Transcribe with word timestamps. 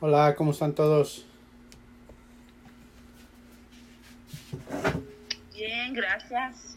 Hola, 0.00 0.34
¿cómo 0.36 0.52
están 0.52 0.74
todos? 0.74 1.24
Bien, 5.54 5.92
gracias. 5.92 6.76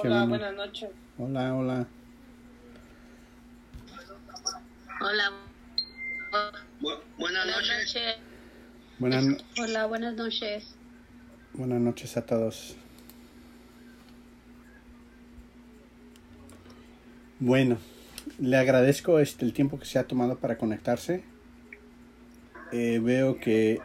Qué 0.00 0.08
Hola, 0.08 0.24
bueno. 0.24 0.28
buenas 0.28 0.54
noches. 0.54 0.90
Hola, 1.18 1.54
hola. 1.54 1.86
Hola. 5.00 5.30
Bu- 6.80 7.00
buenas 7.18 7.46
noches. 7.46 7.96
Buenas, 8.98 9.24
Hola, 9.60 9.86
buenas 9.86 10.14
noches. 10.14 10.74
buenas 11.54 11.80
noches 11.80 12.16
a 12.16 12.24
todos. 12.24 12.76
Bueno, 17.40 17.78
le 18.38 18.56
agradezco 18.56 19.18
este 19.18 19.44
el 19.44 19.52
tiempo 19.52 19.78
que 19.80 19.84
se 19.84 19.98
ha 19.98 20.06
tomado 20.06 20.38
para 20.38 20.56
conectarse. 20.56 21.24
Eh, 22.72 23.00
veo 23.02 23.38
que 23.38 23.80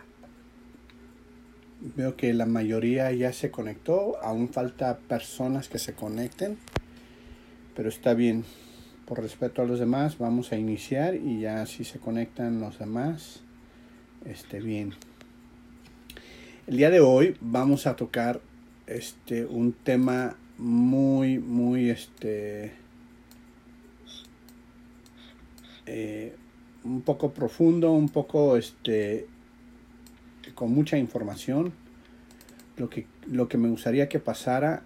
veo 1.95 2.15
que 2.15 2.33
la 2.33 2.45
mayoría 2.45 3.11
ya 3.11 3.33
se 3.33 3.51
conectó. 3.51 4.17
Aún 4.21 4.49
falta 4.49 4.97
personas 4.97 5.67
que 5.67 5.77
se 5.77 5.93
conecten, 5.93 6.57
pero 7.75 7.89
está 7.89 8.13
bien. 8.13 8.45
Por 9.05 9.21
respeto 9.21 9.61
a 9.61 9.65
los 9.65 9.79
demás, 9.79 10.17
vamos 10.17 10.51
a 10.51 10.57
iniciar 10.57 11.15
y 11.15 11.41
ya 11.41 11.65
si 11.65 11.83
se 11.83 11.99
conectan 11.99 12.59
los 12.59 12.79
demás, 12.79 13.41
esté 14.25 14.59
bien. 14.59 14.93
El 16.65 16.77
día 16.77 16.89
de 16.89 16.99
hoy 16.99 17.37
vamos 17.39 17.87
a 17.87 17.95
tocar 17.95 18.41
este 18.87 19.45
un 19.45 19.73
tema 19.73 20.35
muy 20.57 21.39
muy 21.39 21.89
este 21.89 22.73
eh, 25.85 26.35
un 26.87 27.01
poco 27.01 27.31
profundo, 27.31 27.91
un 27.91 28.09
poco 28.09 28.57
este 28.57 29.27
con 30.55 30.73
mucha 30.73 30.97
información. 30.97 31.73
Lo 32.77 32.89
que 32.89 33.05
lo 33.27 33.47
que 33.47 33.57
me 33.57 33.69
gustaría 33.69 34.07
que 34.07 34.19
pasara 34.19 34.83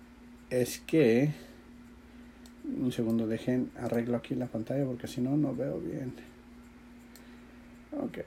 es 0.50 0.80
que 0.80 1.32
un 2.66 2.92
segundo 2.92 3.28
dejen 3.28 3.72
arreglo 3.78 4.18
aquí 4.18 4.36
la 4.36 4.48
pantalla 4.48 4.86
porque 4.86 5.08
si 5.08 5.22
no 5.22 5.38
no 5.38 5.56
veo 5.56 5.80
bien. 5.80 6.14
Ok. 8.00 8.20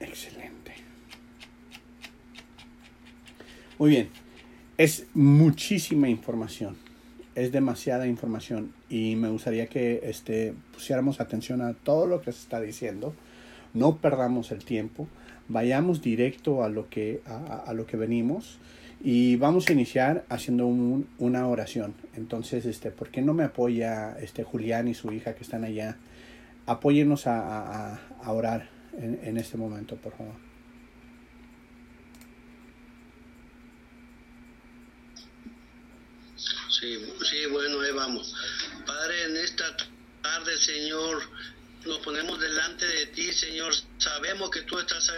Excelente. 0.00 0.74
Muy 3.78 3.90
bien. 3.90 4.08
Es 4.76 5.06
muchísima 5.14 6.08
información. 6.08 6.89
Es 7.40 7.52
demasiada 7.52 8.06
información. 8.06 8.72
Y 8.90 9.16
me 9.16 9.28
gustaría 9.30 9.66
que 9.66 10.00
este, 10.04 10.52
pusiéramos 10.74 11.20
atención 11.20 11.62
a 11.62 11.72
todo 11.74 12.06
lo 12.06 12.20
que 12.20 12.32
se 12.32 12.40
está 12.40 12.60
diciendo. 12.60 13.14
No 13.72 13.96
perdamos 13.96 14.50
el 14.52 14.64
tiempo. 14.64 15.08
Vayamos 15.48 16.02
directo 16.02 16.62
a 16.62 16.68
lo 16.68 16.88
que, 16.90 17.22
a, 17.26 17.72
lo 17.72 17.86
que 17.86 17.96
venimos. 17.96 18.58
Y 19.02 19.36
vamos 19.36 19.68
a 19.68 19.72
iniciar 19.72 20.24
haciendo 20.28 20.66
un- 20.66 21.08
una 21.18 21.46
oración. 21.48 21.94
Entonces, 22.14 22.66
este, 22.66 22.90
¿por 22.90 23.08
qué 23.08 23.22
no 23.22 23.32
me 23.32 23.44
apoya 23.44 24.16
este 24.20 24.44
Julián 24.44 24.88
y 24.88 24.94
su 24.94 25.10
hija 25.12 25.34
que 25.34 25.42
están 25.42 25.64
allá? 25.64 25.96
Apóyenos 26.66 27.26
a- 27.26 27.94
a- 27.94 28.00
a 28.22 28.32
orar 28.32 28.68
en, 28.98 29.18
en 29.24 29.38
este 29.38 29.56
momento, 29.56 29.96
por 29.96 30.12
favor. 30.12 30.49
Sí, 36.80 36.98
sí, 37.28 37.44
bueno, 37.44 37.82
ahí 37.82 37.92
vamos. 37.92 38.34
Padre, 38.86 39.24
en 39.24 39.36
esta 39.36 39.76
tarde, 40.22 40.56
Señor, 40.56 41.22
nos 41.84 41.98
ponemos 41.98 42.40
delante 42.40 42.86
de 42.86 43.06
ti, 43.08 43.30
Señor. 43.34 43.74
Sabemos 43.98 44.50
que 44.50 44.62
tú 44.62 44.78
estás 44.78 45.12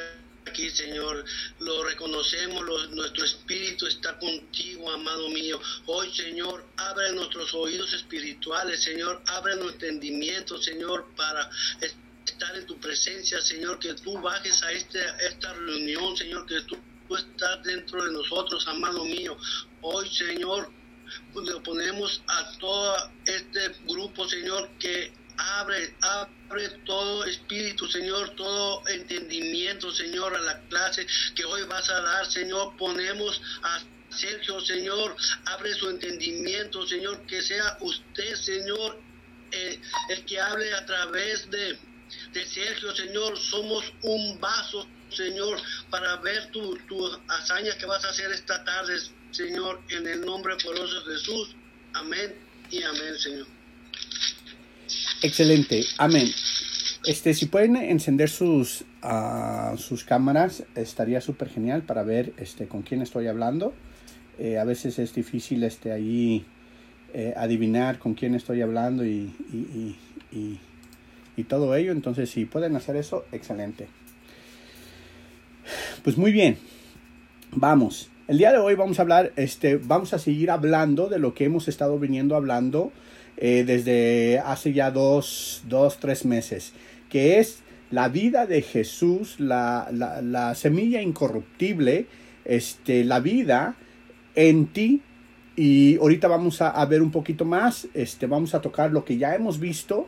aquí, 0.44 0.68
Señor. 0.70 1.24
Lo 1.60 1.84
reconocemos, 1.84 2.90
nuestro 2.90 3.24
espíritu 3.24 3.86
está 3.86 4.18
contigo, 4.18 4.90
amado 4.90 5.28
mío. 5.28 5.60
Hoy, 5.86 6.12
Señor, 6.12 6.66
abre 6.78 7.12
nuestros 7.12 7.54
oídos 7.54 7.92
espirituales, 7.92 8.82
Señor. 8.82 9.22
Abre 9.26 9.54
nuestro 9.54 9.86
entendimiento, 9.86 10.60
Señor, 10.60 11.06
para 11.16 11.48
estar 12.26 12.56
en 12.56 12.66
tu 12.66 12.76
presencia, 12.80 13.40
Señor. 13.40 13.78
Que 13.78 13.94
tú 13.94 14.20
bajes 14.20 14.60
a 14.64 14.72
este, 14.72 15.00
esta 15.20 15.52
reunión, 15.52 16.16
Señor. 16.16 16.44
Que 16.44 16.60
tú, 16.62 16.76
tú 17.06 17.14
estás 17.14 17.62
dentro 17.62 18.04
de 18.04 18.10
nosotros, 18.10 18.66
amado 18.66 19.04
mío. 19.04 19.36
Hoy, 19.80 20.12
Señor, 20.12 20.81
le 21.34 21.60
ponemos 21.60 22.22
a 22.26 22.58
todo 22.58 23.10
este 23.24 23.68
grupo, 23.86 24.28
Señor, 24.28 24.68
que 24.78 25.12
abre, 25.36 25.94
abre 26.00 26.68
todo 26.84 27.24
espíritu, 27.24 27.86
Señor, 27.88 28.30
todo 28.30 28.86
entendimiento, 28.88 29.92
Señor, 29.92 30.34
a 30.34 30.40
la 30.40 30.60
clase 30.68 31.06
que 31.34 31.44
hoy 31.44 31.62
vas 31.64 31.88
a 31.90 32.00
dar, 32.00 32.30
Señor. 32.30 32.76
Ponemos 32.76 33.40
a 33.62 33.82
Sergio, 34.10 34.60
Señor, 34.60 35.16
abre 35.46 35.74
su 35.74 35.88
entendimiento, 35.88 36.86
Señor, 36.86 37.26
que 37.26 37.42
sea 37.42 37.78
usted, 37.80 38.34
Señor, 38.36 39.00
el 39.50 40.24
que 40.26 40.40
hable 40.40 40.72
a 40.74 40.84
través 40.86 41.50
de, 41.50 41.78
de 42.32 42.46
Sergio, 42.46 42.94
Señor. 42.94 43.38
Somos 43.38 43.84
un 44.02 44.40
vaso, 44.40 44.86
Señor, 45.10 45.60
para 45.90 46.16
ver 46.16 46.50
tu, 46.50 46.76
tu 46.88 47.20
hazaña 47.28 47.76
que 47.78 47.86
vas 47.86 48.04
a 48.04 48.10
hacer 48.10 48.30
esta 48.32 48.64
tarde, 48.64 48.98
Señor, 49.32 49.80
en 49.88 50.06
el 50.06 50.20
nombre 50.20 50.54
poderoso 50.62 51.00
de 51.00 51.16
Jesús. 51.16 51.56
Amén 51.94 52.34
y 52.70 52.82
amén, 52.82 53.18
Señor. 53.18 53.46
Excelente, 55.22 55.84
amén. 55.96 56.28
Este, 57.06 57.32
si 57.32 57.46
pueden 57.46 57.76
encender 57.76 58.28
sus, 58.28 58.84
ah, 59.00 59.74
sus 59.78 60.04
cámaras, 60.04 60.64
estaría 60.74 61.20
súper 61.20 61.48
genial 61.48 61.82
para 61.82 62.02
ver 62.02 62.34
este, 62.36 62.68
con 62.68 62.82
quién 62.82 63.00
estoy 63.00 63.26
hablando. 63.26 63.72
Eh, 64.38 64.58
a 64.58 64.64
veces 64.64 64.98
es 64.98 65.14
difícil 65.14 65.64
este, 65.64 65.92
ahí 65.92 66.44
eh, 67.14 67.32
adivinar 67.36 67.98
con 67.98 68.14
quién 68.14 68.34
estoy 68.34 68.60
hablando 68.60 69.04
y, 69.04 69.34
y, 69.50 69.96
y, 71.36 71.44
todo 71.44 71.74
ello. 71.74 71.90
Entonces, 71.90 72.30
si 72.30 72.44
pueden 72.44 72.76
hacer 72.76 72.96
eso, 72.96 73.24
excelente. 73.32 73.88
Pues 76.04 76.16
muy 76.16 76.30
bien, 76.32 76.56
vamos. 77.50 78.11
El 78.28 78.38
día 78.38 78.52
de 78.52 78.58
hoy 78.58 78.76
vamos 78.76 79.00
a 79.00 79.02
hablar, 79.02 79.32
este, 79.34 79.78
vamos 79.78 80.14
a 80.14 80.18
seguir 80.20 80.52
hablando 80.52 81.08
de 81.08 81.18
lo 81.18 81.34
que 81.34 81.44
hemos 81.44 81.66
estado 81.66 81.98
viniendo 81.98 82.36
hablando 82.36 82.92
eh, 83.36 83.64
desde 83.66 84.38
hace 84.38 84.72
ya 84.72 84.92
dos, 84.92 85.64
dos, 85.68 85.98
tres 85.98 86.24
meses, 86.24 86.72
que 87.10 87.40
es 87.40 87.64
la 87.90 88.08
vida 88.08 88.46
de 88.46 88.62
Jesús, 88.62 89.40
la, 89.40 89.88
la, 89.92 90.22
la 90.22 90.54
semilla 90.54 91.02
incorruptible, 91.02 92.06
este, 92.44 93.02
la 93.02 93.18
vida 93.18 93.74
en 94.36 94.68
ti. 94.68 95.02
Y 95.56 95.96
ahorita 95.96 96.28
vamos 96.28 96.62
a, 96.62 96.86
ver 96.86 97.02
un 97.02 97.10
poquito 97.10 97.44
más, 97.44 97.88
este, 97.92 98.28
vamos 98.28 98.54
a 98.54 98.60
tocar 98.60 98.92
lo 98.92 99.04
que 99.04 99.18
ya 99.18 99.34
hemos 99.34 99.58
visto, 99.58 100.06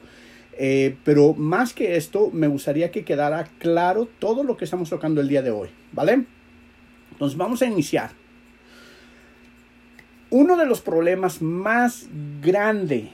eh, 0.57 0.95
pero 1.05 1.35
más 1.35 1.73
que 1.75 1.97
esto, 1.97 2.31
me 2.33 2.47
gustaría 2.47 2.93
que 2.93 3.05
quedara 3.05 3.49
claro 3.59 4.09
todo 4.21 4.45
lo 4.45 4.57
que 4.57 4.67
estamos 4.67 4.89
tocando 4.89 5.21
el 5.21 5.27
día 5.27 5.43
de 5.43 5.51
hoy, 5.51 5.71
¿vale? 5.91 6.27
Entonces 7.15 7.39
vamos 7.39 7.63
a 7.63 7.67
iniciar. 7.67 8.11
Uno 10.31 10.57
de 10.57 10.67
los 10.67 10.81
problemas 10.81 11.41
más 11.41 12.09
grande 12.43 13.11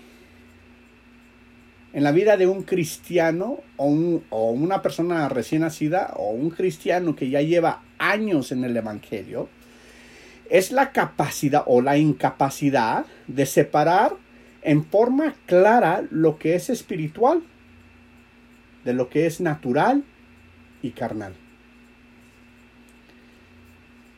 en 1.93 2.03
la 2.05 2.13
vida 2.13 2.37
de 2.39 2.47
un 2.47 2.63
cristiano 2.63 3.59
o, 3.77 3.87
un- 3.87 4.25
o 4.31 4.51
una 4.53 4.81
persona 4.81 5.29
recién 5.29 5.61
nacida 5.63 6.15
o 6.17 6.31
un 6.31 6.51
cristiano 6.51 7.15
que 7.17 7.29
ya 7.29 7.43
lleva 7.43 7.83
años 7.99 8.53
en 8.53 8.65
el 8.65 8.77
Evangelio 8.77 9.49
es 10.49 10.73
la 10.73 10.93
capacidad 10.93 11.63
o 11.67 11.83
la 11.83 11.99
incapacidad 11.99 13.05
de 13.27 13.45
separar 13.45 14.15
en 14.63 14.85
forma 14.85 15.35
clara 15.47 16.03
lo 16.11 16.39
que 16.39 16.55
es 16.55 16.71
espiritual 16.71 17.43
de 18.85 18.95
lo 18.95 19.11
que 19.11 19.27
es 19.27 19.41
natural 19.41 20.05
y 20.83 20.91
carnal. 20.93 21.35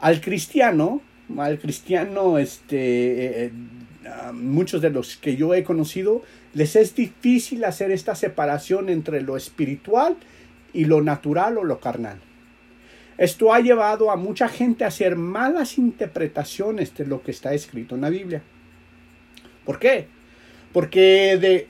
Al 0.02 0.20
cristiano, 0.20 1.00
al 1.38 1.60
cristiano, 1.60 2.36
este, 2.36 2.76
eh, 2.76 3.44
eh, 3.44 3.52
muchos 4.32 4.82
de 4.82 4.90
los 4.90 5.16
que 5.16 5.36
yo 5.36 5.54
he 5.54 5.62
conocido, 5.62 6.22
les 6.54 6.74
es 6.74 6.96
difícil 6.96 7.62
hacer 7.62 7.92
esta 7.92 8.16
separación 8.16 8.88
entre 8.88 9.20
lo 9.20 9.36
espiritual 9.36 10.16
y 10.72 10.86
lo 10.86 11.02
natural 11.02 11.56
o 11.56 11.62
lo 11.62 11.78
carnal. 11.78 12.18
Esto 13.16 13.54
ha 13.54 13.60
llevado 13.60 14.10
a 14.10 14.16
mucha 14.16 14.48
gente 14.48 14.82
a 14.82 14.88
hacer 14.88 15.14
malas 15.14 15.78
interpretaciones 15.78 16.96
de 16.96 17.06
lo 17.06 17.22
que 17.22 17.30
está 17.30 17.54
escrito 17.54 17.94
en 17.94 18.00
la 18.00 18.10
Biblia. 18.10 18.42
¿Por 19.64 19.78
qué? 19.78 20.08
Porque, 20.72 21.38
de, 21.40 21.68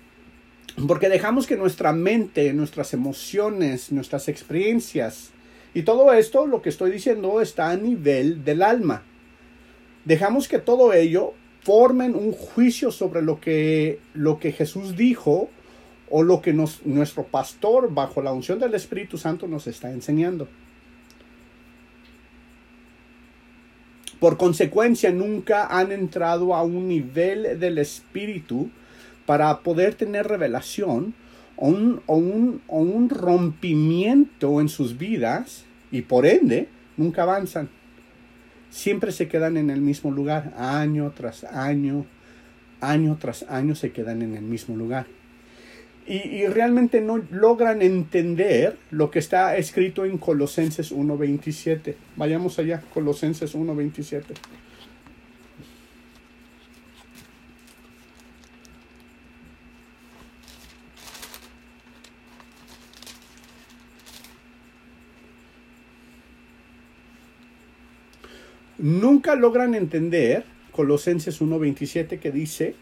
porque 0.88 1.10
dejamos 1.10 1.46
que 1.46 1.58
nuestra 1.58 1.92
mente, 1.92 2.54
nuestras 2.54 2.94
emociones, 2.94 3.92
nuestras 3.92 4.28
experiencias 4.28 5.32
y 5.74 5.82
todo 5.82 6.12
esto, 6.12 6.46
lo 6.46 6.60
que 6.60 6.68
estoy 6.68 6.90
diciendo, 6.90 7.40
está 7.40 7.70
a 7.70 7.76
nivel 7.76 8.44
del 8.44 8.62
alma. 8.62 9.02
Dejamos 10.04 10.48
que 10.48 10.58
todo 10.58 10.92
ello 10.92 11.34
formen 11.62 12.14
un 12.14 12.32
juicio 12.32 12.90
sobre 12.90 13.22
lo 13.22 13.40
que, 13.40 14.00
lo 14.14 14.38
que 14.38 14.52
Jesús 14.52 14.96
dijo 14.96 15.48
o 16.10 16.22
lo 16.22 16.42
que 16.42 16.52
nuestro 16.52 17.24
pastor 17.24 17.94
bajo 17.94 18.20
la 18.20 18.32
unción 18.32 18.58
del 18.58 18.74
Espíritu 18.74 19.16
Santo 19.16 19.46
nos 19.46 19.66
está 19.66 19.90
enseñando. 19.90 20.48
Por 24.20 24.36
consecuencia, 24.36 25.10
nunca 25.10 25.66
han 25.66 25.90
entrado 25.90 26.54
a 26.54 26.62
un 26.62 26.86
nivel 26.86 27.58
del 27.58 27.78
Espíritu 27.78 28.70
para 29.24 29.60
poder 29.60 29.94
tener 29.94 30.28
revelación 30.28 31.14
o 31.62 31.68
un, 31.68 32.02
o 32.06 32.16
un, 32.16 32.60
o 32.66 32.80
un 32.80 33.08
rompimiento 33.08 34.60
en 34.60 34.68
sus 34.68 34.98
vidas 34.98 35.64
y 35.92 36.02
por 36.02 36.26
ende 36.26 36.66
nunca 36.96 37.22
avanzan. 37.22 37.68
Siempre 38.68 39.12
se 39.12 39.28
quedan 39.28 39.56
en 39.56 39.70
el 39.70 39.80
mismo 39.80 40.10
lugar, 40.10 40.54
año 40.56 41.12
tras 41.14 41.44
año, 41.44 42.04
año 42.80 43.16
tras 43.20 43.44
año 43.44 43.76
se 43.76 43.92
quedan 43.92 44.22
en 44.22 44.34
el 44.34 44.42
mismo 44.42 44.74
lugar. 44.76 45.06
Y, 46.04 46.16
y 46.16 46.48
realmente 46.48 47.00
no 47.00 47.22
logran 47.30 47.80
entender 47.80 48.76
lo 48.90 49.12
que 49.12 49.20
está 49.20 49.56
escrito 49.56 50.04
en 50.04 50.18
Colosenses 50.18 50.92
1.27. 50.92 51.94
Vayamos 52.16 52.58
allá, 52.58 52.82
Colosenses 52.92 53.54
1.27. 53.54 54.24
nunca 68.82 69.36
logran 69.36 69.74
entender 69.74 70.44
Colosenses 70.72 71.40
1.27 71.40 72.18
que 72.18 72.32
dice, 72.32 72.74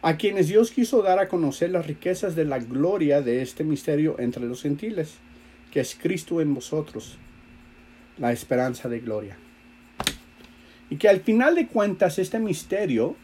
a 0.00 0.16
quienes 0.16 0.48
Dios 0.48 0.70
quiso 0.70 1.02
dar 1.02 1.18
a 1.18 1.28
conocer 1.28 1.70
las 1.70 1.86
riquezas 1.86 2.34
de 2.34 2.44
la 2.44 2.58
gloria 2.58 3.20
de 3.20 3.42
este 3.42 3.62
misterio 3.62 4.16
entre 4.18 4.46
los 4.46 4.62
gentiles, 4.62 5.14
que 5.70 5.80
es 5.80 5.94
Cristo 5.94 6.40
en 6.40 6.54
vosotros, 6.54 7.18
la 8.18 8.32
esperanza 8.32 8.88
de 8.88 9.00
gloria. 9.00 9.36
Y 10.88 10.96
que 10.96 11.08
al 11.08 11.20
final 11.20 11.54
de 11.54 11.66
cuentas 11.66 12.18
este 12.18 12.38
misterio, 12.38 13.14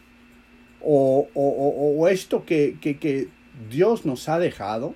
o, 0.81 1.27
o, 1.33 1.43
o, 1.43 1.99
o 1.99 2.07
esto 2.07 2.45
que, 2.45 2.77
que, 2.79 2.97
que 2.97 3.27
Dios 3.69 4.05
nos 4.05 4.29
ha 4.29 4.39
dejado, 4.39 4.93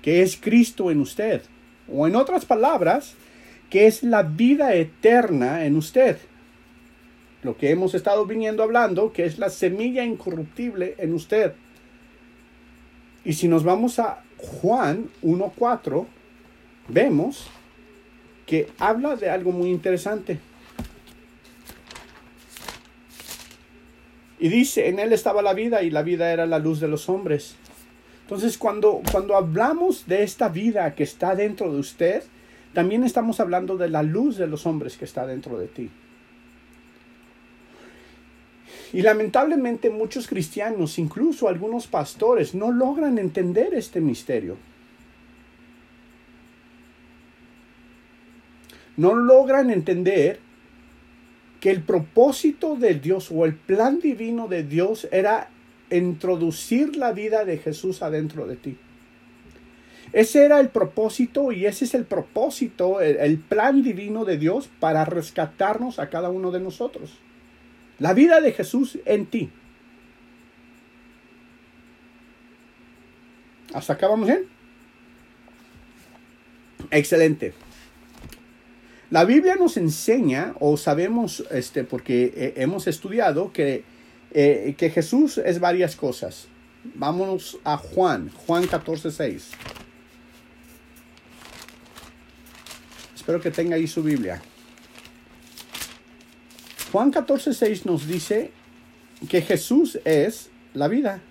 que 0.00 0.22
es 0.22 0.36
Cristo 0.36 0.90
en 0.90 1.00
usted, 1.00 1.42
o 1.88 2.06
en 2.06 2.16
otras 2.16 2.44
palabras, 2.44 3.14
que 3.68 3.86
es 3.86 4.02
la 4.02 4.22
vida 4.22 4.74
eterna 4.74 5.64
en 5.64 5.76
usted 5.76 6.18
lo 7.42 7.56
que 7.56 7.70
hemos 7.70 7.94
estado 7.94 8.24
viniendo 8.26 8.62
hablando, 8.62 9.12
que 9.12 9.24
es 9.24 9.38
la 9.38 9.50
semilla 9.50 10.04
incorruptible 10.04 10.94
en 10.98 11.14
usted. 11.14 11.54
Y 13.24 13.34
si 13.34 13.48
nos 13.48 13.64
vamos 13.64 13.98
a 13.98 14.22
Juan 14.36 15.08
1.4, 15.22 16.06
vemos 16.88 17.48
que 18.46 18.68
habla 18.78 19.16
de 19.16 19.30
algo 19.30 19.52
muy 19.52 19.70
interesante. 19.70 20.38
Y 24.38 24.48
dice, 24.48 24.88
en 24.88 24.98
él 24.98 25.12
estaba 25.12 25.40
la 25.40 25.54
vida 25.54 25.82
y 25.82 25.90
la 25.90 26.02
vida 26.02 26.32
era 26.32 26.46
la 26.46 26.58
luz 26.58 26.80
de 26.80 26.88
los 26.88 27.08
hombres. 27.08 27.54
Entonces, 28.22 28.58
cuando, 28.58 29.00
cuando 29.12 29.36
hablamos 29.36 30.06
de 30.06 30.24
esta 30.24 30.48
vida 30.48 30.94
que 30.94 31.04
está 31.04 31.36
dentro 31.36 31.72
de 31.72 31.78
usted, 31.78 32.24
también 32.72 33.04
estamos 33.04 33.38
hablando 33.38 33.76
de 33.76 33.88
la 33.88 34.02
luz 34.02 34.36
de 34.36 34.48
los 34.48 34.66
hombres 34.66 34.96
que 34.96 35.04
está 35.04 35.26
dentro 35.26 35.58
de 35.58 35.68
ti. 35.68 35.90
Y 38.92 39.02
lamentablemente 39.02 39.90
muchos 39.90 40.26
cristianos, 40.26 40.98
incluso 40.98 41.48
algunos 41.48 41.86
pastores, 41.86 42.54
no 42.54 42.70
logran 42.70 43.18
entender 43.18 43.72
este 43.74 44.00
misterio. 44.00 44.56
No 48.96 49.14
logran 49.14 49.70
entender 49.70 50.40
que 51.60 51.70
el 51.70 51.82
propósito 51.82 52.76
de 52.76 52.94
Dios 52.96 53.30
o 53.30 53.44
el 53.44 53.54
plan 53.54 54.00
divino 54.00 54.48
de 54.48 54.64
Dios 54.64 55.08
era 55.10 55.48
introducir 55.90 56.96
la 56.96 57.12
vida 57.12 57.44
de 57.44 57.58
Jesús 57.58 58.02
adentro 58.02 58.46
de 58.46 58.56
ti. 58.56 58.76
Ese 60.12 60.44
era 60.44 60.60
el 60.60 60.68
propósito 60.68 61.52
y 61.52 61.64
ese 61.64 61.86
es 61.86 61.94
el 61.94 62.04
propósito, 62.04 63.00
el, 63.00 63.38
plan 63.38 63.82
divino 63.82 64.26
de 64.26 64.36
Dios 64.36 64.68
para 64.78 65.06
rescatarnos 65.06 65.98
a 65.98 66.10
cada 66.10 66.28
uno 66.28 66.50
de 66.50 66.60
nosotros. 66.60 67.12
La 68.02 68.14
vida 68.14 68.40
de 68.40 68.50
Jesús 68.50 68.98
en 69.04 69.26
ti. 69.26 69.48
¿Hasta 73.72 73.92
acá 73.92 74.08
vamos 74.08 74.26
bien? 74.26 74.48
Excelente. 76.90 77.54
La 79.10 79.24
Biblia 79.24 79.54
nos 79.54 79.76
enseña, 79.76 80.54
o 80.58 80.76
sabemos, 80.76 81.44
este, 81.52 81.84
porque 81.84 82.32
eh, 82.34 82.54
hemos 82.56 82.88
estudiado, 82.88 83.52
que, 83.52 83.84
eh, 84.32 84.74
que 84.76 84.90
Jesús 84.90 85.38
es 85.38 85.60
varias 85.60 85.94
cosas. 85.94 86.48
Vámonos 86.82 87.60
a 87.62 87.76
Juan, 87.76 88.30
Juan 88.30 88.66
14, 88.66 89.12
6. 89.12 89.50
Espero 93.14 93.40
que 93.40 93.52
tenga 93.52 93.76
ahí 93.76 93.86
su 93.86 94.02
Biblia. 94.02 94.42
Juan 96.92 97.10
14, 97.10 97.54
6 97.54 97.86
nos 97.86 98.06
dice 98.06 98.50
que 99.30 99.40
Jesús 99.40 99.98
es 100.04 100.50
la 100.74 100.88
vida. 100.88 101.22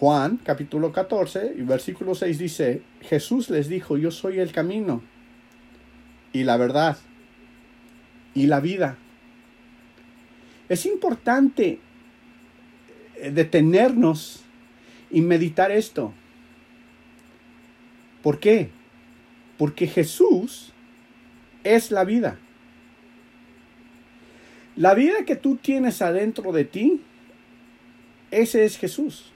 Juan 0.00 0.38
capítulo 0.38 0.90
14 0.90 1.54
y 1.58 1.60
versículo 1.60 2.14
6 2.14 2.38
dice, 2.38 2.80
Jesús 3.02 3.50
les 3.50 3.68
dijo, 3.68 3.98
yo 3.98 4.10
soy 4.10 4.38
el 4.38 4.52
camino 4.52 5.02
y 6.32 6.44
la 6.44 6.56
verdad 6.56 6.96
y 8.32 8.46
la 8.46 8.60
vida. 8.60 8.96
Es 10.70 10.86
importante 10.86 11.80
eh, 13.16 13.30
detenernos 13.30 14.40
y 15.10 15.20
meditar 15.20 15.70
esto. 15.70 16.14
¿Por 18.22 18.40
qué? 18.40 18.70
Porque 19.58 19.88
Jesús 19.88 20.72
es 21.64 21.90
la 21.90 22.04
vida. 22.04 22.38
La 24.76 24.94
vida 24.94 25.24
que 25.24 25.36
tú 25.36 25.56
tienes 25.56 26.02
adentro 26.02 26.52
de 26.52 26.64
ti, 26.64 27.02
ese 28.30 28.64
es 28.64 28.76
Jesús. 28.76 29.32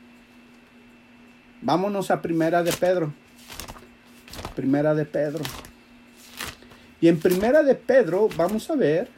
Vámonos 1.62 2.10
a 2.10 2.20
Primera 2.22 2.62
de 2.62 2.72
Pedro. 2.72 3.12
Primera 4.56 4.94
de 4.94 5.04
Pedro. 5.04 5.44
Y 7.00 7.08
en 7.08 7.20
Primera 7.20 7.62
de 7.62 7.74
Pedro 7.74 8.28
vamos 8.36 8.68
a 8.70 8.74
ver 8.74 9.08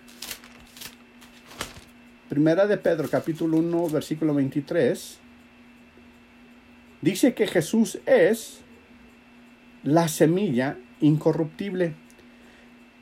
Primera 2.31 2.67
de 2.69 2.77
Pedro, 2.77 3.09
capítulo 3.11 3.57
1, 3.57 3.89
versículo 3.89 4.33
23. 4.35 5.19
Dice 7.01 7.35
que 7.35 7.49
Jesús 7.49 7.99
es 8.07 8.61
la 9.83 10.07
semilla 10.07 10.77
incorruptible 11.01 11.95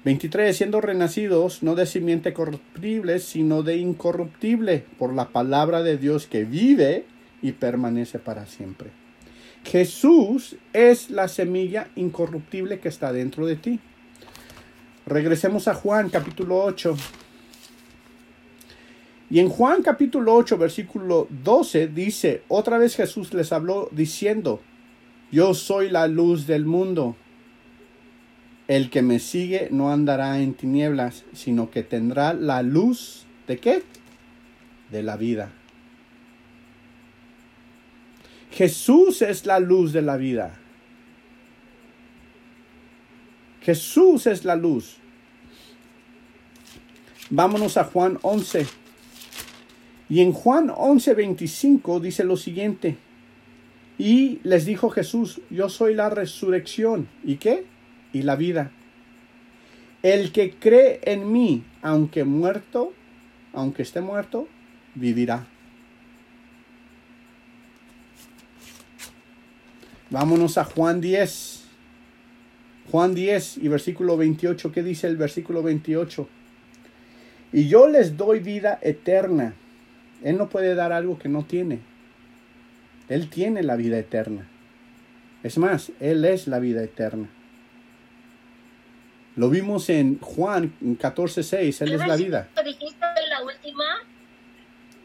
23. 0.09 0.57
Siendo 0.57 0.81
renacidos 0.81 1.62
no 1.62 1.75
de 1.75 1.85
simiente 1.85 2.33
corruptible, 2.33 3.19
sino 3.19 3.62
de 3.62 3.77
incorruptible, 3.77 4.87
por 4.99 5.12
la 5.12 5.29
palabra 5.29 5.83
de 5.83 5.99
Dios 5.99 6.27
que 6.27 6.45
vive 6.45 7.05
y 7.43 7.53
permanece 7.53 8.19
para 8.19 8.47
siempre. 8.47 8.88
Jesús 9.65 10.57
es 10.73 11.11
la 11.11 11.29
semilla 11.29 11.88
incorruptible 11.95 12.81
que 12.81 12.88
está 12.88 13.12
dentro 13.12 13.45
de 13.45 13.57
ti. 13.57 13.81
Regresemos 15.05 15.69
a 15.69 15.75
Juan 15.75 16.09
capítulo 16.09 16.65
8. 16.65 16.97
Y 19.29 19.41
en 19.41 19.50
Juan 19.50 19.83
capítulo 19.83 20.35
8, 20.37 20.57
versículo 20.57 21.29
12 21.45 21.88
dice, 21.88 22.45
otra 22.49 22.79
vez 22.79 22.97
Jesús 22.97 23.35
les 23.35 23.53
habló 23.53 23.91
diciendo, 23.93 24.62
yo 25.31 25.53
soy 25.53 25.91
la 25.91 26.09
luz 26.09 26.47
del 26.47 26.65
mundo. 26.65 27.15
El 28.69 28.91
que 28.91 29.01
me 29.01 29.19
sigue 29.19 29.69
no 29.71 29.91
andará 29.91 30.41
en 30.41 30.53
tinieblas, 30.53 31.25
sino 31.33 31.71
que 31.71 31.83
tendrá 31.83 32.35
la 32.35 32.63
luz 32.63 33.25
de 33.47 33.59
qué? 33.59 33.83
De 34.91 35.03
la 35.03 35.17
vida. 35.17 35.51
Jesús 38.53 39.23
es 39.23 39.47
la 39.47 39.59
luz 39.59 39.93
de 39.93 40.03
la 40.03 40.19
vida. 40.19 40.59
Jesús 43.63 44.27
es 44.27 44.45
la 44.45 44.57
luz. 44.57 44.99
Vámonos 47.31 47.77
a 47.79 47.85
Juan 47.85 48.19
11. 48.23 48.67
Y 50.11 50.21
en 50.21 50.33
Juan 50.33 50.73
11, 50.75 51.15
25 51.15 52.01
dice 52.01 52.25
lo 52.25 52.37
siguiente. 52.37 52.97
Y 53.99 54.41
les 54.43 54.65
dijo 54.65 54.91
Jesús, 54.91 55.41
yo 55.51 55.69
soy 55.69 55.95
la 55.95 56.09
resurrección. 56.11 57.09
¿Y 57.25 57.37
qué? 57.37 57.65
Y 58.12 58.23
la 58.23 58.37
vida. 58.37 58.71
El 60.03 60.33
que 60.33 60.53
cree 60.53 61.00
en 61.05 61.33
mí, 61.33 61.65
aunque 61.83 62.25
muerto, 62.25 62.93
aunque 63.53 63.83
esté 63.83 64.00
muerto, 64.00 64.49
vivirá. 64.95 65.47
Vámonos 70.11 70.57
a 70.57 70.65
Juan 70.65 71.00
10. 71.00 71.65
Juan 72.91 73.15
10 73.15 73.59
y 73.59 73.69
versículo 73.69 74.17
28. 74.17 74.73
¿Qué 74.73 74.83
dice 74.83 75.07
el 75.07 75.17
versículo 75.17 75.62
28? 75.62 76.29
Y 77.53 77.69
yo 77.69 77.88
les 77.88 78.17
doy 78.17 78.41
vida 78.41 78.79
eterna. 78.83 79.55
Él 80.23 80.38
no 80.38 80.49
puede 80.49 80.75
dar 80.75 80.93
algo 80.93 81.19
que 81.19 81.29
no 81.29 81.45
tiene. 81.45 81.81
Él 83.09 83.29
tiene 83.29 83.62
la 83.62 83.77
vida 83.77 83.99
eterna. 83.99 84.49
Es 85.43 85.59
más, 85.59 85.93
Él 86.00 86.25
es 86.25 86.47
la 86.47 86.59
vida 86.59 86.83
eterna. 86.83 87.29
Lo 89.38 89.49
vimos 89.49 89.88
en 89.88 90.18
Juan 90.18 90.75
14:6, 90.83 91.80
Él 91.83 91.92
es 91.92 92.04
la 92.04 92.16
vida. 92.16 92.49
dijiste 92.64 93.07
la 93.30 93.45
última? 93.45 93.85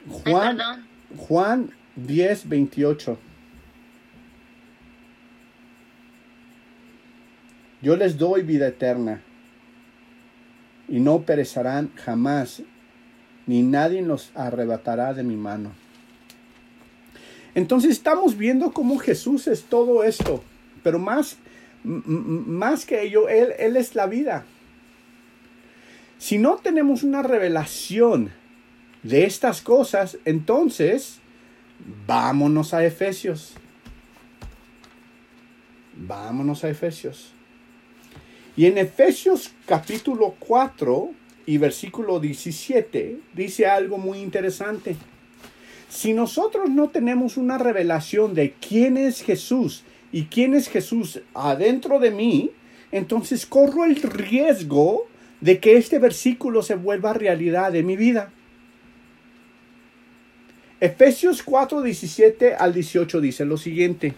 Juan, 0.09 0.87
Juan 1.15 1.69
10, 1.95 2.49
28. 2.49 3.19
Yo 7.83 7.95
les 7.95 8.17
doy 8.17 8.41
vida 8.41 8.69
eterna 8.69 9.21
y 10.87 10.99
no 10.99 11.21
perecerán 11.21 11.91
jamás, 11.95 12.63
ni 13.45 13.61
nadie 13.61 14.01
los 14.01 14.31
arrebatará 14.33 15.13
de 15.13 15.21
mi 15.21 15.35
mano. 15.35 15.73
Entonces 17.53 17.91
estamos 17.91 18.35
viendo 18.35 18.71
cómo 18.71 18.97
Jesús 18.97 19.45
es 19.45 19.65
todo 19.65 20.03
esto, 20.03 20.43
pero 20.81 20.97
más 20.97 21.37
más 21.83 22.85
que 22.85 23.01
ello, 23.03 23.29
él, 23.29 23.53
él 23.59 23.77
es 23.77 23.95
la 23.95 24.07
vida. 24.07 24.45
Si 26.17 26.37
no 26.37 26.55
tenemos 26.55 27.03
una 27.03 27.21
revelación 27.21 28.31
de 29.03 29.25
estas 29.25 29.61
cosas, 29.61 30.17
entonces 30.25 31.19
vámonos 32.07 32.73
a 32.73 32.85
Efesios. 32.85 33.55
Vámonos 35.95 36.63
a 36.63 36.69
Efesios. 36.69 37.33
Y 38.55 38.67
en 38.67 38.77
Efesios 38.77 39.51
capítulo 39.65 40.35
4 40.39 41.11
y 41.45 41.57
versículo 41.57 42.19
17 42.19 43.19
dice 43.33 43.67
algo 43.67 43.97
muy 43.97 44.19
interesante. 44.19 44.95
Si 45.89 46.13
nosotros 46.13 46.69
no 46.69 46.89
tenemos 46.89 47.37
una 47.37 47.57
revelación 47.57 48.33
de 48.33 48.53
quién 48.53 48.97
es 48.97 49.21
Jesús 49.21 49.83
y 50.13 50.25
quién 50.25 50.53
es 50.53 50.69
Jesús 50.69 51.21
adentro 51.33 51.99
de 51.99 52.11
mí, 52.11 52.51
entonces 52.91 53.47
corro 53.47 53.83
el 53.83 53.95
riesgo 53.95 55.07
de 55.41 55.59
que 55.59 55.75
este 55.75 55.97
versículo 55.97 56.61
se 56.61 56.75
vuelva 56.75 57.13
realidad 57.13 57.75
en 57.75 57.87
mi 57.87 57.97
vida. 57.97 58.31
Efesios 60.79 61.41
4, 61.41 61.81
17 61.81 62.53
al 62.53 62.73
18 62.73 63.21
dice 63.21 63.43
lo 63.43 63.57
siguiente. 63.57 64.13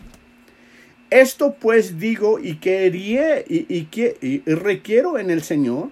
Esto 1.09 1.55
pues 1.59 1.97
digo 1.97 2.39
y, 2.39 2.57
quería, 2.57 3.39
y, 3.39 3.65
y, 3.69 3.87
y 4.21 4.39
requiero 4.53 5.17
en 5.17 5.31
el 5.31 5.43
Señor 5.43 5.91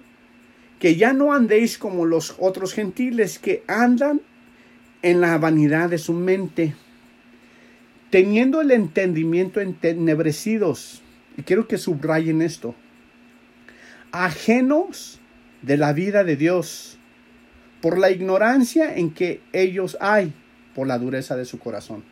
que 0.78 0.96
ya 0.96 1.14
no 1.14 1.32
andéis 1.32 1.78
como 1.78 2.04
los 2.04 2.34
otros 2.38 2.74
gentiles 2.74 3.38
que 3.38 3.62
andan 3.68 4.20
en 5.00 5.22
la 5.22 5.38
vanidad 5.38 5.88
de 5.88 5.98
su 5.98 6.12
mente 6.12 6.74
teniendo 8.14 8.60
el 8.60 8.70
entendimiento 8.70 9.60
entenebrecidos, 9.60 11.02
y 11.36 11.42
quiero 11.42 11.66
que 11.66 11.78
subrayen 11.78 12.42
esto, 12.42 12.76
ajenos 14.12 15.18
de 15.62 15.76
la 15.76 15.92
vida 15.92 16.22
de 16.22 16.36
Dios, 16.36 16.96
por 17.80 17.98
la 17.98 18.12
ignorancia 18.12 18.94
en 18.94 19.10
que 19.10 19.40
ellos 19.52 19.98
hay, 20.00 20.32
por 20.76 20.86
la 20.86 20.96
dureza 20.96 21.34
de 21.34 21.44
su 21.44 21.58
corazón. 21.58 22.04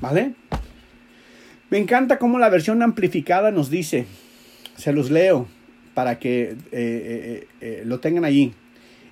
¿Vale? 0.00 0.34
Me 1.70 1.78
encanta 1.78 2.18
cómo 2.18 2.40
la 2.40 2.48
versión 2.48 2.82
amplificada 2.82 3.52
nos 3.52 3.70
dice, 3.70 4.06
se 4.76 4.92
los 4.92 5.12
leo, 5.12 5.46
para 5.96 6.18
que 6.18 6.42
eh, 6.42 6.56
eh, 6.72 7.46
eh, 7.62 7.82
lo 7.86 8.00
tengan 8.00 8.26
allí. 8.26 8.52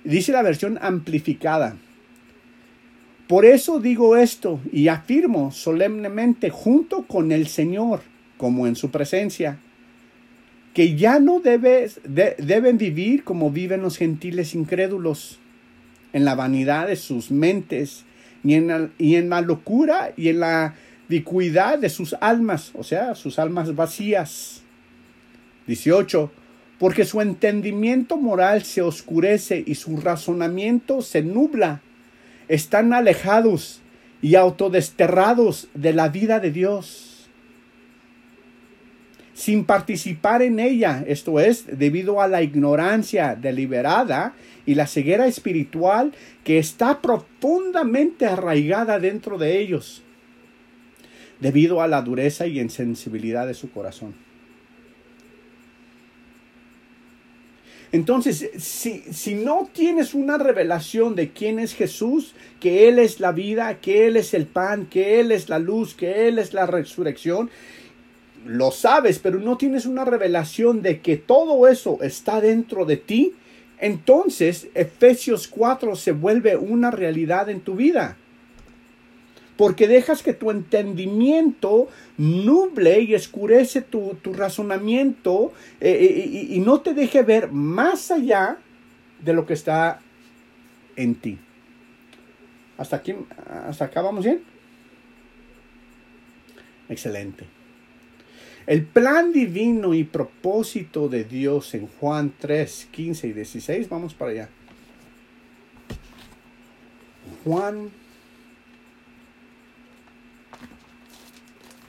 Dice 0.03 0.31
la 0.31 0.43
versión 0.43 0.77
amplificada. 0.79 1.77
Por 3.27 3.43
eso 3.43 3.79
digo 3.79 4.15
esto 4.15 4.59
y 4.71 4.87
afirmo 4.87 5.51
solemnemente 5.51 6.51
junto 6.51 7.07
con 7.07 7.31
el 7.31 7.47
Señor, 7.47 8.01
como 8.37 8.67
en 8.67 8.75
su 8.75 8.91
presencia, 8.91 9.57
que 10.75 10.95
ya 10.95 11.19
no 11.19 11.41
deben 11.41 12.77
vivir 12.77 13.23
como 13.23 13.49
viven 13.49 13.81
los 13.81 13.97
gentiles 13.97 14.53
incrédulos, 14.53 15.39
en 16.13 16.23
la 16.23 16.35
vanidad 16.35 16.85
de 16.87 16.97
sus 16.97 17.31
mentes 17.31 18.05
y 18.43 18.53
en, 18.53 18.67
la, 18.67 18.89
y 18.99 19.15
en 19.15 19.29
la 19.29 19.41
locura 19.41 20.13
y 20.15 20.29
en 20.29 20.41
la 20.41 20.75
vicuidad 21.09 21.79
de 21.79 21.89
sus 21.89 22.13
almas, 22.21 22.69
o 22.75 22.83
sea, 22.83 23.15
sus 23.15 23.39
almas 23.39 23.73
vacías. 23.73 24.61
18 25.65 26.44
porque 26.79 27.05
su 27.05 27.21
entendimiento 27.21 28.17
moral 28.17 28.63
se 28.63 28.81
oscurece 28.81 29.63
y 29.65 29.75
su 29.75 29.97
razonamiento 29.97 31.01
se 31.01 31.21
nubla. 31.21 31.81
Están 32.47 32.93
alejados 32.93 33.81
y 34.21 34.35
autodesterrados 34.35 35.67
de 35.73 35.93
la 35.93 36.09
vida 36.09 36.39
de 36.39 36.51
Dios, 36.51 37.29
sin 39.33 39.65
participar 39.65 40.41
en 40.41 40.59
ella, 40.59 41.03
esto 41.07 41.39
es, 41.39 41.77
debido 41.77 42.21
a 42.21 42.27
la 42.27 42.41
ignorancia 42.41 43.35
deliberada 43.35 44.33
y 44.65 44.75
la 44.75 44.87
ceguera 44.87 45.27
espiritual 45.27 46.13
que 46.43 46.57
está 46.57 47.01
profundamente 47.01 48.25
arraigada 48.25 48.97
dentro 48.97 49.37
de 49.37 49.59
ellos, 49.59 50.01
debido 51.39 51.81
a 51.81 51.87
la 51.87 52.01
dureza 52.01 52.47
y 52.47 52.59
insensibilidad 52.59 53.45
de 53.45 53.53
su 53.53 53.69
corazón. 53.69 54.24
Entonces, 57.95 58.49
si, 58.57 59.03
si, 59.13 59.35
no 59.35 59.69
tienes 59.71 60.13
una 60.13 60.37
revelación 60.37 61.15
de 61.15 61.29
quién 61.29 61.59
es 61.59 61.73
Jesús, 61.73 62.35
que 62.59 62.89
Él 62.89 62.99
es 62.99 63.21
la 63.21 63.31
vida, 63.31 63.79
que 63.79 64.05
Él 64.05 64.17
es 64.17 64.33
el 64.33 64.47
pan, 64.47 64.87
que 64.87 65.21
Él 65.21 65.31
es 65.31 65.47
la 65.47 65.59
luz, 65.59 65.93
que 65.93 66.27
Él 66.27 66.37
es 66.37 66.53
la 66.53 66.65
resurrección, 66.65 67.49
lo 68.45 68.71
sabes, 68.71 69.19
pero 69.19 69.39
no 69.39 69.55
tienes 69.55 69.85
una 69.85 70.03
revelación 70.03 70.81
de 70.81 70.99
que 70.99 71.15
todo 71.15 71.69
eso 71.69 71.99
está 72.01 72.41
dentro 72.41 72.83
de 72.83 72.97
ti, 72.97 73.31
entonces 73.79 74.67
Efesios 74.75 75.47
4 75.47 75.95
se 75.95 76.11
vuelve 76.11 76.57
una 76.57 76.91
realidad 76.91 77.47
en 77.49 77.61
tu 77.61 77.75
vida 77.75 78.17
porque 79.57 79.87
dejas 79.87 80.21
que 80.21 80.33
tu 80.33 80.51
entendimiento 80.51 81.87
nuble 82.17 83.01
y 83.01 83.13
escurece 83.13 83.81
tu, 83.81 84.17
razonamiento 84.25 85.53
eh, 85.79 85.97
eh, 86.01 86.47
y, 86.49 86.59
no 86.59 86.81
te 86.81 86.93
deje 86.93 87.23
ver 87.23 87.51
más 87.51 88.11
allá 88.11 88.57
de 89.21 89.33
lo 89.33 89.45
que 89.45 89.53
está 89.53 90.01
en 90.95 91.15
ti. 91.15 91.39
¿Hasta 92.77 92.97
aquí, 92.97 93.15
hasta 93.47 93.85
acá 93.85 94.01
vamos 94.01 94.25
bien? 94.25 94.43
Excelente. 96.89 97.45
El 98.67 98.83
plan 98.83 99.31
divino 99.31 99.93
y 99.93 100.03
propósito 100.03 101.07
de 101.07 101.23
Dios 101.23 101.73
en 101.75 101.87
Juan 101.87 102.33
3, 102.37 102.89
15 102.91 103.27
y 103.27 103.33
16, 103.33 103.89
vamos 103.89 104.13
para 104.13 104.31
allá. 104.31 104.49
Juan 107.43 107.91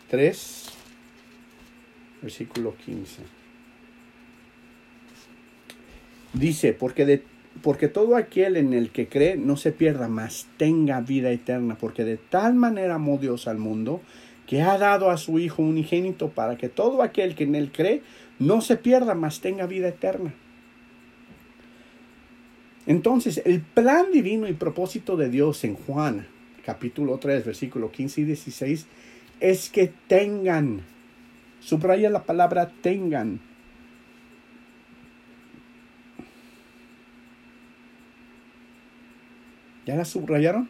3, 0.09 0.67
versículo 2.23 2.75
15. 2.77 3.23
Dice, 6.33 6.73
porque, 6.73 7.07
de, 7.07 7.23
porque 7.63 7.89
todo 7.89 8.17
aquel 8.17 8.57
en 8.57 8.75
el 8.75 8.91
que 8.91 9.09
cree 9.09 9.37
no 9.37 9.57
se 9.57 9.73
pierda, 9.73 10.09
más 10.09 10.47
tenga 10.57 11.01
vida 11.01 11.31
eterna, 11.31 11.77
porque 11.79 12.05
de 12.05 12.19
tal 12.19 12.55
manera 12.55 12.97
amó 12.97 13.19
Dios 13.19 13.49
al 13.49 13.59
mundo 13.59 14.03
que 14.47 14.63
ha 14.63 14.79
dado 14.79 15.11
a 15.11 15.17
su 15.17 15.39
Hijo 15.39 15.63
unigénito 15.63 16.31
para 16.31 16.57
que 16.57 16.69
todo 16.69 17.03
aquel 17.03 17.35
que 17.35 17.45
en 17.45 17.55
él 17.55 17.73
cree 17.73 18.03
no 18.39 18.61
se 18.61 18.77
pierda, 18.77 19.15
más 19.15 19.41
tenga 19.41 19.67
vida 19.67 19.89
eterna. 19.89 20.35
Entonces, 22.87 23.43
el 23.45 23.61
plan 23.61 24.13
divino 24.13 24.47
y 24.47 24.53
propósito 24.53 25.17
de 25.17 25.29
Dios 25.29 25.65
en 25.65 25.75
Juan, 25.75 26.27
capítulo 26.65 27.19
3, 27.19 27.45
versículo 27.45 27.91
15 27.91 28.21
y 28.21 28.25
16, 28.25 28.87
es 29.41 29.71
que 29.71 29.93
tengan, 30.09 30.83
subraya 31.61 32.11
la 32.11 32.25
palabra 32.25 32.71
tengan. 32.83 33.41
¿Ya 39.87 39.95
la 39.95 40.05
subrayaron? 40.05 40.69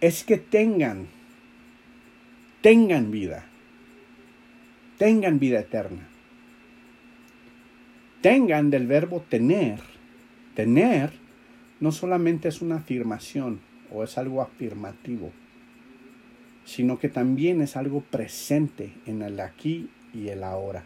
Es 0.00 0.24
que 0.24 0.36
tengan, 0.36 1.06
tengan 2.60 3.12
vida, 3.12 3.44
tengan 4.98 5.38
vida 5.38 5.60
eterna. 5.60 6.08
Tengan 8.20 8.70
del 8.70 8.86
verbo 8.86 9.24
tener, 9.28 9.80
tener 10.54 11.12
no 11.80 11.90
solamente 11.90 12.48
es 12.48 12.62
una 12.62 12.76
afirmación 12.76 13.60
o 13.90 14.04
es 14.04 14.16
algo 14.16 14.40
afirmativo, 14.40 15.32
sino 16.64 16.98
que 16.98 17.08
también 17.08 17.60
es 17.60 17.76
algo 17.76 18.00
presente 18.00 18.92
en 19.06 19.22
el 19.22 19.40
aquí 19.40 19.88
y 20.14 20.28
el 20.28 20.44
ahora. 20.44 20.84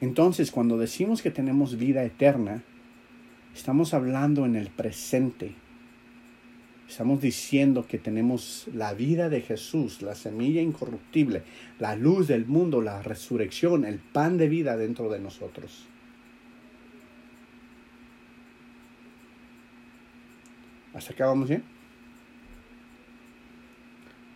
Entonces, 0.00 0.50
cuando 0.50 0.78
decimos 0.78 1.20
que 1.20 1.30
tenemos 1.30 1.76
vida 1.76 2.02
eterna, 2.04 2.62
estamos 3.54 3.92
hablando 3.92 4.46
en 4.46 4.56
el 4.56 4.70
presente. 4.70 5.54
Estamos 6.88 7.20
diciendo 7.20 7.86
que 7.86 7.98
tenemos 7.98 8.66
la 8.74 8.94
vida 8.94 9.28
de 9.28 9.42
Jesús, 9.42 10.02
la 10.02 10.14
semilla 10.14 10.60
incorruptible, 10.60 11.42
la 11.78 11.94
luz 11.94 12.26
del 12.26 12.46
mundo, 12.46 12.80
la 12.80 13.02
resurrección, 13.02 13.84
el 13.84 13.98
pan 13.98 14.38
de 14.38 14.48
vida 14.48 14.76
dentro 14.76 15.08
de 15.08 15.20
nosotros. 15.20 15.86
¿Hasta 20.94 21.12
acá 21.12 21.26
vamos 21.26 21.48
bien? 21.48 21.62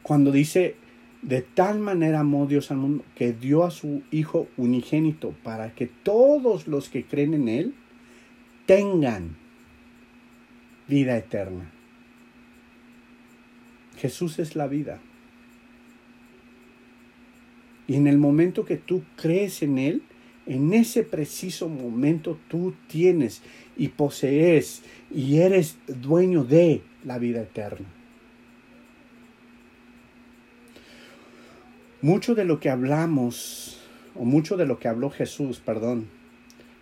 Cuando 0.04 0.32
dice 0.32 0.76
de 1.22 1.40
tal 1.40 1.78
manera 1.78 2.20
amó 2.20 2.46
Dios 2.46 2.70
al 2.70 2.76
mundo 2.76 3.04
que 3.14 3.32
dio 3.32 3.64
a 3.64 3.70
su 3.70 4.02
Hijo 4.10 4.48
unigénito 4.58 5.34
para 5.42 5.74
que 5.74 5.86
todos 5.86 6.68
los 6.68 6.90
que 6.90 7.04
creen 7.04 7.32
en 7.32 7.48
Él 7.48 7.74
tengan 8.66 9.34
vida 10.88 11.16
eterna. 11.16 11.72
Jesús 13.96 14.38
es 14.38 14.56
la 14.56 14.66
vida. 14.66 15.00
Y 17.88 17.94
en 17.94 18.06
el 18.06 18.18
momento 18.18 18.66
que 18.66 18.76
tú 18.76 19.04
crees 19.16 19.62
en 19.62 19.78
Él, 19.78 20.02
en 20.44 20.74
ese 20.74 21.02
preciso 21.02 21.70
momento 21.70 22.38
tú 22.48 22.74
tienes 22.88 23.40
y 23.78 23.88
posees 23.88 24.82
y 25.10 25.38
eres 25.38 25.78
dueño 25.86 26.44
de 26.44 26.82
la 27.04 27.18
vida 27.18 27.40
eterna. 27.40 27.93
Mucho 32.04 32.34
de 32.34 32.44
lo 32.44 32.60
que 32.60 32.68
hablamos, 32.68 33.78
o 34.14 34.26
mucho 34.26 34.58
de 34.58 34.66
lo 34.66 34.78
que 34.78 34.88
habló 34.88 35.08
Jesús, 35.08 35.60
perdón, 35.64 36.08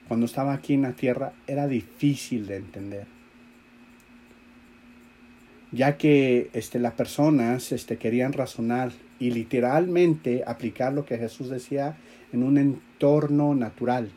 cuando 0.09 0.26
estaba 0.26 0.52
aquí 0.52 0.75
en 0.75 0.83
la 0.83 0.95
tierra, 0.95 1.33
era 1.47 1.69
difícil 1.69 2.49
de 2.49 2.57
entender. 2.57 3.07
Ya 5.71 5.97
que 5.97 6.50
este, 6.55 6.81
las 6.81 6.95
personas 6.95 7.71
este, 7.71 7.99
querían 7.99 8.33
razonar 8.33 8.91
y 9.21 9.31
literalmente 9.31 10.43
aplicar 10.45 10.93
lo 10.93 11.05
que 11.05 11.19
Jesús 11.19 11.50
decía 11.50 11.97
en 12.33 12.43
un 12.43 12.59
entorno 12.59 13.55
natural. 13.55 14.11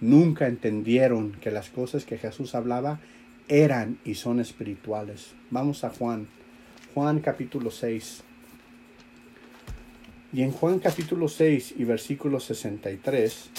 Nunca 0.00 0.46
entendieron 0.46 1.32
que 1.40 1.50
las 1.50 1.70
cosas 1.70 2.04
que 2.04 2.18
Jesús 2.18 2.54
hablaba 2.54 3.00
eran 3.48 3.98
y 4.04 4.14
son 4.14 4.38
espirituales. 4.38 5.34
Vamos 5.50 5.82
a 5.82 5.90
Juan, 5.90 6.28
Juan 6.94 7.18
capítulo 7.18 7.72
6. 7.72 8.22
Y 10.34 10.42
en 10.42 10.50
Juan 10.50 10.80
capítulo 10.80 11.28
6 11.28 11.74
y 11.78 11.84
versículo 11.84 12.40
63 12.40 13.50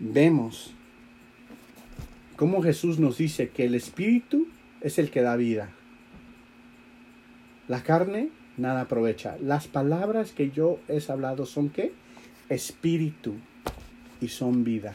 vemos 0.00 0.74
cómo 2.36 2.62
Jesús 2.62 2.98
nos 2.98 3.16
dice 3.16 3.48
que 3.48 3.64
el 3.64 3.74
espíritu 3.74 4.46
es 4.82 4.98
el 4.98 5.10
que 5.10 5.22
da 5.22 5.34
vida. 5.36 5.70
La 7.68 7.82
carne 7.82 8.28
nada 8.58 8.82
aprovecha. 8.82 9.38
Las 9.40 9.66
palabras 9.66 10.32
que 10.32 10.50
yo 10.50 10.78
he 10.88 11.00
hablado 11.10 11.46
son 11.46 11.70
qué? 11.70 11.92
Espíritu 12.50 13.36
y 14.20 14.28
son 14.28 14.62
vida. 14.62 14.94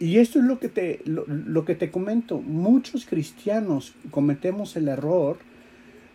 Y 0.00 0.18
esto 0.18 0.40
es 0.40 0.46
lo 0.46 0.58
que 0.58 0.68
te, 0.68 1.00
lo, 1.04 1.26
lo 1.28 1.64
que 1.64 1.76
te 1.76 1.92
comento. 1.92 2.40
Muchos 2.40 3.06
cristianos 3.06 3.94
cometemos 4.10 4.74
el 4.74 4.88
error 4.88 5.38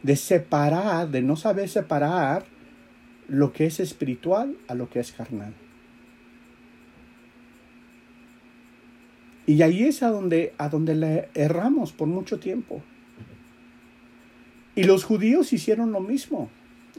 de 0.04 0.16
separar, 0.16 1.10
de 1.10 1.22
no 1.22 1.36
saber 1.36 1.70
separar 1.70 2.46
lo 3.28 3.54
que 3.54 3.66
es 3.66 3.80
espiritual 3.80 4.58
a 4.68 4.76
lo 4.76 4.90
que 4.90 5.00
es 5.00 5.12
carnal. 5.12 5.54
Y 9.46 9.62
ahí 9.64 9.84
es 9.84 10.04
a 10.04 10.10
donde, 10.10 10.54
a 10.58 10.70
donde 10.70 10.96
le 10.96 11.30
erramos 11.34 11.92
por 11.92 12.08
mucho 12.08 12.40
tiempo. 12.40 12.84
Y 14.76 14.84
los 14.84 15.04
judíos 15.04 15.52
hicieron 15.54 15.92
lo 15.92 16.00
mismo. 16.00 16.50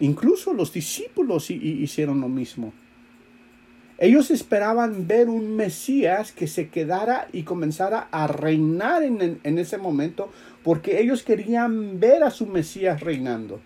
Incluso 0.00 0.52
los 0.52 0.72
discípulos 0.72 1.50
hicieron 1.50 2.20
lo 2.20 2.28
mismo. 2.28 2.72
Ellos 4.00 4.30
esperaban 4.30 5.06
ver 5.06 5.28
un 5.28 5.56
Mesías 5.56 6.32
que 6.32 6.46
se 6.46 6.70
quedara 6.70 7.28
y 7.34 7.42
comenzara 7.42 8.08
a 8.10 8.26
reinar 8.26 9.02
en, 9.02 9.40
en, 9.44 9.58
ese 9.58 9.76
momento 9.76 10.30
porque 10.64 11.02
ellos 11.02 11.22
querían 11.22 12.00
ver 12.00 12.24
a 12.24 12.30
su 12.30 12.46
Mesías 12.46 13.00
reinando. 13.00 13.60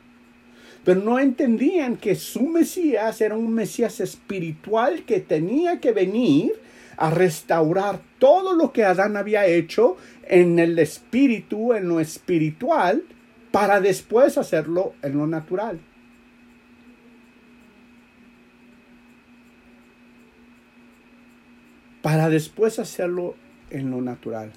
Pero 0.84 1.00
no 1.00 1.20
entendían 1.20 1.96
que 1.96 2.16
su 2.16 2.48
Mesías 2.48 3.20
era 3.20 3.36
un 3.36 3.54
Mesías 3.54 4.00
espiritual 4.00 5.04
que 5.04 5.20
tenía 5.20 5.78
que 5.78 5.92
venir 5.92 6.52
a 6.96 7.10
restaurar 7.10 8.00
todo 8.18 8.56
lo 8.56 8.72
que 8.72 8.84
Adán 8.84 9.16
había 9.16 9.46
hecho 9.46 9.96
en 10.24 10.58
el 10.58 10.76
espíritu, 10.80 11.74
en 11.74 11.88
lo 11.88 12.00
espiritual, 12.00 13.04
para 13.52 13.80
después 13.80 14.36
hacerlo 14.36 14.94
en 15.00 15.16
lo 15.16 15.28
natural. 15.28 15.78
Para 22.04 22.28
después 22.28 22.78
hacerlo 22.78 23.34
en 23.70 23.90
lo 23.90 24.02
natural. 24.02 24.52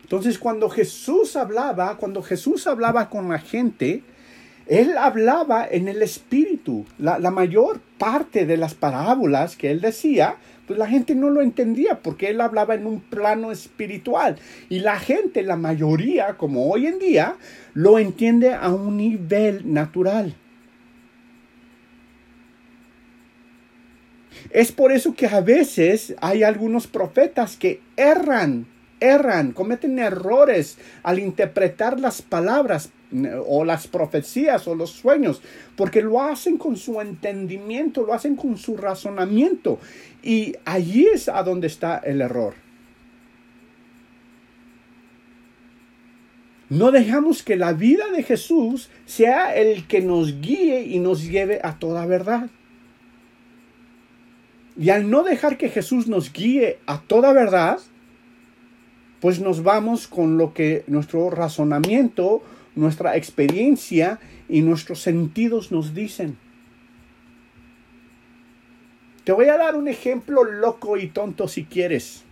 Entonces 0.00 0.38
cuando 0.38 0.70
Jesús 0.70 1.36
hablaba, 1.36 1.98
cuando 1.98 2.22
Jesús 2.22 2.66
hablaba 2.66 3.10
con 3.10 3.28
la 3.28 3.38
gente, 3.38 4.02
él 4.66 4.96
hablaba 4.96 5.68
en 5.70 5.88
el 5.88 6.00
espíritu. 6.00 6.86
La, 6.96 7.18
mayor 7.30 7.82
parte 7.98 8.46
de 8.46 8.56
las 8.56 8.72
parábolas 8.72 9.56
que 9.56 9.70
él 9.70 9.82
decía, 9.82 10.36
pues 10.66 10.78
la 10.78 10.86
gente 10.86 11.14
no 11.14 11.28
lo 11.28 11.42
entendía 11.42 12.00
porque 12.00 12.30
él 12.30 12.40
hablaba 12.40 12.74
en 12.74 12.86
un 12.86 13.00
plano 13.00 13.52
espiritual. 13.52 14.36
Y 14.70 14.78
la 14.78 14.98
gente, 14.98 15.42
la 15.42 15.56
mayoría, 15.56 16.38
como 16.38 16.70
hoy 16.70 16.86
en 16.86 16.98
día, 16.98 17.36
lo 17.74 17.98
entiende 17.98 18.54
a 18.54 18.70
un 18.70 18.96
nivel 18.96 19.70
natural. 19.70 20.34
Es 24.50 24.72
por 24.72 24.92
eso 24.92 25.14
que 25.14 25.26
a 25.26 25.40
veces 25.40 26.14
hay 26.20 26.42
algunos 26.42 26.86
profetas 26.86 27.56
que 27.56 27.80
erran 27.96 28.66
erran, 29.00 29.52
cometen 29.52 29.98
errores 29.98 30.78
al 31.02 31.18
interpretar 31.18 31.98
las 31.98 32.22
palabras 32.22 32.90
o 33.46 33.64
las 33.64 33.88
profecías 33.88 34.68
o 34.68 34.74
los 34.74 34.90
sueños, 34.90 35.42
porque 35.74 36.02
lo 36.02 36.22
hacen 36.22 36.58
con 36.58 36.76
su 36.76 37.00
entendimiento, 37.00 38.04
lo 38.04 38.14
hacen 38.14 38.36
con 38.36 38.56
su 38.56 38.76
razonamiento. 38.76 39.80
Y 40.22 40.54
allí 40.64 41.06
es 41.12 41.28
a 41.28 41.42
donde 41.42 41.66
está 41.66 41.98
el 41.98 42.20
error. 42.20 42.54
No 46.68 46.92
dejamos 46.92 47.42
que 47.42 47.56
la 47.56 47.72
vida 47.72 48.04
de 48.12 48.22
Jesús 48.22 48.90
sea 49.04 49.56
el 49.56 49.88
que 49.88 50.02
nos 50.02 50.40
guíe 50.40 50.82
y 50.82 51.00
nos 51.00 51.24
lleve 51.24 51.58
a 51.64 51.80
toda 51.80 52.06
verdad. 52.06 52.48
Y 54.80 54.88
al 54.88 55.10
no 55.10 55.24
dejar 55.24 55.58
que 55.58 55.68
Jesús 55.68 56.08
nos 56.08 56.32
guíe 56.32 56.78
a 56.86 57.02
toda 57.02 57.34
verdad, 57.34 57.78
pues 59.20 59.38
nos 59.38 59.62
vamos 59.62 60.08
con 60.08 60.38
lo 60.38 60.54
que 60.54 60.84
nuestro 60.86 61.28
razonamiento, 61.28 62.42
nuestra 62.74 63.14
experiencia 63.14 64.18
y 64.48 64.62
nuestros 64.62 65.02
sentidos 65.02 65.70
nos 65.70 65.92
dicen. 65.92 66.38
Te 69.24 69.32
voy 69.32 69.48
a 69.48 69.58
dar 69.58 69.76
un 69.76 69.86
ejemplo 69.86 70.44
loco 70.44 70.96
y 70.96 71.08
tonto 71.08 71.46
si 71.46 71.66
quieres. 71.66 72.24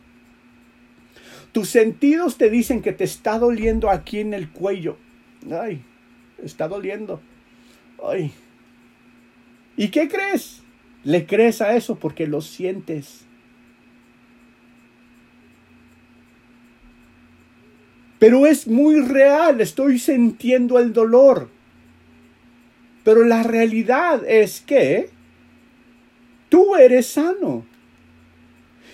Tus 1.53 1.69
sentidos 1.69 2.39
te 2.39 2.49
dicen 2.49 2.81
que 2.81 2.95
te 2.95 3.05
está 3.05 3.39
doliendo 3.39 3.91
aquí 3.91 4.21
en 4.21 4.33
el 4.33 4.49
cuello. 4.49 4.97
Ay, 5.51 5.85
está 6.43 6.67
doliendo. 6.67 7.21
Ay. 8.03 8.33
¿Y 9.77 9.89
qué 9.89 10.09
crees? 10.09 10.58
Le 11.05 11.27
crees 11.27 11.61
a 11.61 11.77
eso 11.77 11.97
porque 11.97 12.27
lo 12.27 12.41
sientes. 12.41 13.25
Pero 18.19 18.47
es 18.47 18.67
muy 18.67 19.01
real, 19.01 19.61
estoy 19.61 19.99
sintiendo 19.99 20.79
el 20.79 20.93
dolor. 20.93 21.49
Pero 23.05 23.25
la 23.25 23.43
realidad 23.43 24.23
es 24.29 24.61
que 24.61 25.11
tú 26.49 26.75
eres 26.75 27.07
sano. 27.07 27.65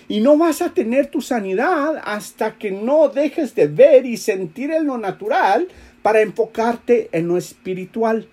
Y 0.07 0.19
no 0.19 0.37
vas 0.37 0.61
a 0.61 0.73
tener 0.73 1.07
tu 1.07 1.21
sanidad 1.21 1.99
hasta 2.03 2.57
que 2.57 2.69
no 2.69 3.09
dejes 3.09 3.55
de 3.55 3.67
ver 3.67 4.05
y 4.05 4.17
sentir 4.17 4.71
en 4.71 4.85
lo 4.85 4.99
natural 4.99 5.67
para 6.03 6.21
enfocarte 6.21 7.09
en 7.11 7.27
lo 7.27 7.37
espiritual. 7.37 8.29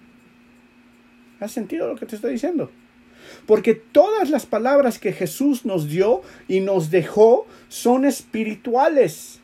¿Has 1.40 1.52
sentido 1.52 1.88
lo 1.88 1.96
que 1.96 2.04
te 2.04 2.16
estoy 2.16 2.32
diciendo? 2.32 2.70
Porque 3.46 3.74
todas 3.74 4.30
las 4.30 4.46
palabras 4.46 4.98
que 4.98 5.12
Jesús 5.12 5.64
nos 5.64 5.88
dio 5.88 6.22
y 6.48 6.60
nos 6.60 6.90
dejó 6.90 7.46
son 7.68 8.04
espirituales 8.04 9.40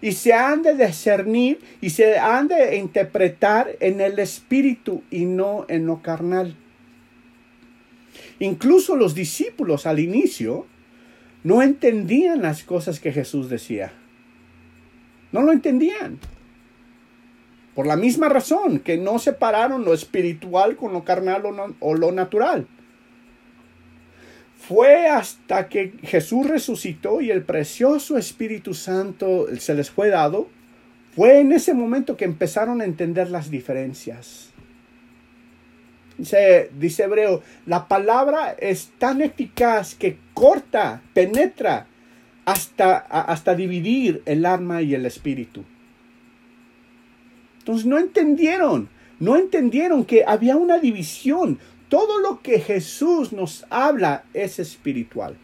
y 0.00 0.12
se 0.12 0.32
han 0.32 0.62
de 0.62 0.74
discernir 0.74 1.60
y 1.80 1.90
se 1.90 2.18
han 2.18 2.48
de 2.48 2.76
interpretar 2.76 3.76
en 3.80 4.00
el 4.00 4.18
espíritu 4.18 5.02
y 5.10 5.24
no 5.24 5.64
en 5.68 5.86
lo 5.86 6.02
carnal. 6.02 6.56
Incluso 8.38 8.96
los 8.96 9.14
discípulos 9.14 9.86
al 9.86 9.98
inicio 9.98 10.66
no 11.42 11.62
entendían 11.62 12.42
las 12.42 12.62
cosas 12.62 13.00
que 13.00 13.12
Jesús 13.12 13.48
decía. 13.48 13.92
No 15.32 15.42
lo 15.42 15.52
entendían. 15.52 16.18
Por 17.74 17.86
la 17.86 17.96
misma 17.96 18.28
razón 18.28 18.80
que 18.80 18.96
no 18.96 19.18
separaron 19.18 19.84
lo 19.84 19.94
espiritual 19.94 20.76
con 20.76 20.92
lo 20.92 21.04
carnal 21.04 21.42
o, 21.80 21.94
lo 21.94 22.12
natural. 22.12 22.66
Fue 24.68 25.06
hasta 25.06 25.70
que 25.70 25.94
Jesús 26.02 26.46
resucitó 26.46 27.22
y 27.22 27.30
el 27.30 27.42
precioso 27.42 28.18
Espíritu 28.18 28.74
Santo 28.74 29.46
se 29.58 29.74
les 29.74 29.90
fue 29.90 30.10
dado, 30.10 30.48
fue 31.16 31.40
en 31.40 31.52
ese 31.52 31.72
momento 31.72 32.18
que 32.18 32.26
empezaron 32.26 32.82
a 32.82 32.84
entender 32.84 33.30
las 33.30 33.50
diferencias. 33.50 34.50
Dice, 36.18 36.70
dice 36.78 37.04
Hebreo, 37.04 37.42
la 37.64 37.88
palabra 37.88 38.54
es 38.58 38.90
tan 38.98 39.22
eficaz 39.22 39.94
que 39.94 40.18
corta, 40.34 41.00
penetra 41.14 41.86
hasta, 42.44 42.98
hasta 42.98 43.54
dividir 43.54 44.20
el 44.26 44.44
alma 44.44 44.82
y 44.82 44.94
el 44.94 45.06
espíritu. 45.06 45.64
Entonces 47.60 47.86
no 47.86 47.98
entendieron, 47.98 48.90
no 49.18 49.36
entendieron 49.36 50.04
que 50.04 50.24
había 50.26 50.56
una 50.56 50.78
división. 50.78 51.58
Todo 51.88 52.20
lo 52.20 52.40
que 52.42 52.60
Jesús 52.60 53.32
nos 53.32 53.64
habla 53.70 54.24
es 54.34 54.58
espiritual. 54.58 55.36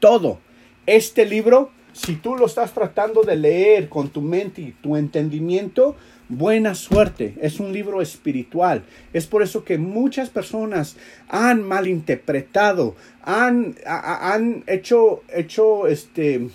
Todo. 0.00 0.40
Este 0.84 1.24
libro, 1.24 1.70
si 1.92 2.16
tú 2.16 2.36
lo 2.36 2.46
estás 2.46 2.72
tratando 2.72 3.22
de 3.22 3.36
leer 3.36 3.88
con 3.88 4.10
tu 4.10 4.20
mente 4.20 4.60
y 4.60 4.72
tu 4.72 4.96
entendimiento, 4.96 5.96
buena 6.28 6.74
suerte. 6.74 7.34
Es 7.40 7.60
un 7.60 7.72
libro 7.72 8.02
espiritual. 8.02 8.84
Es 9.12 9.26
por 9.26 9.42
eso 9.42 9.64
que 9.64 9.78
muchas 9.78 10.30
personas 10.30 10.96
han 11.28 11.62
malinterpretado, 11.62 12.94
han, 13.22 13.74
han 13.86 14.64
hecho, 14.66 15.22
hecho 15.32 15.86
este, 15.86 16.48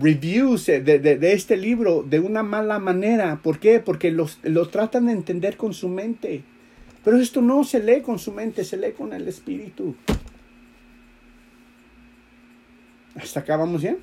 reviews 0.00 0.66
de, 0.66 1.32
este 1.32 1.56
libro 1.56 2.02
de 2.02 2.20
una 2.20 2.42
mala 2.42 2.78
manera. 2.78 3.40
¿Por 3.42 3.58
qué? 3.58 3.80
Porque 3.80 4.10
los, 4.10 4.38
lo 4.42 4.68
tratan 4.68 5.06
de 5.06 5.12
entender 5.12 5.56
con 5.56 5.74
su 5.74 5.88
mente. 5.88 6.42
Pero 7.04 7.18
esto 7.18 7.42
no 7.42 7.64
se 7.64 7.80
lee 7.80 8.00
con 8.00 8.18
su 8.18 8.32
mente, 8.32 8.64
se 8.64 8.76
lee 8.76 8.92
con 8.92 9.12
el 9.12 9.28
espíritu. 9.28 9.94
¿Hasta 13.14 13.40
acá 13.40 13.56
vamos 13.56 13.82
bien? 13.82 13.98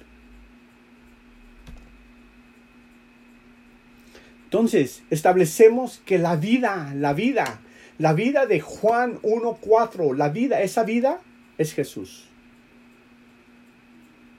Entonces, 4.46 5.04
establecemos 5.10 6.02
que 6.06 6.17
la 6.20 6.36
vida, 6.36 6.94
la 6.96 7.13
vida, 7.13 7.62
la 7.98 8.13
vida 8.13 8.46
de 8.46 8.60
Juan 8.60 9.20
1.4, 9.22 10.15
la 10.15 10.30
vida, 10.30 10.62
esa 10.62 10.84
vida 10.84 11.22
es 11.58 11.74
Jesús. 11.74 12.31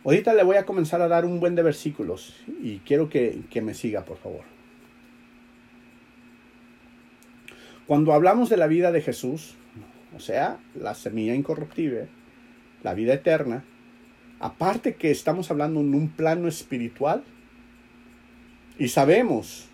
Ahorita 0.04 0.34
le 0.34 0.42
voy 0.42 0.56
a 0.56 0.66
comenzar 0.66 1.00
a 1.00 1.08
dar 1.08 1.24
un 1.24 1.38
buen 1.38 1.54
de 1.54 1.62
versículos 1.62 2.34
y 2.60 2.78
quiero 2.78 3.08
que, 3.08 3.44
me 3.62 3.74
siga, 3.74 4.04
por 4.04 4.18
favor. 4.18 4.42
Cuando 7.86 8.12
hablamos 8.12 8.48
de 8.48 8.56
la 8.56 8.66
vida 8.66 8.90
de 8.90 9.00
Jesús, 9.00 9.54
o 10.16 10.18
sea, 10.18 10.58
la 10.74 10.94
semilla 10.94 11.34
incorruptible, 11.34 12.08
la 12.82 12.94
vida 12.94 13.14
eterna, 13.14 13.64
aparte 14.40 14.96
que 14.96 15.12
estamos 15.12 15.50
hablando 15.52 15.80
en 15.80 15.94
un 15.94 16.08
plano 16.08 16.48
espiritual, 16.48 17.22
y 18.78 18.88
sabemos, 18.88 19.68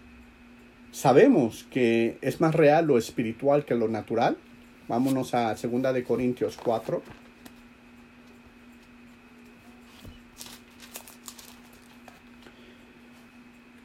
sabemos 0.90 1.66
que 1.70 2.18
es 2.20 2.40
más 2.40 2.54
real 2.54 2.86
lo 2.86 2.98
espiritual 2.98 3.64
que 3.64 3.74
lo 3.74 3.88
natural. 3.88 4.36
Vámonos 4.88 5.32
a 5.34 5.54
2 5.54 5.94
de 5.94 6.04
Corintios 6.04 6.58
4. 6.62 7.02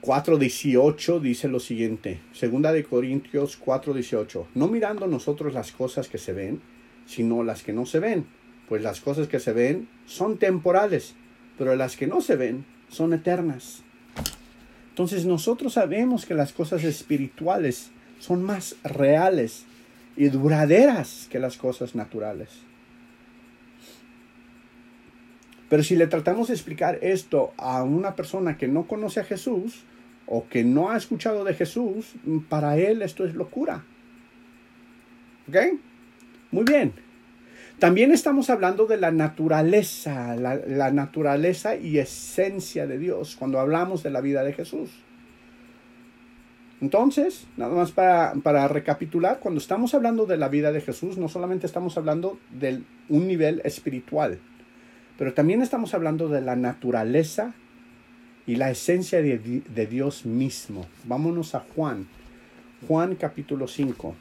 4.18 0.03 1.21
dice 1.21 1.47
lo 1.47 1.61
siguiente, 1.61 2.19
segunda 2.33 2.73
de 2.73 2.83
Corintios 2.83 3.57
4.18, 3.57 4.47
no 4.53 4.67
mirando 4.67 5.07
nosotros 5.07 5.53
las 5.53 5.71
cosas 5.71 6.09
que 6.09 6.17
se 6.17 6.33
ven, 6.33 6.59
sino 7.05 7.41
las 7.41 7.63
que 7.63 7.71
no 7.71 7.85
se 7.85 7.99
ven, 7.99 8.25
pues 8.67 8.81
las 8.81 8.99
cosas 8.99 9.29
que 9.29 9.39
se 9.39 9.53
ven 9.53 9.87
son 10.05 10.39
temporales, 10.39 11.15
pero 11.57 11.73
las 11.77 11.95
que 11.95 12.07
no 12.07 12.19
se 12.19 12.35
ven 12.35 12.65
son 12.89 13.13
eternas. 13.13 13.81
Entonces 14.89 15.25
nosotros 15.25 15.71
sabemos 15.71 16.25
que 16.25 16.33
las 16.33 16.51
cosas 16.51 16.83
espirituales 16.83 17.91
son 18.19 18.43
más 18.43 18.75
reales 18.83 19.63
y 20.17 20.27
duraderas 20.27 21.29
que 21.31 21.39
las 21.39 21.55
cosas 21.55 21.95
naturales. 21.95 22.49
Pero 25.69 25.81
si 25.81 25.95
le 25.95 26.07
tratamos 26.07 26.49
de 26.49 26.55
explicar 26.55 26.99
esto 27.01 27.53
a 27.55 27.83
una 27.83 28.17
persona 28.17 28.57
que 28.57 28.67
no 28.67 28.85
conoce 28.85 29.21
a 29.21 29.23
Jesús, 29.23 29.85
o 30.25 30.47
que 30.47 30.63
no 30.63 30.89
ha 30.89 30.97
escuchado 30.97 31.43
de 31.43 31.53
Jesús, 31.53 32.13
para 32.49 32.77
él 32.77 33.01
esto 33.01 33.25
es 33.25 33.35
locura. 33.35 33.83
¿Ok? 35.47 35.57
Muy 36.51 36.63
bien. 36.63 36.93
También 37.79 38.11
estamos 38.11 38.49
hablando 38.49 38.85
de 38.85 38.97
la 38.97 39.11
naturaleza, 39.11 40.35
la, 40.35 40.91
naturaleza 40.91 41.75
y 41.75 41.97
esencia 41.97 42.87
de 42.87 42.97
Dios 42.97 43.35
cuando 43.37 43.59
hablamos 43.59 44.03
de 44.03 44.09
la 44.09 44.21
vida 44.21 44.43
de 44.43 44.53
Jesús. 44.53 44.89
Entonces, 46.79 47.47
nada 47.57 47.73
más 47.73 47.91
para, 47.91 48.33
para, 48.43 48.67
recapitular, 48.67 49.39
cuando 49.39 49.59
estamos 49.59 49.93
hablando 49.93 50.25
de 50.25 50.37
la 50.37 50.49
vida 50.49 50.71
de 50.71 50.81
Jesús, 50.81 51.17
no 51.17 51.27
solamente 51.27 51.65
estamos 51.65 51.97
hablando 51.97 52.39
de 52.51 52.83
un 53.09 53.27
nivel 53.27 53.61
espiritual, 53.63 54.39
pero 55.17 55.33
también 55.33 55.61
estamos 55.61 55.93
hablando 55.93 56.29
de 56.29 56.41
la 56.41 56.55
naturaleza 56.55 57.53
y 58.45 58.55
la 58.55 58.69
esencia 58.69 59.21
de, 59.21 59.87
Dios 59.89 60.25
mismo. 60.25 60.85
Vámonos 61.05 61.55
a 61.55 61.61
Juan. 61.61 62.07
Juan 62.87 63.15
capítulo 63.15 63.67
5. 63.67 64.15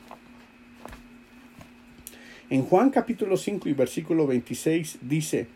En 2.51 2.63
Juan 2.63 2.91
capítulo 2.91 3.37
5 3.37 3.69
y 3.69 3.73
versículo 3.73 4.27
26 4.27 4.99
dice, 5.03 5.49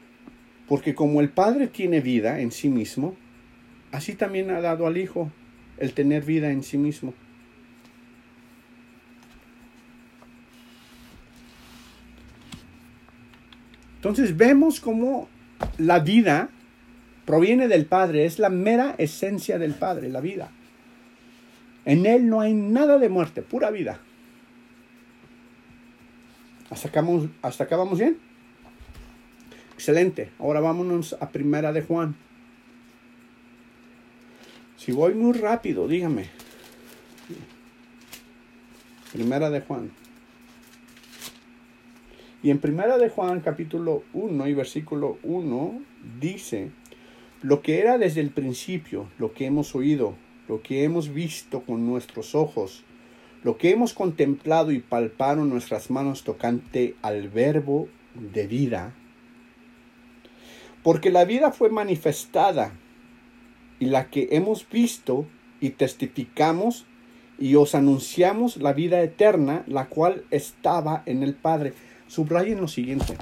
porque 0.66 0.94
como 0.94 1.20
el 1.20 1.28
Padre 1.28 1.68
tiene 1.68 2.00
vida 2.00 2.40
en 2.40 2.50
sí 2.50 2.68
mismo, 2.68 3.14
así 3.92 4.14
también 4.14 4.50
ha 4.50 4.60
dado 4.60 4.86
al 4.86 4.96
Hijo 4.96 5.30
el 5.78 5.92
tener 5.92 6.24
vida 6.24 6.50
en 6.50 6.62
sí 6.62 6.78
mismo. 6.78 7.14
Entonces 13.96 14.36
vemos 14.36 14.80
como 14.80 15.28
la 15.78 15.98
vida 15.98 16.50
proviene 17.26 17.68
del 17.68 17.84
Padre, 17.84 18.24
es 18.24 18.38
la 18.38 18.48
mera 18.48 18.94
esencia 18.96 19.58
del 19.58 19.74
Padre, 19.74 20.08
la 20.08 20.20
vida. 20.20 20.50
En 21.84 22.06
Él 22.06 22.28
no 22.28 22.40
hay 22.40 22.54
nada 22.54 22.98
de 22.98 23.08
muerte, 23.08 23.42
pura 23.42 23.70
vida. 23.70 24.00
¿Hasta 26.70 26.88
acá, 26.88 27.76
vamos 27.76 27.98
bien? 27.98 28.18
Excelente. 29.74 30.30
Ahora 30.38 30.60
vámonos 30.60 31.16
a 31.20 31.28
Primera 31.28 31.72
de 31.72 31.82
Juan. 31.82 32.16
Si 34.76 34.92
voy 34.92 35.14
muy 35.14 35.32
rápido, 35.32 35.86
dígame. 35.86 36.28
Primera 39.12 39.50
de 39.50 39.60
Juan. 39.60 39.90
Y 42.42 42.50
en 42.50 42.58
Primera 42.58 42.98
de 42.98 43.08
Juan 43.10 43.40
capítulo 43.40 44.02
1 44.12 44.46
y 44.46 44.54
versículo 44.54 45.18
1 45.22 45.80
dice, 46.20 46.70
lo 47.42 47.62
que 47.62 47.80
era 47.80 47.98
desde 47.98 48.20
el 48.20 48.30
principio, 48.30 49.08
lo 49.18 49.32
que 49.32 49.46
hemos 49.46 49.74
oído, 49.74 50.14
lo 50.48 50.62
que 50.62 50.84
hemos 50.84 51.12
visto 51.12 51.62
con 51.62 51.86
nuestros 51.86 52.34
ojos, 52.34 52.84
lo 53.42 53.58
que 53.58 53.70
hemos 53.70 53.92
contemplado 53.92 54.72
y 54.72 54.80
palpado 54.80 55.42
en 55.42 55.50
nuestras 55.50 55.90
manos 55.90 56.24
tocante 56.24 56.96
al 57.02 57.28
verbo 57.28 57.88
de 58.14 58.46
vida. 58.46 58.94
Porque 60.82 61.10
la 61.10 61.24
vida 61.24 61.52
fue 61.52 61.68
manifestada 61.68 62.72
y 63.78 63.86
la 63.86 64.08
que 64.08 64.28
hemos 64.32 64.68
visto 64.68 65.26
y 65.60 65.70
testificamos 65.70 66.86
y 67.38 67.56
os 67.56 67.74
anunciamos 67.74 68.56
la 68.56 68.72
vida 68.72 69.02
eterna, 69.02 69.62
la 69.66 69.88
cual 69.88 70.24
estaba 70.30 71.02
en 71.06 71.22
el 71.22 71.34
Padre. 71.34 71.74
Subrayen 72.08 72.60
lo 72.60 72.68
siguiente. 72.68 73.16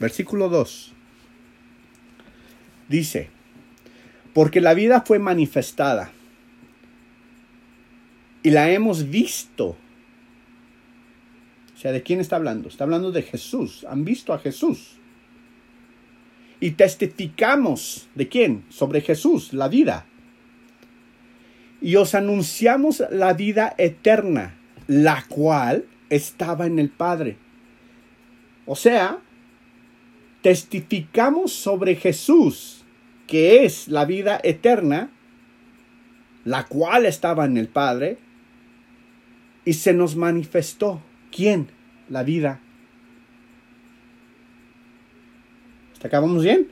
Versículo 0.00 0.48
2. 0.48 0.91
Dice, 2.92 3.30
porque 4.34 4.60
la 4.60 4.74
vida 4.74 5.02
fue 5.04 5.18
manifestada 5.18 6.12
y 8.42 8.50
la 8.50 8.70
hemos 8.70 9.10
visto 9.10 9.76
sea, 11.82 11.90
¿de 11.90 12.02
quién 12.04 12.20
está 12.20 12.36
hablando? 12.36 12.68
Está 12.68 12.84
hablando 12.84 13.10
de 13.10 13.22
Jesús. 13.22 13.84
Han 13.90 14.04
visto 14.04 14.32
a 14.32 14.38
Jesús. 14.38 14.98
Y 16.60 16.72
testificamos 16.72 18.08
de 18.14 18.28
quién? 18.28 18.64
Sobre 18.68 19.00
Jesús, 19.00 19.52
la 19.52 19.66
vida. 19.66 20.06
Y 21.80 21.96
os 21.96 22.14
anunciamos 22.14 23.02
la 23.10 23.32
vida 23.32 23.74
eterna, 23.78 24.54
la 24.86 25.24
cual 25.28 25.86
estaba 26.08 26.66
en 26.66 26.78
el 26.78 26.88
Padre. 26.88 27.36
O 28.64 28.76
sea, 28.76 29.18
testificamos 30.40 31.52
sobre 31.52 31.96
Jesús, 31.96 32.81
que 33.32 33.64
es 33.64 33.88
la 33.88 34.04
vida 34.04 34.38
eterna, 34.44 35.10
la 36.44 36.66
cual 36.66 37.06
estaba 37.06 37.46
en 37.46 37.56
el 37.56 37.66
Padre, 37.66 38.18
y 39.64 39.72
se 39.72 39.94
nos 39.94 40.16
manifestó. 40.16 41.00
¿Quién? 41.34 41.68
La 42.10 42.24
vida. 42.24 42.60
¿Hasta 45.94 46.08
acá 46.08 46.20
vamos 46.20 46.42
bien? 46.42 46.68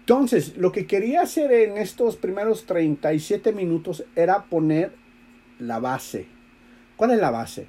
Entonces, 0.00 0.56
lo 0.56 0.72
que 0.72 0.86
quería 0.86 1.20
hacer 1.20 1.52
en 1.52 1.76
estos 1.76 2.16
primeros 2.16 2.64
37 2.64 3.52
minutos 3.52 4.06
era 4.16 4.44
poner 4.44 5.07
la 5.58 5.78
base. 5.78 6.26
¿Cuál 6.96 7.12
es 7.12 7.18
la 7.18 7.30
base? 7.30 7.66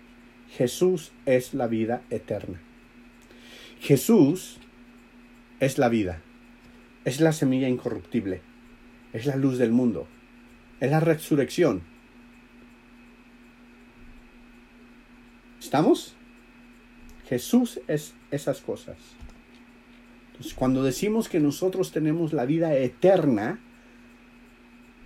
Jesús 0.49 1.11
es 1.25 1.53
la 1.53 1.67
vida 1.67 2.01
eterna. 2.09 2.59
Jesús 3.79 4.57
es 5.59 5.77
la 5.77 5.89
vida. 5.89 6.21
Es 7.05 7.21
la 7.21 7.31
semilla 7.31 7.67
incorruptible. 7.67 8.41
Es 9.13 9.25
la 9.25 9.35
luz 9.35 9.57
del 9.57 9.71
mundo. 9.71 10.07
Es 10.79 10.91
la 10.91 10.99
resurrección. 10.99 11.83
¿Estamos? 15.59 16.15
Jesús 17.27 17.79
es 17.87 18.15
esas 18.31 18.61
cosas. 18.61 18.97
Entonces, 20.31 20.53
cuando 20.53 20.83
decimos 20.83 21.29
que 21.29 21.39
nosotros 21.39 21.91
tenemos 21.91 22.33
la 22.33 22.45
vida 22.45 22.73
eterna, 22.75 23.59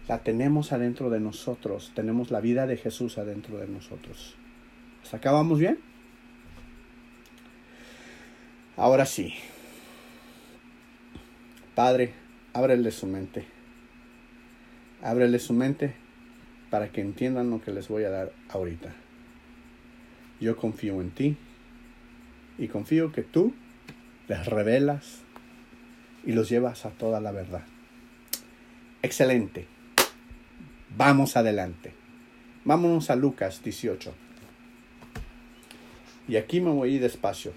la 0.08 0.20
tenemos 0.20 0.72
adentro 0.72 1.10
de 1.10 1.20
nosotros. 1.20 1.92
Tenemos 1.96 2.32
la 2.32 2.42
vida 2.42 2.68
de 2.68 2.78
Jesús 2.78 3.18
adentro 3.18 3.58
de 3.58 3.68
nosotros. 3.68 4.36
¿Hasta 5.04 5.18
acá 5.18 5.42
bien? 5.44 5.80
Ahora 8.76 9.06
sí. 9.06 9.34
Padre, 11.76 12.14
ábrele 12.54 12.92
su 12.92 13.08
mente. 13.08 13.46
Ábrele 15.02 15.40
su 15.40 15.54
mente 15.54 15.94
para 16.70 16.92
que 16.92 17.02
entiendan 17.02 17.50
lo 17.50 17.62
que 17.62 17.72
les 17.72 17.88
voy 17.88 18.04
a 18.04 18.10
dar 18.10 18.32
ahorita. 18.50 18.94
Yo 20.40 20.58
confío 20.58 21.02
en 21.02 21.12
ti 21.12 21.38
y 22.58 22.68
confío 22.68 23.12
que 23.12 23.22
tú 23.22 23.54
les 24.28 24.46
revelas 24.46 25.22
y 26.26 26.32
los 26.34 26.50
llevas 26.50 26.86
a 26.86 26.90
toda 26.92 27.20
la 27.20 27.32
verdad. 27.32 27.64
Excelente. 29.02 29.73
Vamos 30.96 31.38
adelante. 31.38 31.94
Vámonos 32.66 33.10
a 33.10 33.16
Lucas 33.16 33.64
18. 33.64 34.14
Y 36.28 36.36
aquí 36.36 36.62
me 36.62 36.70
voy 36.70 36.92
a 36.92 36.94
ir 36.94 37.02
despacio. 37.02 37.52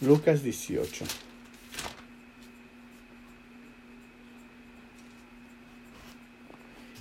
Lucas 0.00 0.42
18. 0.42 1.04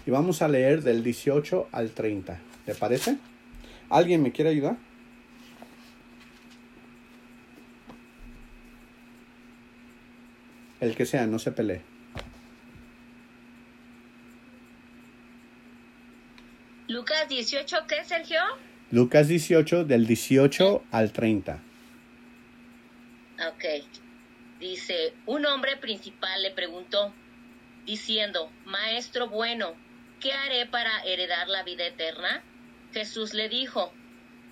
Y 0.08 0.12
vamos 0.12 0.42
a 0.42 0.48
leer 0.48 0.82
del 0.82 1.04
18 1.04 1.70
al 1.72 1.92
30. 1.92 2.40
¿Le 2.66 2.74
parece? 2.74 3.18
¿Alguien 3.90 4.24
me 4.24 4.32
quiere 4.32 4.50
ayudar? 4.50 4.78
El 10.80 10.96
que 10.96 11.06
sea, 11.06 11.28
no 11.28 11.38
se 11.38 11.52
pelee. 11.52 11.99
Lucas 17.10 17.28
18, 17.28 17.78
¿qué, 17.88 18.04
Sergio? 18.04 18.40
Lucas 18.92 19.28
18, 19.28 19.84
del 19.84 20.06
18 20.06 20.84
al 20.92 21.12
30. 21.12 21.60
Ok. 23.48 23.66
Dice, 24.60 25.16
un 25.26 25.44
hombre 25.48 25.76
principal 25.78 26.44
le 26.44 26.52
preguntó, 26.52 27.12
diciendo, 27.88 28.52
Maestro 28.66 29.28
bueno, 29.28 29.74
¿qué 30.20 30.34
haré 30.34 30.68
para 30.68 31.02
heredar 31.04 31.48
la 31.48 31.64
vida 31.64 31.88
eterna? 31.88 32.44
Jesús 32.94 33.34
le 33.34 33.50
dijo, 33.50 33.92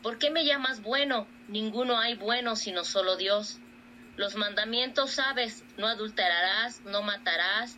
¿por 0.02 0.18
qué 0.18 0.32
me 0.32 0.44
llamas 0.44 0.82
bueno? 0.82 1.28
Ninguno 1.48 2.00
hay 2.00 2.16
bueno 2.16 2.56
sino 2.56 2.84
solo 2.84 3.18
Dios. 3.18 3.60
Los 4.16 4.36
mandamientos 4.36 5.12
sabes, 5.12 5.64
no 5.78 5.86
adulterarás, 5.86 6.82
no 6.86 7.04
matarás, 7.04 7.78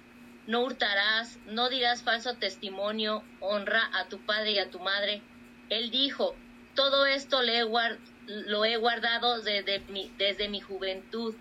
no 0.50 0.64
hurtarás, 0.64 1.38
no 1.46 1.70
dirás 1.70 2.02
falso 2.02 2.34
testimonio, 2.34 3.24
honra 3.40 3.88
a 3.94 4.10
tu 4.10 4.18
padre 4.26 4.54
y 4.54 4.58
a 4.58 4.72
tu 4.72 4.80
madre. 4.80 5.22
Él 5.70 5.92
dijo, 5.92 6.36
todo 6.74 7.06
esto 7.06 7.44
lo 7.44 8.66
he 8.66 8.78
guardado 8.78 9.44
desde 9.44 9.82
mi, 9.90 10.12
desde 10.18 10.50
mi 10.50 10.60
juventud. 10.60 11.36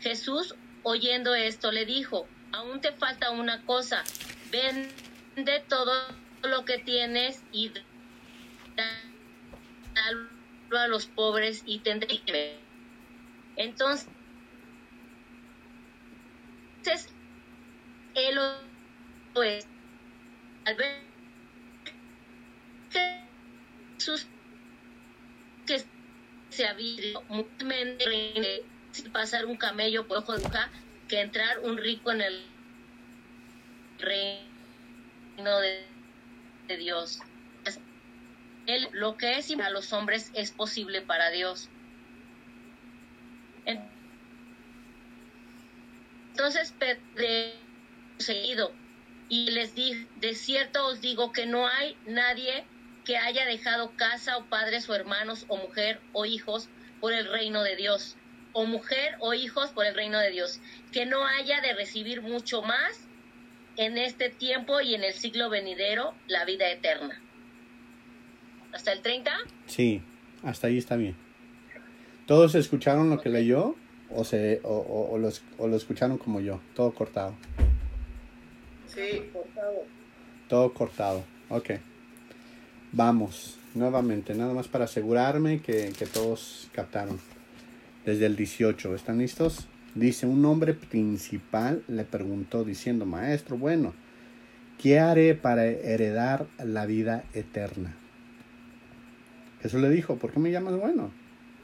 Jésus, 0.00 0.56
oyendo 0.82 1.36
esto, 1.36 1.70
le 1.70 1.86
dijo, 1.86 2.26
aún 2.50 2.80
te 2.80 2.90
falta 2.90 3.30
una 3.30 3.64
cosa, 3.64 4.02
vende 4.50 5.60
todo 5.68 5.92
lo 6.42 6.64
que 6.64 6.78
tienes 6.78 7.44
y 7.52 7.70
dalo 9.94 10.28
a 10.76 10.88
los 10.88 11.06
pobres 11.06 11.62
y 11.64 11.78
tendré 11.78 12.20
Entonces, 13.54 14.08
entonces, 16.78 17.08
él 18.14 18.34
lo 19.34 19.42
es. 19.42 19.66
Al 20.64 20.76
ver 20.76 21.02
Jesús 23.98 24.26
que 25.66 25.84
se 26.50 26.66
había 26.66 27.20
mutuamente 27.28 28.64
pasar 29.12 29.46
un 29.46 29.56
camello 29.56 30.06
por 30.06 30.18
ojo 30.18 30.36
de 30.36 30.44
hoja 30.44 30.70
que 31.08 31.20
entrar 31.20 31.60
un 31.60 31.78
rico 31.78 32.12
en 32.12 32.20
el 32.20 32.46
reino 33.98 35.60
de, 35.60 35.84
de 36.68 36.76
Dios. 36.76 37.20
Él, 38.66 38.88
lo 38.92 39.16
que 39.16 39.38
es 39.38 39.52
para 39.56 39.70
los 39.70 39.92
hombres 39.92 40.30
es 40.34 40.52
posible 40.52 41.00
para 41.02 41.30
Dios. 41.30 41.68
Entonces 46.32 46.72
Pedro 46.78 47.61
seguido 48.22 48.72
y 49.28 49.50
les 49.50 49.74
dije, 49.74 50.06
de 50.20 50.34
cierto 50.34 50.86
os 50.86 51.00
digo 51.00 51.32
que 51.32 51.46
no 51.46 51.66
hay 51.66 51.96
nadie 52.06 52.64
que 53.04 53.16
haya 53.16 53.44
dejado 53.44 53.92
casa 53.96 54.36
o 54.36 54.44
padres 54.46 54.88
o 54.88 54.94
hermanos 54.94 55.44
o 55.48 55.56
mujer 55.56 56.00
o 56.12 56.24
hijos 56.24 56.68
por 57.00 57.12
el 57.12 57.28
reino 57.30 57.62
de 57.62 57.76
Dios, 57.76 58.16
o 58.52 58.64
mujer 58.64 59.16
o 59.18 59.34
hijos 59.34 59.70
por 59.70 59.86
el 59.86 59.94
reino 59.94 60.18
de 60.18 60.30
Dios, 60.30 60.60
que 60.92 61.06
no 61.06 61.26
haya 61.26 61.60
de 61.60 61.74
recibir 61.74 62.22
mucho 62.22 62.62
más 62.62 63.08
en 63.76 63.98
este 63.98 64.28
tiempo 64.28 64.80
y 64.80 64.94
en 64.94 65.02
el 65.02 65.14
siglo 65.14 65.50
venidero 65.50 66.14
la 66.28 66.44
vida 66.44 66.70
eterna. 66.70 67.20
¿Hasta 68.72 68.92
el 68.92 69.02
30? 69.02 69.32
Sí, 69.66 70.02
hasta 70.44 70.68
ahí 70.68 70.78
está 70.78 70.96
bien. 70.96 71.16
¿Todos 72.26 72.54
escucharon 72.54 73.10
lo 73.10 73.20
que 73.20 73.28
leyó? 73.28 73.76
o, 74.14 74.24
se, 74.24 74.60
o, 74.62 75.08
o, 75.12 75.18
lo, 75.18 75.30
o 75.58 75.68
lo 75.68 75.76
escucharon 75.76 76.18
como 76.18 76.40
yo, 76.40 76.60
todo 76.74 76.92
cortado. 76.92 77.34
Sí, 78.94 79.30
cortado. 79.32 79.84
Todo 80.48 80.74
cortado, 80.74 81.24
ok. 81.48 81.70
Vamos, 82.92 83.58
nuevamente, 83.74 84.34
nada 84.34 84.52
más 84.52 84.68
para 84.68 84.84
asegurarme 84.84 85.62
que, 85.62 85.92
que 85.98 86.06
todos 86.06 86.68
captaron. 86.72 87.18
Desde 88.04 88.26
el 88.26 88.36
18, 88.36 88.94
¿están 88.94 89.18
listos? 89.18 89.66
Dice, 89.94 90.26
un 90.26 90.44
hombre 90.44 90.74
principal 90.74 91.82
le 91.88 92.04
preguntó 92.04 92.64
diciendo, 92.64 93.06
maestro, 93.06 93.56
bueno, 93.56 93.94
¿qué 94.78 94.98
haré 94.98 95.34
para 95.34 95.64
heredar 95.66 96.46
la 96.62 96.86
vida 96.86 97.24
eterna? 97.34 97.94
Jesús 99.62 99.80
le 99.80 99.90
dijo, 99.90 100.16
¿por 100.16 100.32
qué 100.32 100.40
me 100.40 100.50
llamas 100.50 100.76
bueno? 100.76 101.12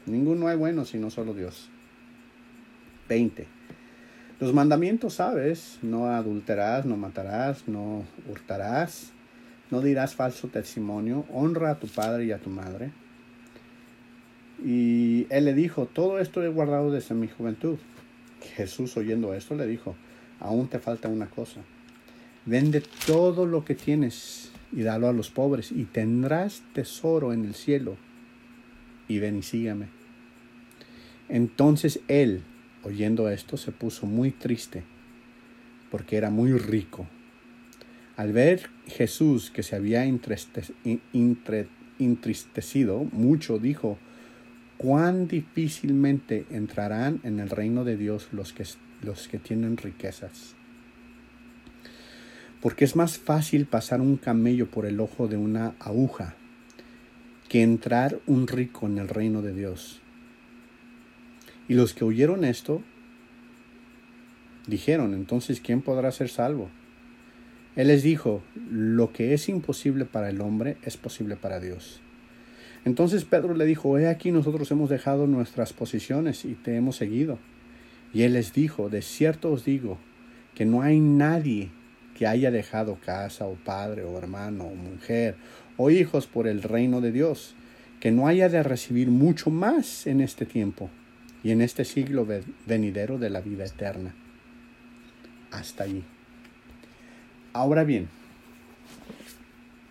Ninguno 0.06 0.48
hay 0.48 0.56
bueno 0.56 0.84
sino 0.84 1.10
solo 1.10 1.34
Dios. 1.34 1.68
20. 3.08 3.57
Los 4.40 4.54
mandamientos, 4.54 5.14
¿sabes? 5.14 5.78
No 5.82 6.06
adulterarás, 6.06 6.86
no 6.86 6.96
matarás, 6.96 7.66
no 7.66 8.04
hurtarás, 8.30 9.10
no 9.70 9.80
dirás 9.80 10.14
falso 10.14 10.46
testimonio, 10.46 11.24
honra 11.32 11.72
a 11.72 11.78
tu 11.80 11.88
padre 11.88 12.26
y 12.26 12.32
a 12.32 12.38
tu 12.38 12.48
madre. 12.48 12.92
Y 14.64 15.26
él 15.30 15.44
le 15.44 15.54
dijo, 15.54 15.86
todo 15.86 16.20
esto 16.20 16.42
he 16.42 16.48
guardado 16.48 16.92
desde 16.92 17.16
mi 17.16 17.26
juventud. 17.26 17.78
Jesús 18.54 18.96
oyendo 18.96 19.34
esto 19.34 19.56
le 19.56 19.66
dijo, 19.66 19.96
aún 20.38 20.68
te 20.68 20.78
falta 20.78 21.08
una 21.08 21.26
cosa. 21.26 21.60
Vende 22.46 22.82
todo 23.06 23.44
lo 23.44 23.64
que 23.64 23.74
tienes 23.74 24.52
y 24.72 24.82
dalo 24.82 25.08
a 25.08 25.12
los 25.12 25.30
pobres 25.30 25.72
y 25.72 25.84
tendrás 25.84 26.62
tesoro 26.72 27.32
en 27.32 27.44
el 27.44 27.54
cielo. 27.54 27.96
Y 29.08 29.18
ven 29.18 29.38
y 29.38 29.42
sígame. 29.42 29.86
Entonces 31.28 32.00
él, 32.08 32.42
oyendo 32.82 33.28
esto, 33.28 33.56
se 33.56 33.72
puso 33.72 34.06
muy 34.06 34.30
triste 34.30 34.84
porque 35.90 36.16
era 36.16 36.30
muy 36.30 36.52
rico. 36.52 37.06
Al 38.16 38.32
ver 38.32 38.70
Jesús 38.86 39.50
que 39.50 39.62
se 39.62 39.76
había 39.76 40.04
entristecido 41.98 43.04
mucho, 43.12 43.58
dijo, 43.58 43.98
cuán 44.76 45.28
difícilmente 45.28 46.46
entrarán 46.50 47.20
en 47.22 47.38
el 47.40 47.50
reino 47.50 47.84
de 47.84 47.96
Dios 47.96 48.28
los 48.32 48.52
que, 48.52 48.64
los 49.02 49.28
que 49.28 49.38
tienen 49.38 49.76
riquezas. 49.76 50.54
Porque 52.60 52.84
es 52.84 52.96
más 52.96 53.18
fácil 53.18 53.66
pasar 53.66 54.00
un 54.00 54.16
camello 54.16 54.68
por 54.68 54.84
el 54.86 54.98
ojo 55.00 55.28
de 55.28 55.36
una 55.36 55.74
aguja 55.78 56.34
que 57.48 57.62
entrar 57.62 58.18
un 58.26 58.48
rico 58.48 58.86
en 58.86 58.98
el 58.98 59.08
reino 59.08 59.42
de 59.42 59.54
Dios. 59.54 60.02
Y 61.68 61.74
los 61.74 61.92
que 61.92 62.04
oyeron 62.04 62.44
esto 62.44 62.82
dijeron, 64.66 65.12
entonces, 65.12 65.60
¿quién 65.60 65.82
podrá 65.82 66.10
ser 66.12 66.30
salvo? 66.30 66.70
Él 67.76 67.88
les 67.88 68.02
dijo, 68.02 68.42
lo 68.70 69.12
que 69.12 69.34
es 69.34 69.48
imposible 69.48 70.06
para 70.06 70.30
el 70.30 70.40
hombre 70.40 70.78
es 70.82 70.96
posible 70.96 71.36
para 71.36 71.60
Dios. 71.60 72.00
Entonces 72.84 73.24
Pedro 73.24 73.54
le 73.54 73.66
dijo, 73.66 73.98
he 73.98 74.08
aquí 74.08 74.32
nosotros 74.32 74.70
hemos 74.70 74.88
dejado 74.88 75.26
nuestras 75.26 75.74
posiciones 75.74 76.44
y 76.44 76.54
te 76.54 76.74
hemos 76.74 76.96
seguido. 76.96 77.38
Y 78.14 78.22
él 78.22 78.32
les 78.32 78.54
dijo, 78.54 78.88
de 78.88 79.02
cierto 79.02 79.52
os 79.52 79.64
digo, 79.64 79.98
que 80.54 80.64
no 80.64 80.82
hay 80.82 80.98
nadie 81.00 81.70
que 82.16 82.26
haya 82.26 82.50
dejado 82.50 82.98
casa 83.04 83.44
o 83.46 83.54
padre 83.54 84.04
o 84.04 84.16
hermano 84.18 84.64
o 84.64 84.74
mujer 84.74 85.36
o 85.76 85.90
hijos 85.90 86.26
por 86.26 86.48
el 86.48 86.62
reino 86.62 87.00
de 87.00 87.12
Dios, 87.12 87.54
que 88.00 88.10
no 88.10 88.26
haya 88.26 88.48
de 88.48 88.62
recibir 88.62 89.08
mucho 89.08 89.50
más 89.50 90.06
en 90.06 90.20
este 90.20 90.46
tiempo 90.46 90.90
y 91.42 91.50
en 91.50 91.60
este 91.60 91.84
siglo 91.84 92.26
venidero 92.66 93.18
de 93.18 93.30
la 93.30 93.40
vida 93.40 93.64
eterna. 93.64 94.14
Hasta 95.50 95.84
allí. 95.84 96.04
Ahora 97.52 97.84
bien, 97.84 98.08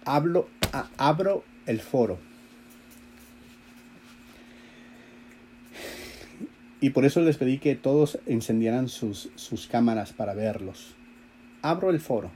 hablo, 0.05 0.49
abro 0.97 1.43
el 1.65 1.79
foro. 1.81 2.19
Y 6.79 6.91
por 6.91 7.05
eso 7.05 7.21
les 7.21 7.37
pedí 7.37 7.57
que 7.57 7.75
todos 7.75 8.19
encendieran 8.27 8.87
sus, 8.87 9.29
sus 9.35 9.67
cámaras 9.67 10.13
para 10.13 10.35
verlos. 10.35 10.95
Abro 11.63 11.89
el 11.89 11.99
foro. 11.99 12.31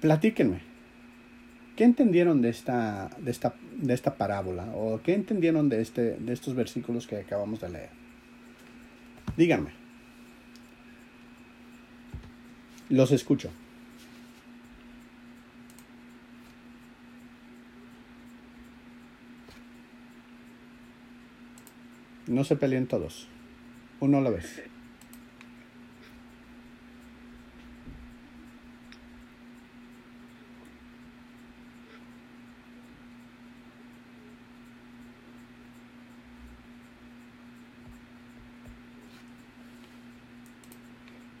Platíquenme. 0.00 0.73
¿Qué 1.76 1.82
entendieron 1.82 2.40
de 2.40 2.50
esta, 2.50 3.10
de 3.18 3.30
esta, 3.30 3.54
de 3.76 3.94
esta 3.94 4.14
parábola? 4.14 4.66
¿O 4.74 5.00
qué 5.02 5.14
entendieron 5.14 5.68
de, 5.68 5.80
este, 5.80 6.16
de 6.16 6.32
estos 6.32 6.54
versículos 6.54 7.06
que 7.06 7.16
acabamos 7.16 7.60
de 7.60 7.68
leer? 7.68 7.90
Díganme. 9.36 9.70
Los 12.88 13.10
escucho. 13.10 13.50
No 22.28 22.44
se 22.44 22.56
peleen 22.56 22.86
todos. 22.86 23.28
Uno 24.00 24.18
a 24.18 24.20
la 24.20 24.30
vez. 24.30 24.62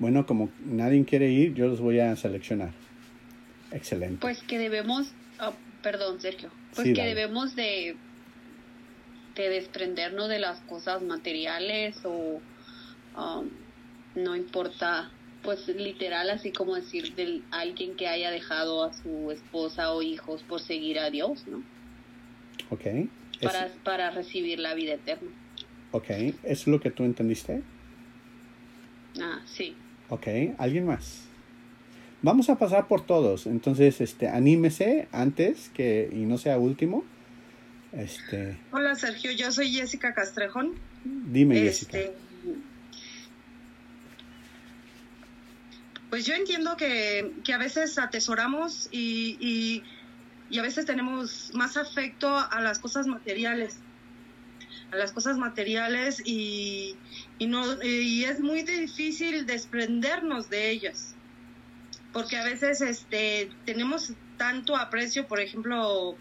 Bueno, 0.04 0.26
como 0.26 0.50
nadie 0.66 1.02
quiere 1.06 1.30
ir, 1.30 1.54
yo 1.54 1.66
los 1.66 1.80
voy 1.80 1.98
a 1.98 2.14
seleccionar. 2.14 2.72
Excelente. 3.72 4.18
Pues 4.20 4.42
que 4.42 4.58
debemos, 4.58 5.10
oh, 5.40 5.54
perdón 5.82 6.20
Sergio, 6.20 6.50
pues 6.74 6.92
que 6.92 7.02
debemos 7.02 7.56
de, 7.56 7.96
de 9.34 9.48
desprendernos 9.48 10.28
de 10.28 10.40
las 10.40 10.60
cosas 10.60 11.00
materiales 11.00 11.96
o 12.04 12.38
um, 13.16 13.48
no 14.14 14.36
importa, 14.36 15.10
pues 15.42 15.68
literal 15.68 16.28
así 16.28 16.52
como 16.52 16.74
decir 16.74 17.14
de 17.14 17.40
alguien 17.50 17.96
que 17.96 18.06
haya 18.06 18.30
dejado 18.30 18.84
a 18.84 18.92
su 18.92 19.30
esposa 19.30 19.90
o 19.94 20.02
hijos 20.02 20.42
por 20.42 20.60
seguir 20.60 20.98
a 20.98 21.08
Dios, 21.08 21.46
¿no? 21.46 21.62
Ok. 22.68 23.08
Para, 23.42 23.70
para 23.82 24.10
recibir 24.10 24.58
la 24.58 24.74
vida 24.74 24.92
eterna. 24.92 25.30
Ok, 25.92 26.10
¿es 26.42 26.66
lo 26.66 26.78
que 26.78 26.90
tú 26.90 27.04
entendiste? 27.04 27.62
Ah, 29.18 29.40
sí. 29.46 29.74
Ok, 30.14 30.28
¿alguien 30.58 30.86
más? 30.86 31.22
Vamos 32.22 32.48
a 32.48 32.56
pasar 32.56 32.86
por 32.86 33.04
todos. 33.04 33.46
Entonces, 33.46 34.00
este, 34.00 34.28
anímese 34.28 35.08
antes 35.10 35.70
que 35.74 36.08
y 36.12 36.24
no 36.24 36.38
sea 36.38 36.56
último. 36.56 37.04
Este. 37.92 38.56
Hola 38.70 38.94
Sergio, 38.94 39.32
yo 39.32 39.50
soy 39.50 39.72
Jessica 39.72 40.14
Castrejón. 40.14 40.74
Dime, 41.04 41.56
Jessica. 41.56 41.98
Este, 41.98 42.14
pues 46.10 46.24
yo 46.24 46.34
entiendo 46.34 46.76
que, 46.76 47.32
a 47.52 47.58
veces 47.58 47.98
atesoramos 47.98 48.88
y, 48.92 49.82
y, 50.48 50.58
a 50.60 50.62
veces 50.62 50.86
tenemos 50.86 51.50
más 51.54 51.76
afecto 51.76 52.38
a 52.38 52.60
las 52.60 52.78
cosas 52.78 53.08
materiales. 53.08 53.78
Las 54.94 55.12
cosas 55.12 55.36
materiales 55.36 56.22
y, 56.24 56.96
y, 57.38 57.46
no, 57.46 57.82
y 57.82 58.24
es 58.24 58.40
muy 58.40 58.62
difícil 58.62 59.46
desprendernos 59.46 60.50
de 60.50 60.70
ellas. 60.70 61.14
Porque 62.12 62.36
a 62.36 62.44
veces 62.44 62.80
este, 62.80 63.50
tenemos 63.64 64.12
tanto 64.38 64.76
aprecio, 64.76 65.26
por 65.26 65.40
ejemplo, 65.40 66.16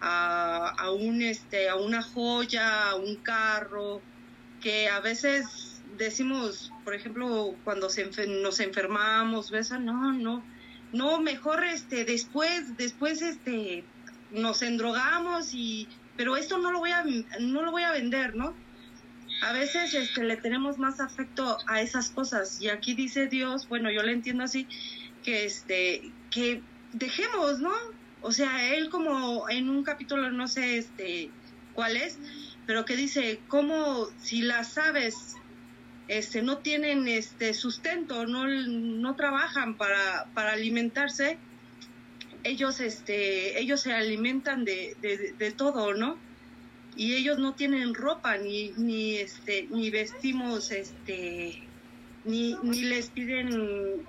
a, 0.00 0.74
a, 0.78 0.90
un, 0.90 1.22
este, 1.22 1.68
a 1.68 1.76
una 1.76 2.02
joya, 2.02 2.90
a 2.90 2.96
un 2.96 3.16
carro, 3.16 4.00
que 4.60 4.88
a 4.88 5.00
veces 5.00 5.80
decimos, 5.96 6.72
por 6.84 6.94
ejemplo, 6.94 7.54
cuando 7.64 7.90
se 7.90 8.06
nos 8.26 8.60
enfermamos, 8.60 9.50
¿ves? 9.50 9.70
No, 9.70 10.12
no, 10.12 10.42
no, 10.92 11.20
mejor 11.20 11.64
este, 11.64 12.04
después, 12.04 12.76
después 12.76 13.22
este, 13.22 13.84
nos 14.30 14.62
endrogamos 14.62 15.54
y, 15.54 15.88
pero 16.16 16.36
esto 16.36 16.58
no 16.58 16.70
lo 16.72 16.78
voy 16.78 16.90
a, 16.90 17.04
no 17.40 17.62
lo 17.62 17.70
voy 17.70 17.82
a 17.82 17.92
vender, 17.92 18.34
¿no? 18.34 18.54
a 19.42 19.52
veces 19.52 19.94
este, 19.94 20.24
le 20.24 20.36
tenemos 20.36 20.78
más 20.78 21.00
afecto 21.00 21.58
a 21.66 21.80
esas 21.80 22.10
cosas 22.10 22.60
y 22.60 22.68
aquí 22.68 22.94
dice 22.94 23.26
Dios, 23.26 23.68
bueno, 23.68 23.90
yo 23.90 24.02
le 24.02 24.12
entiendo 24.12 24.44
así, 24.44 24.66
que, 25.22 25.44
este, 25.44 26.10
que 26.30 26.62
dejemos, 26.92 27.60
¿no? 27.60 27.72
O 28.22 28.32
sea, 28.32 28.74
él 28.74 28.88
como 28.88 29.48
en 29.48 29.68
un 29.68 29.82
capítulo, 29.82 30.30
no 30.30 30.48
sé 30.48 30.78
este, 30.78 31.30
cuál 31.74 31.96
es, 31.96 32.18
pero 32.66 32.84
que 32.84 32.96
dice, 32.96 33.40
como 33.48 34.06
si 34.20 34.42
las 34.42 34.78
aves 34.78 35.36
este, 36.08 36.42
no 36.42 36.58
tienen 36.58 37.06
este, 37.08 37.54
sustento, 37.54 38.26
no, 38.26 38.46
no 38.46 39.16
trabajan 39.16 39.76
para, 39.76 40.26
para 40.34 40.52
alimentarse, 40.52 41.38
ellos, 42.46 42.80
este, 42.80 43.60
ellos 43.60 43.80
se 43.80 43.92
alimentan 43.92 44.64
de, 44.64 44.96
de, 45.38 45.50
todo, 45.52 45.94
¿no? 45.94 46.16
y 46.96 47.14
ellos 47.14 47.38
no 47.38 47.54
tienen 47.54 47.94
ropa 47.94 48.38
ni 48.38 48.70
ni 48.78 49.16
este 49.16 49.68
ni 49.70 49.90
vestimos 49.90 50.70
este 50.70 51.62
ni, 52.24 52.56
ni 52.62 52.80
les 52.80 53.10
piden 53.10 53.50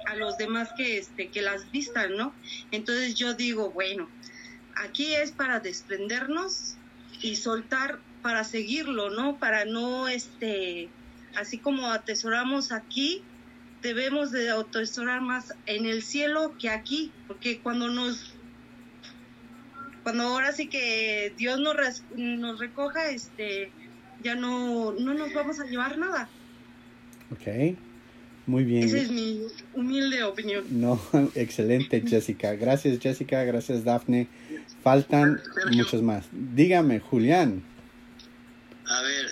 a 0.06 0.16
los 0.16 0.38
demás 0.38 0.70
que 0.78 0.98
este 0.98 1.28
que 1.28 1.42
las 1.42 1.70
vistan 1.72 2.16
no 2.16 2.34
entonces 2.72 3.16
yo 3.16 3.34
digo 3.34 3.72
bueno 3.72 4.08
aquí 4.76 5.14
es 5.14 5.32
para 5.32 5.60
desprendernos 5.60 6.76
y 7.22 7.36
soltar 7.36 8.00
para 8.22 8.46
seguirlo 8.46 9.10
no 9.10 9.38
para 9.38 9.66
no 9.66 10.08
este 10.08 10.88
así 11.36 11.58
como 11.58 11.92
atesoramos 11.92 12.72
aquí 12.72 13.22
debemos 13.82 14.32
de 14.32 14.50
atesorar 14.50 15.22
más 15.22 15.54
en 15.66 15.86
el 15.86 16.04
cielo 16.04 16.56
que 16.60 16.70
aquí 16.70 17.12
porque 17.28 17.60
cuando 17.60 17.90
nos 17.90 18.34
cuando 20.04 20.24
ahora 20.24 20.54
sí 20.54 20.68
que 20.68 21.34
Dios 21.38 21.60
nos, 21.60 21.76
nos 22.16 22.60
recoja, 22.60 23.10
este, 23.10 23.72
ya 24.24 24.36
no, 24.36 24.94
no 24.94 25.14
nos 25.14 25.34
vamos 25.34 25.60
a 25.60 25.66
llevar 25.66 25.98
nada. 25.98 26.30
Ok, 27.30 27.76
muy 28.46 28.64
bien. 28.64 28.86
Esa 28.86 29.00
es 29.00 29.12
mi 29.12 29.42
humilde 29.74 30.24
opinión. 30.24 30.64
No, 30.70 30.98
excelente 31.36 32.02
Jessica. 32.08 32.54
Gracias 32.54 33.00
Jessica, 33.02 33.44
gracias 33.44 33.84
Dafne. 33.84 34.30
Faltan 34.82 35.42
muchos 35.74 36.02
más. 36.02 36.26
Dígame, 36.32 37.02
Julián. 37.02 37.62
A 38.86 39.02
ver, 39.02 39.26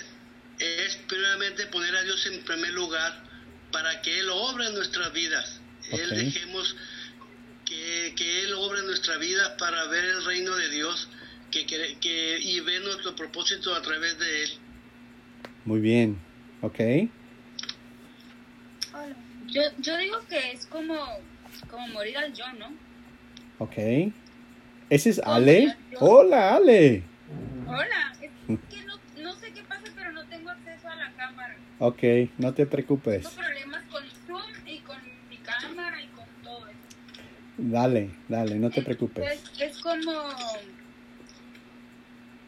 es 0.58 0.96
primeramente 1.08 1.66
poner 1.68 1.96
a 1.96 2.02
Dios 2.02 2.26
en 2.26 2.44
primer 2.44 2.74
lugar 2.74 3.24
para 3.76 4.00
que 4.00 4.20
Él 4.20 4.30
obra 4.30 4.68
en 4.68 4.74
nuestras 4.74 5.12
vidas. 5.12 5.60
Él 5.92 6.08
dejemos 6.08 6.74
que, 7.66 8.14
que, 8.16 8.42
Él 8.44 8.54
obra 8.54 8.78
en 8.78 8.86
nuestra 8.86 9.18
vida 9.18 9.54
para 9.58 9.84
ver 9.88 10.02
el 10.02 10.24
reino 10.24 10.56
de 10.56 10.70
Dios 10.70 11.10
que, 11.50 11.66
que, 11.66 12.38
y 12.40 12.60
ver 12.60 12.80
nuestro 12.80 13.14
propósito 13.14 13.74
a 13.74 13.82
través 13.82 14.18
de 14.18 14.44
Él. 14.44 14.50
Muy 15.66 15.80
bien, 15.80 16.18
ok. 16.62 16.80
Yo, 19.48 19.62
yo 19.78 19.96
digo 19.98 20.20
que 20.26 20.52
es 20.52 20.64
como, 20.66 20.96
como 21.68 21.86
morir 21.88 22.16
al 22.16 22.32
yo, 22.32 22.50
¿no? 22.54 22.72
Ok. 23.58 23.76
¿Ese 24.88 25.10
es 25.10 25.18
Ale? 25.18 25.76
Hola, 26.00 26.54
Ale. 26.54 27.02
Hola, 27.66 28.16
es 28.22 28.58
que 28.70 28.84
no, 28.86 28.98
no, 29.22 29.34
sé 29.34 29.52
qué 29.52 29.62
pasa, 29.64 29.84
pero 29.94 30.12
no 30.12 30.24
tengo 30.28 30.48
acceso 30.48 30.88
a 30.88 30.96
la 30.96 31.12
cámara. 31.12 31.56
Ok, 31.78 32.02
no 32.38 32.54
te 32.54 32.64
preocupes. 32.64 33.28
Tengo 33.28 33.36
problemas 33.36 33.84
con 33.90 34.02
Zoom 34.26 34.66
y 34.66 34.78
con 34.78 34.96
mi 35.28 35.36
cámara 35.38 36.02
y 36.02 36.06
con 36.08 36.24
todo 36.42 36.66
eso. 36.68 36.78
Dale, 37.58 38.10
dale, 38.28 38.54
no 38.54 38.70
te 38.70 38.82
preocupes. 38.82 39.42
Es, 39.58 39.78
como, 39.80 40.12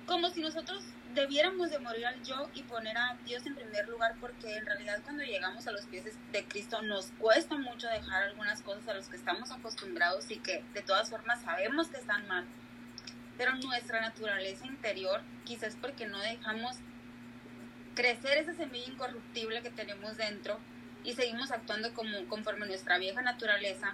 como 0.06 0.30
si 0.30 0.40
nosotros 0.40 0.82
debiéramos 1.14 1.70
de 1.70 1.78
morir 1.78 2.06
al 2.06 2.22
yo 2.22 2.48
y 2.54 2.62
poner 2.62 2.96
a 2.96 3.18
Dios 3.26 3.44
en 3.44 3.54
primer 3.54 3.88
lugar 3.88 4.14
porque 4.20 4.56
en 4.56 4.64
realidad 4.64 5.00
cuando 5.04 5.24
llegamos 5.24 5.66
a 5.66 5.72
los 5.72 5.84
pies 5.86 6.04
de 6.04 6.44
Cristo 6.44 6.80
nos 6.82 7.06
cuesta 7.18 7.58
mucho 7.58 7.88
dejar 7.88 8.22
algunas 8.22 8.62
cosas 8.62 8.88
a 8.88 8.94
los 8.94 9.08
que 9.08 9.16
estamos 9.16 9.50
acostumbrados 9.50 10.30
y 10.30 10.36
que 10.38 10.62
de 10.72 10.82
todas 10.82 11.10
formas 11.10 11.42
sabemos 11.42 11.88
que 11.88 11.98
están 11.98 12.26
mal. 12.28 12.46
Pero 13.36 13.54
nuestra 13.56 14.00
naturaleza 14.00 14.66
interior, 14.66 15.20
quizás 15.44 15.76
porque 15.80 16.06
no 16.06 16.18
dejamos 16.18 16.76
crecer 17.98 18.38
esa 18.38 18.54
semilla 18.54 18.92
incorruptible 18.92 19.60
que 19.60 19.70
tenemos 19.70 20.16
dentro 20.16 20.56
y 21.02 21.14
seguimos 21.14 21.50
actuando 21.50 21.92
como 21.94 22.24
conforme 22.28 22.64
nuestra 22.64 22.96
vieja 22.96 23.22
naturaleza. 23.22 23.92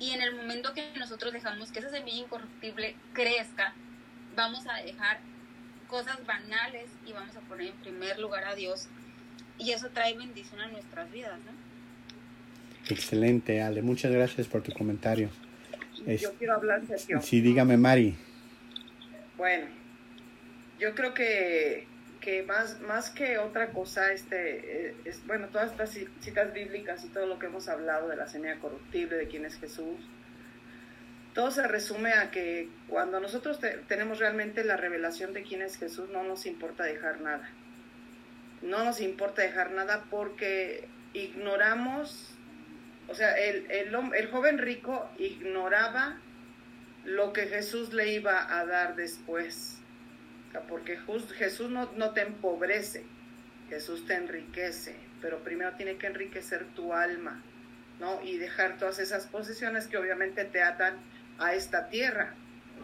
Y 0.00 0.10
en 0.10 0.20
el 0.20 0.34
momento 0.34 0.74
que 0.74 0.90
nosotros 0.98 1.32
dejamos 1.32 1.70
que 1.70 1.78
esa 1.78 1.90
semilla 1.90 2.24
incorruptible 2.24 2.96
crezca, 3.12 3.74
vamos 4.34 4.66
a 4.66 4.82
dejar 4.82 5.20
cosas 5.86 6.26
banales 6.26 6.86
y 7.06 7.12
vamos 7.12 7.36
a 7.36 7.40
poner 7.42 7.68
en 7.68 7.74
primer 7.74 8.18
lugar 8.18 8.44
a 8.44 8.56
Dios. 8.56 8.88
Y 9.56 9.70
eso 9.70 9.90
trae 9.90 10.14
bendición 10.14 10.60
a 10.60 10.66
nuestras 10.66 11.12
vidas, 11.12 11.38
¿no? 11.46 11.52
Excelente, 12.92 13.62
Ale. 13.62 13.82
Muchas 13.82 14.10
gracias 14.10 14.48
por 14.48 14.62
tu 14.62 14.72
comentario. 14.72 15.30
Yo 16.04 16.34
quiero 16.34 16.54
hablar, 16.54 16.84
Sergio. 16.88 17.22
Sí, 17.22 17.40
dígame, 17.40 17.76
Mari. 17.76 18.16
Bueno, 19.36 19.66
yo 20.80 20.92
creo 20.96 21.14
que, 21.14 21.93
que 22.24 22.42
más, 22.42 22.80
más 22.80 23.10
que 23.10 23.36
otra 23.36 23.68
cosa, 23.68 24.10
este, 24.10 24.86
eh, 24.88 24.94
es, 25.04 25.26
bueno, 25.26 25.48
todas 25.48 25.72
estas 25.72 25.90
citas 25.90 26.54
bíblicas 26.54 27.04
y 27.04 27.08
todo 27.08 27.26
lo 27.26 27.38
que 27.38 27.46
hemos 27.46 27.68
hablado 27.68 28.08
de 28.08 28.16
la 28.16 28.26
semilla 28.26 28.58
corruptible, 28.60 29.16
de 29.16 29.28
quién 29.28 29.44
es 29.44 29.60
Jesús, 29.60 29.98
todo 31.34 31.50
se 31.50 31.68
resume 31.68 32.14
a 32.14 32.30
que 32.30 32.70
cuando 32.88 33.20
nosotros 33.20 33.60
tenemos 33.88 34.20
realmente 34.20 34.64
la 34.64 34.78
revelación 34.78 35.34
de 35.34 35.42
quién 35.42 35.60
es 35.60 35.76
Jesús, 35.76 36.08
no 36.10 36.22
nos 36.22 36.46
importa 36.46 36.84
dejar 36.84 37.20
nada. 37.20 37.50
No 38.62 38.84
nos 38.84 39.02
importa 39.02 39.42
dejar 39.42 39.72
nada 39.72 40.04
porque 40.10 40.88
ignoramos, 41.12 42.30
o 43.08 43.14
sea, 43.14 43.36
el, 43.36 43.70
el, 43.70 44.30
joven 44.30 44.56
rico 44.56 45.10
ignoraba 45.18 46.16
lo 47.04 47.34
que 47.34 47.48
Jesús 47.48 47.92
le 47.92 48.14
iba 48.14 48.58
a 48.58 48.64
dar 48.64 48.96
después. 48.96 49.78
Porque 50.62 50.98
Jesús 51.36 51.70
no, 51.70 52.10
te 52.10 52.22
empobrece, 52.22 53.04
Jesús 53.68 54.06
te 54.06 54.14
enriquece, 54.14 54.96
pero 55.20 55.40
primero 55.40 55.72
tiene 55.76 55.96
que 55.96 56.06
enriquecer 56.06 56.64
tu 56.74 56.92
alma, 56.92 57.42
¿no? 58.00 58.22
Y 58.22 58.38
dejar 58.38 58.78
todas 58.78 58.98
esas 58.98 59.26
posesiones 59.26 59.86
que 59.86 59.96
obviamente 59.96 60.44
te 60.44 60.62
atan 60.62 60.96
a 61.38 61.54
esta 61.54 61.88
tierra. 61.88 62.34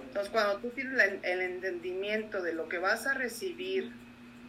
Entonces, 0.07 0.31
cuando 0.31 0.59
tú 0.59 0.71
tienes 0.71 1.01
el 1.23 1.41
entendimiento 1.41 2.43
de 2.43 2.53
lo 2.53 2.69
que 2.69 2.79
vas 2.79 3.07
a 3.07 3.15
recibir 3.15 3.93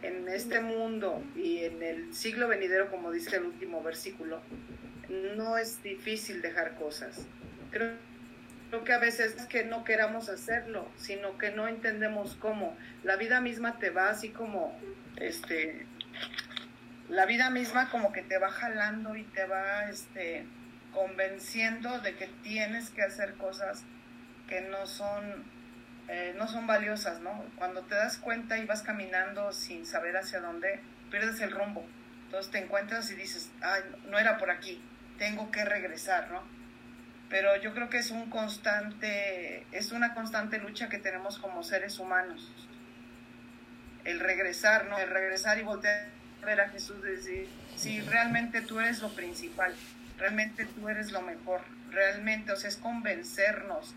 en 0.02 0.28
este 0.28 0.60
mundo 0.60 1.22
y 1.36 1.58
en 1.58 1.82
el 1.82 2.14
siglo 2.14 2.48
venidero, 2.48 2.90
como 2.90 3.12
dice 3.12 3.36
el 3.36 3.44
último 3.44 3.82
versículo, 3.82 4.40
no 5.36 5.56
es 5.58 5.82
difícil 5.82 6.42
dejar 6.42 6.74
cosas. 6.76 7.26
Creo, 7.70 7.92
creo 8.72 8.84
que 8.84 8.94
a 8.94 8.98
veces 8.98 9.34
es 9.36 9.46
que 9.48 9.64
no 9.66 9.84
queramos 9.84 10.30
hacerlo, 10.30 10.90
sino 10.96 11.36
que 11.36 11.50
no 11.50 11.68
entendemos 11.68 12.38
cómo. 12.40 12.74
La 13.02 13.16
vida 13.16 13.42
misma 13.42 13.78
te 13.78 13.90
va 13.90 14.08
así 14.08 14.30
como, 14.30 14.74
este, 15.16 15.86
la 17.10 17.26
vida 17.26 17.50
misma 17.50 17.90
como 17.90 18.12
que 18.12 18.22
te 18.22 18.38
va 18.38 18.48
jalando 18.48 19.14
y 19.14 19.24
te 19.24 19.44
va, 19.44 19.90
este, 19.90 20.46
convenciendo 20.90 22.00
de 22.00 22.16
que 22.16 22.28
tienes 22.42 22.88
que 22.88 23.02
hacer 23.02 23.34
cosas 23.34 23.84
que 24.48 24.62
no 24.62 24.86
son, 24.86 25.44
eh, 26.08 26.34
no 26.38 26.48
son 26.48 26.66
valiosas, 26.66 27.20
¿no? 27.20 27.44
Cuando 27.56 27.82
te 27.82 27.94
das 27.94 28.16
cuenta 28.16 28.56
y 28.56 28.64
vas 28.64 28.80
caminando 28.80 29.52
sin 29.52 29.84
saber 29.84 30.16
hacia 30.16 30.40
dónde, 30.40 30.80
pierdes 31.10 31.42
el 31.42 31.50
rumbo. 31.50 31.84
Entonces 32.24 32.50
te 32.50 32.60
encuentras 32.60 33.10
y 33.10 33.16
dices, 33.16 33.50
ay, 33.60 33.82
no 34.08 34.18
era 34.18 34.38
por 34.38 34.50
aquí, 34.50 34.82
tengo 35.18 35.50
que 35.50 35.62
regresar, 35.62 36.30
¿no? 36.30 36.61
Pero 37.32 37.56
yo 37.60 37.74
creo 37.74 37.90
que 37.90 37.98
es 37.98 38.12
un 38.12 38.30
constante, 38.30 39.66
es 39.72 39.90
una 39.90 40.14
constante 40.14 40.58
lucha 40.58 40.88
que 40.88 40.98
tenemos 40.98 41.40
como 41.40 41.64
seres 41.64 41.98
humanos. 41.98 42.48
El 44.04 44.20
regresar, 44.20 44.84
¿no? 44.84 44.98
El 44.98 45.10
regresar 45.10 45.58
y 45.58 45.62
voltear 45.62 46.06
a 46.42 46.46
ver 46.46 46.60
a 46.60 46.68
Jesús 46.68 46.98
y 47.02 47.10
decir, 47.10 47.48
si 47.74 48.00
realmente 48.02 48.60
tú 48.60 48.78
eres 48.78 49.02
lo 49.02 49.12
principal 49.16 49.74
realmente 50.22 50.66
tú 50.66 50.88
eres 50.88 51.10
lo 51.10 51.20
mejor, 51.20 51.62
realmente, 51.90 52.52
o 52.52 52.56
sea, 52.56 52.70
es 52.70 52.76
convencernos. 52.76 53.94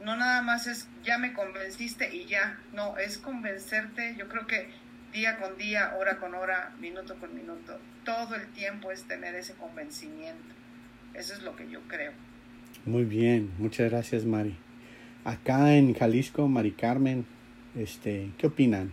No 0.00 0.16
nada 0.16 0.40
más 0.42 0.66
es 0.66 0.88
ya 1.02 1.18
me 1.18 1.32
convenciste 1.32 2.14
y 2.14 2.26
ya, 2.26 2.58
no, 2.72 2.96
es 2.96 3.18
convencerte, 3.18 4.14
yo 4.16 4.28
creo 4.28 4.46
que 4.46 4.70
día 5.12 5.38
con 5.38 5.56
día, 5.56 5.94
hora 5.96 6.18
con 6.18 6.34
hora, 6.34 6.72
minuto 6.78 7.16
con 7.16 7.34
minuto, 7.34 7.80
todo 8.04 8.36
el 8.36 8.46
tiempo 8.52 8.92
es 8.92 9.04
tener 9.04 9.34
ese 9.34 9.54
convencimiento. 9.54 10.54
Eso 11.14 11.32
es 11.32 11.42
lo 11.42 11.56
que 11.56 11.68
yo 11.68 11.80
creo. 11.88 12.12
Muy 12.86 13.04
bien, 13.04 13.50
muchas 13.58 13.90
gracias 13.90 14.26
Mari. 14.26 14.54
Acá 15.24 15.74
en 15.74 15.94
Jalisco, 15.94 16.48
Mari 16.48 16.72
Carmen, 16.72 17.24
este, 17.74 18.30
¿qué 18.36 18.46
opinan? 18.46 18.92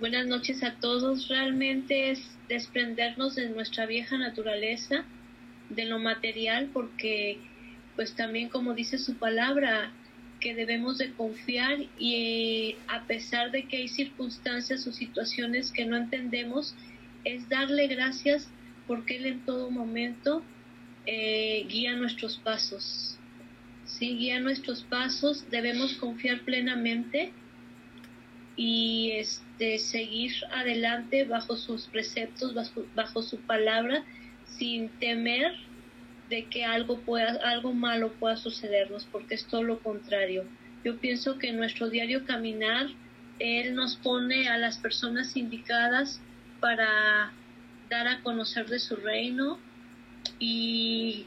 Buenas 0.00 0.26
noches 0.26 0.62
a 0.62 0.76
todos. 0.76 1.28
Realmente 1.28 2.10
es 2.10 2.38
desprendernos 2.48 3.34
de 3.34 3.50
nuestra 3.50 3.84
vieja 3.84 4.16
naturaleza, 4.16 5.04
de 5.68 5.84
lo 5.84 5.98
material, 5.98 6.70
porque 6.72 7.38
pues 7.96 8.14
también 8.14 8.48
como 8.48 8.72
dice 8.72 8.96
su 8.96 9.16
palabra, 9.16 9.92
que 10.40 10.54
debemos 10.54 10.96
de 10.96 11.12
confiar 11.12 11.78
y 11.98 12.76
a 12.88 13.02
pesar 13.02 13.50
de 13.50 13.64
que 13.68 13.76
hay 13.76 13.88
circunstancias 13.88 14.86
o 14.86 14.92
situaciones 14.92 15.70
que 15.70 15.84
no 15.84 15.96
entendemos, 15.98 16.74
es 17.24 17.48
darle 17.48 17.86
gracias 17.86 18.48
porque 18.86 19.16
Él 19.16 19.26
en 19.26 19.40
todo 19.44 19.70
momento 19.70 20.42
eh, 21.06 21.66
guía 21.68 21.94
nuestros 21.96 22.38
pasos. 22.38 23.18
Sí, 23.84 24.16
guía 24.16 24.40
nuestros 24.40 24.82
pasos, 24.84 25.48
debemos 25.50 25.94
confiar 25.94 26.40
plenamente 26.42 27.32
y 28.56 29.12
este 29.12 29.78
seguir 29.78 30.32
adelante 30.52 31.24
bajo 31.24 31.56
sus 31.56 31.86
preceptos, 31.86 32.54
bajo, 32.94 33.22
su 33.22 33.38
palabra, 33.38 34.04
sin 34.46 34.88
temer 34.98 35.52
de 36.28 36.46
que 36.46 36.64
algo 36.64 37.00
pueda, 37.00 37.38
algo 37.44 37.72
malo 37.72 38.12
pueda 38.12 38.36
sucedernos, 38.36 39.06
porque 39.10 39.34
es 39.34 39.46
todo 39.46 39.62
lo 39.62 39.80
contrario. 39.80 40.44
Yo 40.84 40.98
pienso 40.98 41.38
que 41.38 41.48
en 41.48 41.56
nuestro 41.56 41.90
diario 41.90 42.24
caminar, 42.24 42.86
Él 43.38 43.74
nos 43.74 43.96
pone 43.96 44.48
a 44.48 44.58
las 44.58 44.78
personas 44.78 45.36
indicadas 45.36 46.20
para 46.62 47.32
dar 47.90 48.06
a 48.06 48.22
conocer 48.22 48.66
de 48.68 48.78
su 48.78 48.94
reino 48.94 49.58
y 50.38 51.26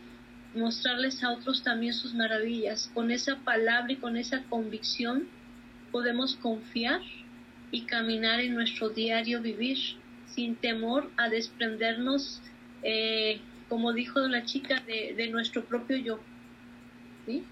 mostrarles 0.55 1.23
a 1.23 1.31
otros 1.31 1.61
también 1.61 1.93
sus 1.93 2.13
maravillas. 2.15 2.89
Con 2.93 3.11
esa 3.11 3.36
palabra 3.39 3.91
y 3.91 3.97
con 3.97 4.15
esa 4.15 4.43
convicción 4.43 5.27
podemos 5.91 6.38
confiar 6.38 7.01
y 7.69 7.81
caminar 7.81 8.39
en 8.39 8.55
nuestro 8.55 8.89
diario 8.89 9.41
vivir 9.41 9.77
sin 10.27 10.55
temor 10.55 11.11
a 11.17 11.27
desprendernos, 11.27 12.41
eh, 12.81 13.41
como 13.67 13.91
dijo 13.91 14.21
la 14.21 14.45
chica, 14.45 14.81
de, 14.88 15.27
nuestro 15.31 15.65
propio 15.65 15.97
yo. 15.97 16.19
¿Sí? 17.25 17.43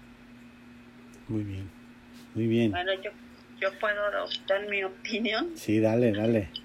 Muy 1.28 1.42
bien, 1.42 1.68
muy 2.34 2.46
bien. 2.46 2.70
Bueno, 2.70 2.92
yo, 3.02 3.10
yo 3.60 3.78
puedo 3.78 4.00
dar 4.48 4.68
mi 4.70 4.84
opinión. 4.84 5.50
Sí, 5.54 5.80
dale, 5.80 6.12
dale. 6.12 6.63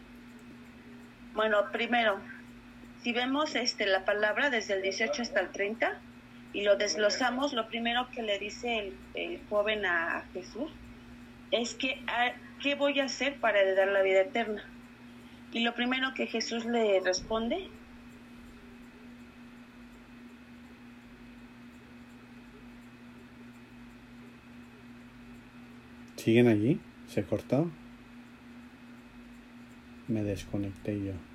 Bueno, 1.40 1.72
primero, 1.72 2.20
si 3.02 3.14
vemos 3.14 3.56
este 3.56 3.86
la 3.86 4.04
palabra 4.04 4.50
desde 4.50 4.74
el 4.74 4.82
18 4.82 5.22
hasta 5.22 5.40
el 5.40 5.52
30, 5.52 5.98
y 6.52 6.64
lo 6.64 6.76
desglosamos, 6.76 7.54
lo 7.54 7.70
primero 7.70 8.10
que 8.10 8.24
le 8.24 8.38
dice 8.40 8.92
el, 9.14 9.40
joven 9.48 9.86
a 9.86 10.26
Jesús 10.34 10.70
es 11.52 11.76
que, 11.76 12.04
¿qué 12.62 12.76
voy 12.76 13.00
a 13.00 13.06
hacer 13.06 13.40
para 13.40 13.62
heredar 13.62 13.88
la 13.88 14.02
vida 14.02 14.20
eterna? 14.20 14.66
Y 15.54 15.62
lo 15.62 15.74
primero 15.76 16.14
que 16.14 16.28
Jesús 16.28 16.66
le 16.66 17.00
responde 17.00 17.70
¿Siguen 26.18 26.50
allí? 26.50 26.82
¿Se 27.08 27.24
cortó? 27.24 27.72
Me 30.10 30.22
desconecté 30.24 31.02
yo. 31.02 31.29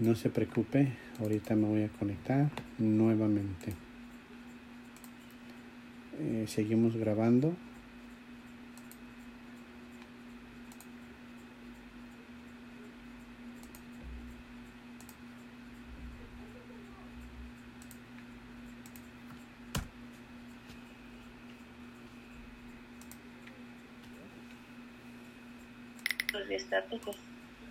No 0.00 0.16
se 0.16 0.28
preocupe, 0.28 0.88
ahorita 1.20 1.54
me 1.54 1.68
voy 1.68 1.82
a 1.84 1.88
conectar 1.88 2.50
nuevamente. 2.78 3.74
Eh, 6.18 6.46
seguimos 6.48 6.96
grabando. 6.96 7.54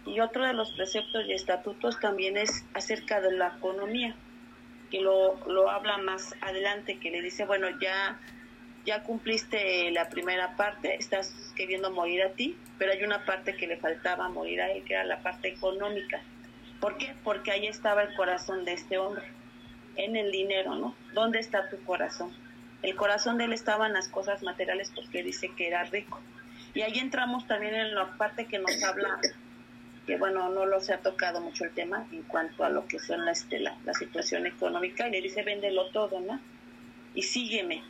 Y 0.06 0.20
otro 0.20 0.46
de 0.46 0.54
los 0.54 0.72
preceptos 0.72 1.26
y 1.26 1.34
estatutos 1.34 2.00
también 2.00 2.38
es 2.38 2.66
acerca 2.74 3.22
de 3.22 3.32
la 3.32 3.54
economía, 3.58 4.16
que 4.92 5.00
lo, 5.00 5.36
lo 5.48 5.70
habla 5.70 5.98
más 5.98 6.36
adelante, 6.42 7.00
que 7.00 7.10
le 7.10 7.22
dice, 7.22 7.46
bueno, 7.46 7.68
ya, 7.80 8.20
ya 8.86 9.04
cumpliste 9.04 9.92
la 9.92 10.10
primera 10.10 10.56
parte, 10.56 10.96
estás 10.96 11.54
queriendo 11.56 11.90
morir 11.92 12.24
a 12.24 12.34
ti, 12.34 12.58
pero 12.78 12.92
hay 12.92 13.04
una 13.04 13.26
parte 13.26 13.56
que 13.56 13.68
le 13.68 13.78
faltaba 13.78 14.28
morir 14.30 14.62
a 14.62 14.72
él, 14.72 14.84
que 14.84 14.94
era 14.94 15.06
la 15.06 15.24
parte 15.24 15.48
económica. 15.48 16.22
¿Por 16.82 16.98
qué? 16.98 17.16
Porque 17.24 17.52
ahí 17.52 17.68
estaba 17.68 18.04
el 18.04 18.14
corazón 18.16 18.66
de 18.66 18.74
este 18.74 18.98
hombre, 18.98 19.24
en 19.96 20.18
el 20.18 20.32
dinero, 20.32 20.76
¿no? 20.76 20.96
¿Dónde 21.14 21.40
está 21.40 21.70
tu 21.70 21.82
corazón? 21.86 22.36
El 22.82 22.96
corazón 22.96 23.38
de 23.38 23.46
él 23.46 23.54
estaba 23.54 23.88
en 23.88 23.94
las 23.94 24.10
cosas 24.10 24.44
materiales 24.44 24.92
porque 24.94 25.24
dice 25.24 25.50
que 25.56 25.68
era 25.68 25.86
rico 25.86 26.20
y 26.74 26.82
ahí 26.82 27.00
entramos 27.00 27.46
también 27.48 27.76
en 27.76 27.94
la 27.94 28.18
parte 28.18 28.48
que 28.48 28.58
nos 28.58 28.84
habla, 28.84 29.20
que 30.06 30.18
bueno, 30.18 30.50
no 30.50 30.66
lo 30.66 30.80
se 30.82 30.94
ha 30.94 31.00
tocado 31.00 31.42
mucho 31.42 31.66
el 31.66 31.72
tema 31.72 32.06
en 32.12 32.24
cuanto 32.24 32.64
a 32.64 32.70
lo 32.70 32.88
que 32.88 33.00
son 33.00 33.26
la, 33.26 33.32
este, 33.32 33.60
la, 33.60 33.76
situación 33.94 34.46
económica, 34.46 35.08
y 35.08 35.12
le 35.12 35.22
dice, 35.22 35.44
véndelo 35.44 35.88
todo, 35.92 36.20
¿no? 36.20 36.40
Y 37.16 37.24
sígueme. 37.24 37.84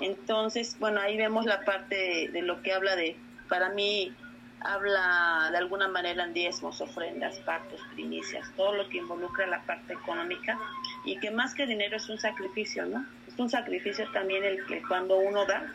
Entonces, 0.00 0.76
bueno, 0.78 1.00
ahí 1.00 1.16
vemos 1.16 1.46
la 1.46 1.60
parte 1.64 2.28
de, 2.32 2.42
lo 2.42 2.62
que 2.62 2.72
habla 2.72 2.96
de, 2.96 3.16
para 3.48 3.70
mí, 3.70 4.12
habla 4.60 5.48
de 5.50 5.58
alguna 5.58 5.88
manera 5.88 6.24
en 6.24 6.32
diezmos, 6.32 6.80
ofrendas, 6.80 7.38
pactos, 7.40 7.80
primicias, 7.94 8.48
todo 8.56 8.74
lo 8.74 8.88
que 8.88 8.98
involucra 8.98 9.46
la 9.46 9.62
parte 9.62 9.94
económica 9.94 10.58
y 11.04 11.18
que 11.18 11.30
más 11.30 11.54
que 11.54 11.66
dinero 11.66 11.96
es 11.96 12.08
un 12.08 12.18
sacrificio, 12.18 12.86
¿no? 12.86 13.04
Es 13.26 13.38
un 13.38 13.50
sacrificio 13.50 14.10
también 14.12 14.44
el 14.44 14.64
que 14.66 14.82
cuando 14.82 15.18
uno 15.18 15.44
da, 15.46 15.74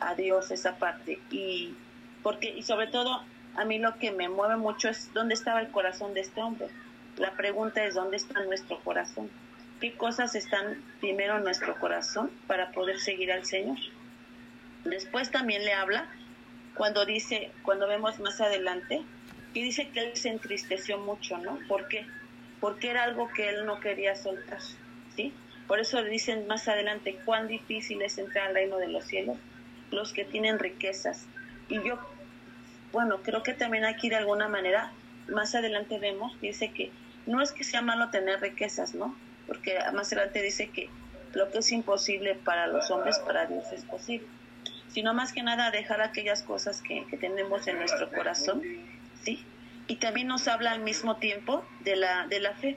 a 0.00 0.14
Dios 0.14 0.50
esa 0.50 0.76
parte 0.76 1.18
y 1.30 1.74
porque 2.22 2.50
y 2.50 2.62
sobre 2.62 2.88
todo 2.88 3.22
a 3.56 3.64
mí 3.64 3.78
lo 3.78 3.98
que 3.98 4.10
me 4.10 4.28
mueve 4.28 4.56
mucho 4.56 4.88
es 4.88 5.12
dónde 5.12 5.34
estaba 5.34 5.60
el 5.60 5.70
corazón 5.70 6.14
de 6.14 6.20
este 6.20 6.40
hombre. 6.40 6.68
La 7.16 7.32
pregunta 7.32 7.84
es 7.84 7.94
dónde 7.94 8.16
está 8.16 8.44
nuestro 8.44 8.78
corazón. 8.80 9.30
¿Qué 9.80 9.94
cosas 9.94 10.34
están 10.34 10.82
primero 11.00 11.36
en 11.36 11.44
nuestro 11.44 11.78
corazón 11.78 12.30
para 12.46 12.72
poder 12.72 13.00
seguir 13.00 13.32
al 13.32 13.44
Señor? 13.44 13.76
Después 14.84 15.30
también 15.30 15.64
le 15.64 15.72
habla 15.72 16.06
cuando 16.74 17.04
dice, 17.04 17.50
cuando 17.62 17.88
vemos 17.88 18.18
más 18.20 18.40
adelante, 18.40 19.02
que 19.52 19.62
dice 19.62 19.88
que 19.88 20.00
él 20.00 20.16
se 20.16 20.28
entristeció 20.28 20.98
mucho, 20.98 21.38
¿no? 21.38 21.58
¿Por 21.68 21.88
qué? 21.88 22.06
Porque 22.60 22.90
era 22.90 23.04
algo 23.04 23.28
que 23.28 23.48
él 23.48 23.66
no 23.66 23.80
quería 23.80 24.14
soltar, 24.14 24.60
¿sí? 25.14 25.32
Por 25.66 25.80
eso 25.80 26.00
le 26.00 26.10
dicen 26.10 26.46
más 26.46 26.68
adelante 26.68 27.18
cuán 27.24 27.48
difícil 27.48 28.00
es 28.02 28.18
entrar 28.18 28.48
al 28.48 28.54
reino 28.54 28.76
de 28.78 28.88
los 28.88 29.04
cielos 29.04 29.38
los 29.90 30.12
que 30.12 30.24
tienen 30.24 30.58
riquezas. 30.58 31.26
Y 31.68 31.76
yo, 31.82 31.98
bueno, 32.92 33.18
creo 33.22 33.42
que 33.42 33.52
también 33.52 33.84
aquí 33.84 34.08
de 34.08 34.16
alguna 34.16 34.48
manera, 34.48 34.92
más 35.28 35.54
adelante 35.54 35.98
vemos, 35.98 36.38
dice 36.40 36.72
que 36.72 36.90
no 37.26 37.42
es 37.42 37.52
que 37.52 37.64
sea 37.64 37.82
malo 37.82 38.10
tener 38.10 38.40
riquezas, 38.40 38.94
¿no? 38.94 39.16
Porque 39.46 39.78
más 39.92 40.12
adelante 40.12 40.42
dice 40.42 40.70
que 40.70 40.88
lo 41.34 41.50
que 41.50 41.58
es 41.58 41.72
imposible 41.72 42.34
para 42.34 42.66
los 42.66 42.90
hombres, 42.90 43.18
para 43.18 43.46
Dios 43.46 43.64
es 43.72 43.84
posible. 43.84 44.26
Sino 44.88 45.12
más 45.12 45.32
que 45.32 45.42
nada 45.42 45.70
dejar 45.70 46.00
aquellas 46.00 46.42
cosas 46.42 46.80
que, 46.80 47.04
que 47.06 47.16
tenemos 47.16 47.66
en 47.66 47.78
nuestro 47.78 48.10
corazón, 48.10 48.62
¿sí? 49.22 49.44
Y 49.88 49.96
también 49.96 50.28
nos 50.28 50.48
habla 50.48 50.72
al 50.72 50.80
mismo 50.80 51.16
tiempo 51.16 51.64
de 51.80 51.96
la, 51.96 52.26
de 52.28 52.40
la 52.40 52.54
fe. 52.54 52.76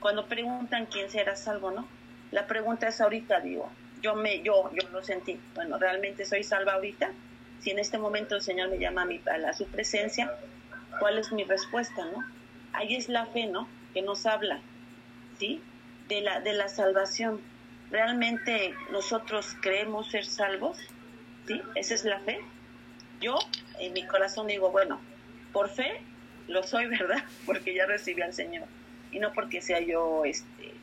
Cuando 0.00 0.26
preguntan 0.26 0.86
quién 0.86 1.10
será 1.10 1.34
salvo, 1.34 1.70
¿no? 1.70 1.88
La 2.30 2.46
pregunta 2.46 2.88
es 2.88 3.00
ahorita, 3.00 3.40
digo, 3.40 3.70
yo 4.02 4.14
me 4.14 4.42
yo 4.42 4.70
yo 4.72 4.88
lo 4.90 5.02
sentí 5.02 5.38
bueno 5.54 5.78
realmente 5.78 6.24
soy 6.24 6.44
salva 6.44 6.74
ahorita 6.74 7.10
si 7.60 7.70
en 7.70 7.78
este 7.78 7.98
momento 7.98 8.36
el 8.36 8.42
Señor 8.42 8.70
me 8.70 8.78
llama 8.78 9.02
a, 9.02 9.06
mi, 9.06 9.20
a 9.46 9.52
su 9.52 9.66
presencia 9.66 10.32
cuál 10.98 11.18
es 11.18 11.32
mi 11.32 11.44
respuesta 11.44 12.04
no 12.04 12.24
ahí 12.72 12.96
es 12.96 13.08
la 13.08 13.26
fe 13.26 13.46
no 13.46 13.68
que 13.94 14.02
nos 14.02 14.26
habla 14.26 14.60
sí 15.38 15.62
de 16.08 16.22
la 16.22 16.40
de 16.40 16.54
la 16.54 16.68
salvación. 16.68 17.40
Realmente 17.90 18.74
nosotros 18.92 19.56
creemos 19.60 20.10
ser 20.10 20.24
salvos 20.24 20.78
sí 21.46 21.60
esa 21.74 21.94
es 21.94 22.04
la 22.04 22.20
fe 22.20 22.40
yo 23.20 23.38
en 23.80 23.92
mi 23.92 24.06
corazón 24.06 24.46
digo 24.46 24.70
bueno 24.70 25.00
por 25.52 25.68
fe 25.68 26.02
lo 26.48 26.62
soy 26.62 26.86
verdad 26.98 27.22
porque 27.46 27.74
ya 27.74 27.86
recibí 27.86 28.22
al 28.22 28.34
Señor. 28.34 28.66
Y 29.10 29.20
no 29.20 29.32
porque 29.32 29.62
sea 29.62 29.80
yo 29.80 30.24
este 30.24 30.74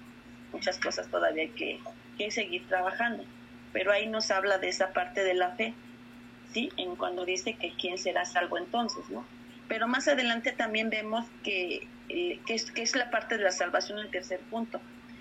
muchas 0.51 0.79
cosas 0.79 1.09
todavía 1.09 1.47
que 1.55 1.79
que 2.17 2.31
seguir 2.31 2.67
trabajando. 2.67 3.23
Pero 3.73 3.91
ahí 3.91 4.07
nos 4.07 4.31
habla 4.31 4.57
de 4.57 4.69
esa 4.69 4.93
parte 4.93 5.23
de 5.23 5.33
la 5.33 5.51
fe, 5.51 5.73
En 6.77 6.95
cuando 6.95 7.25
dice 7.25 7.55
que 7.55 7.73
quién 7.79 7.97
será 7.97 8.25
salvo 8.25 8.57
entonces, 8.57 9.09
¿no? 9.09 9.25
Pero 9.67 9.87
más 9.87 10.07
adelante 10.07 10.51
también 10.51 10.89
vemos 10.89 11.25
que, 11.43 11.87
eh, 12.09 12.39
que, 12.45 12.53
es, 12.53 12.71
que 12.71 12.81
es 12.81 12.95
la 12.95 13.09
parte 13.09 13.37
de 13.37 13.43
la 13.43 13.51
salvación, 13.51 13.99
el 13.99 14.09
tercer 14.09 14.39
punto. 14.39 14.79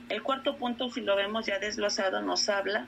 El 0.08 0.22
cuarto 0.22 0.56
punto, 0.56 0.90
si 0.90 1.00
lo 1.00 1.16
vemos 1.16 1.46
ya 1.46 1.58
desglosado, 1.58 2.20
nos 2.20 2.48
habla 2.48 2.86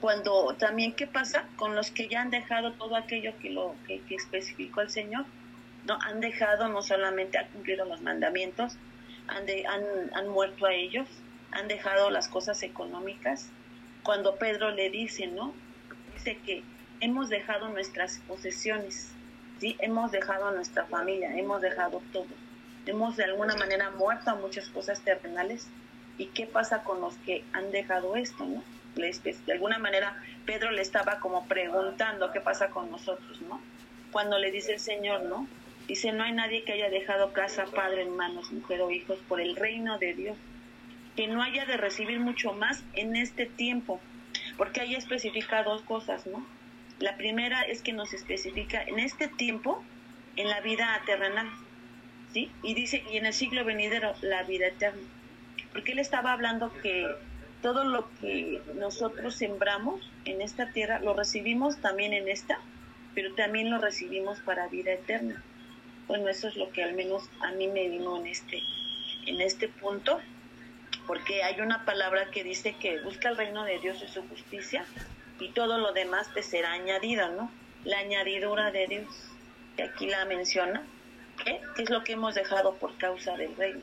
cuando 0.00 0.54
también 0.58 0.94
qué 0.94 1.06
pasa 1.06 1.46
con 1.56 1.76
los 1.76 1.90
que 1.90 2.08
ya 2.08 2.22
han 2.22 2.30
dejado 2.30 2.72
todo 2.72 2.96
aquello 2.96 3.32
que 3.38 3.50
lo 3.50 3.76
que, 3.86 4.02
especificó 4.10 4.80
el 4.80 4.90
Señor, 4.90 5.26
no 5.86 5.98
han 6.00 6.20
dejado 6.20 6.68
no 6.68 6.82
solamente 6.82 7.38
han 7.38 7.48
cumplido 7.48 7.84
los 7.84 8.00
mandamientos, 8.00 8.76
han, 9.28 9.44
han, 9.68 10.14
han 10.14 10.28
muerto 10.28 10.66
a 10.66 10.72
ellos, 10.72 11.06
han 11.52 11.68
dejado 11.68 12.10
las 12.10 12.28
cosas 12.28 12.62
económicas. 12.62 13.48
Cuando 14.02 14.36
Pedro 14.36 14.70
le 14.70 14.90
dice, 14.90 15.26
¿no? 15.26 15.52
Dice 16.14 16.38
que 16.44 16.62
hemos 17.00 17.28
dejado 17.28 17.68
nuestras 17.68 18.20
posesiones, 18.28 19.12
¿sí? 19.58 19.76
Hemos 19.80 20.12
dejado 20.12 20.50
nuestra 20.52 20.84
familia, 20.86 21.36
hemos 21.36 21.60
dejado 21.60 22.02
todo. 22.12 22.28
Hemos 22.86 23.16
de 23.16 23.24
alguna 23.24 23.56
manera 23.56 23.90
muerto 23.90 24.30
a 24.30 24.34
muchas 24.34 24.68
cosas 24.68 25.00
terrenales. 25.02 25.68
¿Y 26.18 26.26
qué 26.26 26.46
pasa 26.46 26.82
con 26.82 27.00
los 27.00 27.14
que 27.18 27.44
han 27.52 27.70
dejado 27.70 28.16
esto, 28.16 28.44
no? 28.44 28.62
De 28.94 29.52
alguna 29.52 29.78
manera 29.78 30.20
Pedro 30.44 30.70
le 30.72 30.82
estaba 30.82 31.20
como 31.20 31.46
preguntando 31.46 32.32
qué 32.32 32.40
pasa 32.40 32.68
con 32.70 32.90
nosotros, 32.90 33.40
¿no? 33.42 33.60
Cuando 34.12 34.38
le 34.38 34.50
dice 34.50 34.72
el 34.72 34.80
Señor, 34.80 35.22
¿no? 35.22 35.46
Dice, 35.86 36.12
no 36.12 36.24
hay 36.24 36.32
nadie 36.32 36.64
que 36.64 36.72
haya 36.72 36.90
dejado 36.90 37.32
casa, 37.32 37.64
padre, 37.66 38.02
hermanos, 38.02 38.52
mujer 38.52 38.80
o 38.82 38.90
hijos 38.90 39.18
por 39.28 39.40
el 39.40 39.56
reino 39.56 39.98
de 39.98 40.14
Dios 40.14 40.36
que 41.16 41.26
no 41.26 41.42
haya 41.42 41.66
de 41.66 41.76
recibir 41.76 42.20
mucho 42.20 42.52
más 42.52 42.82
en 42.94 43.16
este 43.16 43.46
tiempo, 43.46 44.00
porque 44.56 44.80
ahí 44.80 44.94
especifica 44.94 45.62
dos 45.62 45.82
cosas, 45.82 46.26
¿no? 46.26 46.46
La 47.00 47.16
primera 47.16 47.62
es 47.62 47.80
que 47.80 47.94
nos 47.94 48.12
especifica 48.12 48.82
en 48.82 48.98
este 48.98 49.26
tiempo, 49.26 49.82
en 50.36 50.50
la 50.50 50.60
vida 50.60 51.00
terrenal, 51.06 51.48
¿sí? 52.32 52.50
Y 52.62 52.74
dice, 52.74 53.02
y 53.10 53.16
en 53.16 53.24
el 53.24 53.32
siglo 53.32 53.64
venidero, 53.64 54.14
la 54.20 54.42
vida 54.42 54.66
eterna. 54.66 55.00
Porque 55.72 55.92
él 55.92 55.98
estaba 55.98 56.32
hablando 56.32 56.70
que 56.82 57.08
todo 57.62 57.84
lo 57.84 58.10
que 58.20 58.60
nosotros 58.74 59.34
sembramos 59.34 60.10
en 60.26 60.42
esta 60.42 60.72
tierra 60.72 61.00
lo 61.00 61.14
recibimos 61.14 61.78
también 61.78 62.12
en 62.12 62.28
esta, 62.28 62.58
pero 63.14 63.34
también 63.34 63.70
lo 63.70 63.78
recibimos 63.78 64.40
para 64.40 64.68
vida 64.68 64.92
eterna. 64.92 65.42
Bueno, 66.06 66.28
eso 66.28 66.48
es 66.48 66.56
lo 66.56 66.70
que 66.70 66.84
al 66.84 66.92
menos 66.92 67.30
a 67.40 67.52
mí 67.52 67.66
me 67.66 67.88
vino 67.88 68.18
en 68.18 68.26
este, 68.26 68.60
en 69.26 69.40
este 69.40 69.68
punto 69.68 70.20
porque 71.06 71.42
hay 71.42 71.60
una 71.60 71.84
palabra 71.86 72.30
que 72.30 72.44
dice 72.44 72.76
que 72.78 73.00
busca 73.00 73.30
el 73.30 73.36
reino 73.36 73.64
de 73.64 73.78
Dios 73.78 74.02
y 74.04 74.12
su 74.12 74.22
justicia 74.28 74.84
y 75.40 75.48
todo 75.48 75.78
lo 75.78 75.92
demás 75.92 76.32
te 76.34 76.42
será 76.42 76.72
añadido, 76.72 77.28
¿no? 77.30 77.50
La 77.84 77.98
añadidura 77.98 78.70
de 78.70 78.86
Dios, 78.86 79.08
que 79.76 79.84
aquí 79.84 80.06
la 80.06 80.24
menciona, 80.26 80.82
¿qué? 81.44 81.60
¿Qué 81.74 81.82
es 81.82 81.90
lo 81.90 82.04
que 82.04 82.12
hemos 82.12 82.34
dejado 82.34 82.74
por 82.74 82.96
causa 82.98 83.36
del 83.36 83.56
reino? 83.56 83.80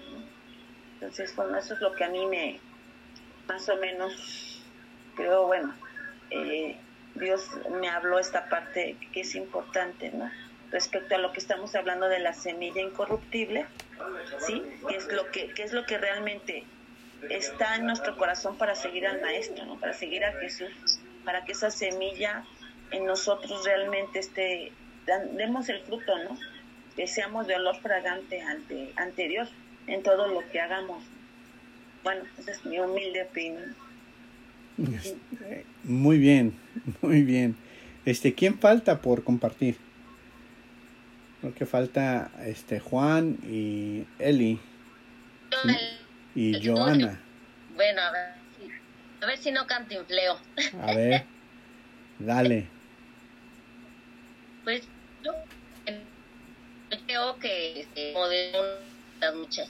Entonces, 0.93 1.35
bueno, 1.35 1.57
eso 1.57 1.73
es 1.73 1.81
lo 1.81 1.93
que 1.93 2.03
a 2.03 2.09
mí 2.09 2.25
me, 2.27 2.59
más 3.47 3.67
o 3.69 3.75
menos, 3.77 4.61
creo, 5.15 5.47
bueno, 5.47 5.73
eh, 6.29 6.77
Dios 7.15 7.49
me 7.71 7.89
habló 7.89 8.19
esta 8.19 8.49
parte 8.49 8.97
que 9.11 9.21
es 9.21 9.35
importante, 9.35 10.11
¿no? 10.11 10.31
Respecto 10.71 11.15
a 11.15 11.17
lo 11.17 11.31
que 11.31 11.39
estamos 11.39 11.73
hablando 11.75 12.07
de 12.09 12.19
la 12.19 12.33
semilla 12.33 12.81
incorruptible, 12.81 13.65
¿sí? 14.39 14.61
¿Qué 14.87 14.95
es 14.95 15.11
lo 15.11 15.31
que, 15.31 15.53
qué 15.53 15.63
es 15.63 15.73
lo 15.73 15.85
que 15.85 15.97
realmente 15.97 16.65
está 17.29 17.75
en 17.75 17.85
nuestro 17.85 18.17
corazón 18.17 18.57
para 18.57 18.75
seguir 18.75 19.07
al 19.07 19.21
Maestro, 19.21 19.65
¿no? 19.65 19.79
Para 19.79 19.93
seguir 19.93 20.23
a 20.25 20.33
Jesús, 20.33 20.99
para 21.28 21.43
que 21.43 21.51
esa 21.51 21.69
semilla 21.69 22.45
en 22.91 23.05
nosotros 23.05 23.65
realmente 23.65 24.19
esté, 24.19 24.71
demos 25.34 25.67
el 25.67 25.82
fruto, 25.82 26.17
¿no? 26.23 26.39
Que 26.95 27.05
seamos 27.05 27.47
de 27.47 27.55
olor 27.55 27.75
fragante 27.82 28.39
ante, 28.41 28.93
ante 28.95 29.28
Dios 29.28 29.49
en 29.88 30.03
todo 30.03 30.28
lo 30.28 30.39
que 30.49 30.61
hagamos. 30.61 31.03
Bueno, 32.01 32.21
esa 32.39 32.51
es 32.51 32.65
mi 32.65 32.80
humilde 32.80 33.23
opinión. 33.23 33.75
Muy 35.84 36.17
bien, 36.17 36.57
muy 37.01 37.23
bien. 37.23 37.57
Este, 38.05 38.34
¿quién 38.34 38.57
falta 38.57 39.01
por 39.01 39.25
compartir? 39.25 39.75
Creo 41.41 41.53
que 41.53 41.65
falta 41.65 42.32
este 42.45 42.80
Juan 42.80 43.38
y 43.43 44.05
Eli. 44.17 44.61
Y 46.36 46.65
Joana. 46.65 47.19
Bueno, 47.75 48.01
a 48.01 48.11
ver, 48.13 48.46
a 49.22 49.26
ver 49.26 49.38
si 49.38 49.51
no 49.51 49.65
cantinfleo. 49.68 50.38
A 50.82 50.93
ver, 50.93 51.26
dale. 52.20 52.68
Pues 54.63 54.84
yo 55.24 55.32
creo 57.05 57.39
que 57.39 57.80
este, 57.80 58.11
modelo 58.11 58.59
las 59.22 59.34
muchas. 59.34 59.70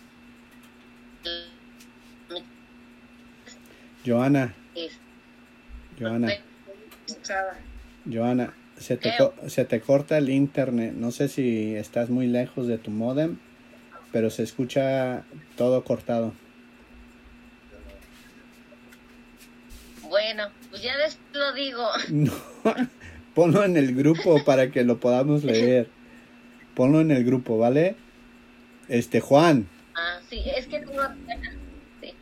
Joana. 4.03 4.55
Joana. 5.99 6.33
Joana, 8.11 8.53
se 8.79 8.97
te, 8.97 9.13
se 9.47 9.65
te 9.65 9.81
corta 9.81 10.17
el 10.17 10.29
internet. 10.29 10.93
No 10.93 11.11
sé 11.11 11.27
si 11.27 11.75
estás 11.75 12.09
muy 12.09 12.25
lejos 12.25 12.67
de 12.67 12.79
tu 12.79 12.89
modem, 12.89 13.37
pero 14.11 14.31
se 14.31 14.41
escucha 14.41 15.25
todo 15.57 15.83
cortado. 15.83 16.33
Bueno, 20.09 20.49
pues 20.69 20.81
ya 20.81 20.93
lo 21.33 21.53
digo. 21.53 21.87
No, 22.09 22.31
ponlo 23.33 23.63
en 23.63 23.77
el 23.77 23.95
grupo 23.95 24.43
para 24.43 24.71
que 24.71 24.83
lo 24.83 24.99
podamos 24.99 25.43
leer. 25.43 25.89
Ponlo 26.75 27.01
en 27.01 27.11
el 27.11 27.23
grupo, 27.23 27.57
¿vale? 27.57 27.95
Este, 28.87 29.19
Juan. 29.19 29.67
Ah, 29.95 30.19
sí, 30.29 30.43
es 30.45 30.67
que 30.67 30.79
tengo... 30.79 31.01
Sí. 32.01 32.13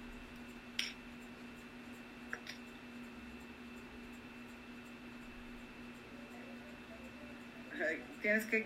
Tienes 8.22 8.46
que... 8.46 8.66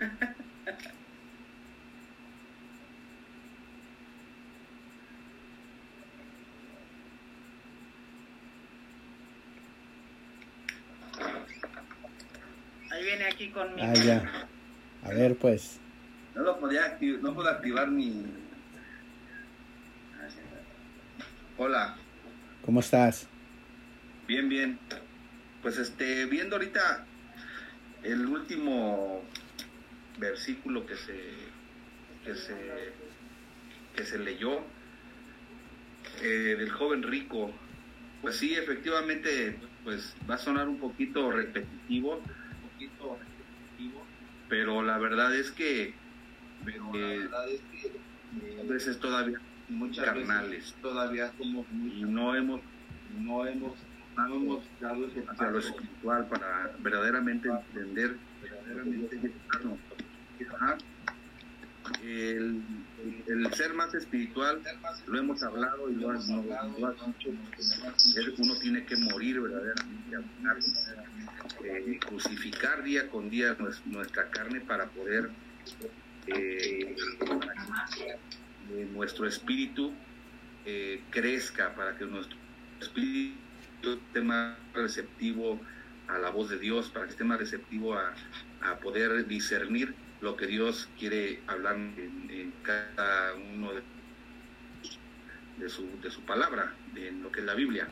viene 13.16 13.32
aquí 13.32 13.48
conmigo. 13.50 13.86
Ah, 13.88 13.94
ya. 13.94 14.48
A 15.04 15.10
ver, 15.10 15.36
pues. 15.36 15.80
No 16.34 16.42
lo 16.42 16.58
podía 16.58 16.84
activar, 16.84 17.22
no 17.22 17.34
puedo 17.34 17.48
activar 17.48 17.88
mi... 17.88 18.26
Hola. 21.56 21.96
¿Cómo 22.64 22.80
estás? 22.80 23.28
Bien, 24.26 24.48
bien. 24.48 24.78
Pues 25.62 25.78
este, 25.78 26.26
viendo 26.26 26.56
ahorita 26.56 27.06
el 28.02 28.26
último 28.26 29.22
versículo 30.18 30.86
que 30.86 30.96
se 30.96 31.20
que 32.24 32.34
se 32.34 32.54
que 33.96 34.04
se 34.04 34.18
leyó 34.18 34.60
eh, 36.22 36.56
del 36.58 36.70
joven 36.70 37.02
rico 37.02 37.50
pues 38.22 38.36
sí 38.36 38.54
efectivamente 38.54 39.58
pues 39.82 40.14
va 40.30 40.36
a 40.36 40.38
sonar 40.38 40.68
un 40.68 40.78
poquito 40.78 41.32
repetitivo 41.32 42.22
pero 44.54 44.82
la 44.84 44.98
verdad 44.98 45.34
es 45.34 45.50
que, 45.50 45.92
pero 46.64 46.92
eh, 46.94 47.28
a 47.28 48.72
veces 48.72 49.00
todavía 49.00 49.40
muchas 49.68 50.04
carnales, 50.04 50.76
todavía 50.80 51.32
somos 51.36 51.66
y 51.72 52.04
no 52.04 52.36
hemos, 52.36 52.60
no 53.18 53.44
hemos, 53.48 53.74
dado 54.14 54.60
hacia 55.28 55.50
lo 55.50 55.58
espiritual 55.58 56.28
para 56.28 56.70
verdaderamente 56.78 57.48
entender 57.48 58.16
verdaderamente 58.40 59.32
el, 62.04 62.62
el, 63.26 63.52
ser 63.54 63.74
más 63.74 63.94
espiritual, 63.94 64.62
lo 65.06 65.18
hemos 65.18 65.42
hablado 65.42 65.90
y 65.90 65.94
lo 65.94 66.10
has, 66.10 66.26
dicho, 66.26 67.30
uno 68.38 68.58
tiene 68.58 68.84
que 68.84 68.96
morir 68.96 69.40
verdaderamente, 69.40 70.16
eh, 71.64 71.98
crucificar 72.06 72.82
día 72.82 73.08
con 73.08 73.30
día 73.30 73.56
nuestra 73.86 74.30
carne 74.30 74.60
para 74.60 74.86
poder 74.86 75.30
eh, 76.26 76.96
eh, 78.70 78.88
nuestro 78.92 79.26
espíritu 79.26 79.92
crezca, 81.10 81.74
para 81.74 81.96
que 81.98 82.06
nuestro 82.06 82.38
espíritu 82.80 83.36
esté 83.84 84.22
más 84.22 84.56
receptivo 84.72 85.60
a 86.08 86.18
la 86.18 86.30
voz 86.30 86.50
de 86.50 86.58
Dios, 86.58 86.88
para 86.90 87.06
que 87.06 87.12
esté 87.12 87.24
más 87.24 87.38
receptivo 87.38 87.94
a, 87.94 88.14
a 88.62 88.78
poder 88.78 89.26
discernir 89.26 89.94
lo 90.24 90.36
que 90.36 90.46
Dios 90.46 90.88
quiere 90.98 91.40
hablar 91.46 91.76
en, 91.76 92.52
cada 92.62 93.34
uno 93.34 93.72
de, 95.58 95.68
su, 95.68 95.86
de 96.00 96.10
su 96.10 96.22
palabra, 96.22 96.74
en 96.96 97.22
lo 97.22 97.30
que 97.30 97.40
es 97.40 97.46
la 97.46 97.54
Biblia. 97.54 97.88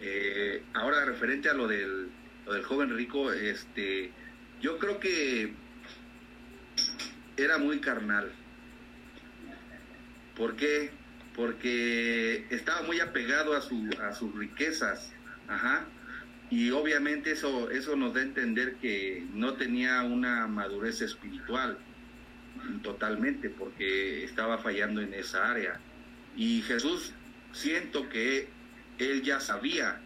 Eh, 0.00 0.62
ahora, 0.74 1.04
referente 1.04 1.50
a 1.50 1.54
lo 1.54 1.66
del, 1.66 2.08
lo 2.46 2.52
del 2.52 2.62
joven 2.62 2.96
rico, 2.96 3.32
este, 3.32 4.12
yo 4.60 4.78
creo 4.78 5.00
que 5.00 5.54
era 7.36 7.58
muy 7.58 7.80
carnal. 7.80 8.30
¿Por 10.36 10.54
qué? 10.54 10.92
Porque 11.34 12.46
estaba 12.50 12.82
muy 12.82 13.00
apegado 13.00 13.54
a, 13.56 13.60
su, 13.60 13.90
a 14.00 14.12
sus 14.12 14.32
riquezas. 14.36 15.12
Ajá 15.48 15.84
y 16.52 16.70
obviamente 16.70 17.32
eso, 17.32 17.70
eso 17.70 17.96
nos 17.96 18.12
da 18.12 18.20
a 18.20 18.24
entender 18.24 18.74
que 18.74 19.24
no 19.32 19.54
tenía 19.54 20.02
una 20.02 20.46
madurez 20.46 21.00
espiritual 21.00 21.78
totalmente, 22.82 23.48
porque 23.48 24.22
estaba 24.22 24.58
fallando 24.58 25.00
en 25.00 25.14
esa 25.14 25.50
área. 25.50 25.80
Y 26.36 26.60
Jesús, 26.60 27.14
siento 27.52 28.06
que 28.10 28.50
él 28.98 29.22
ya 29.22 29.40
sabía 29.40 29.98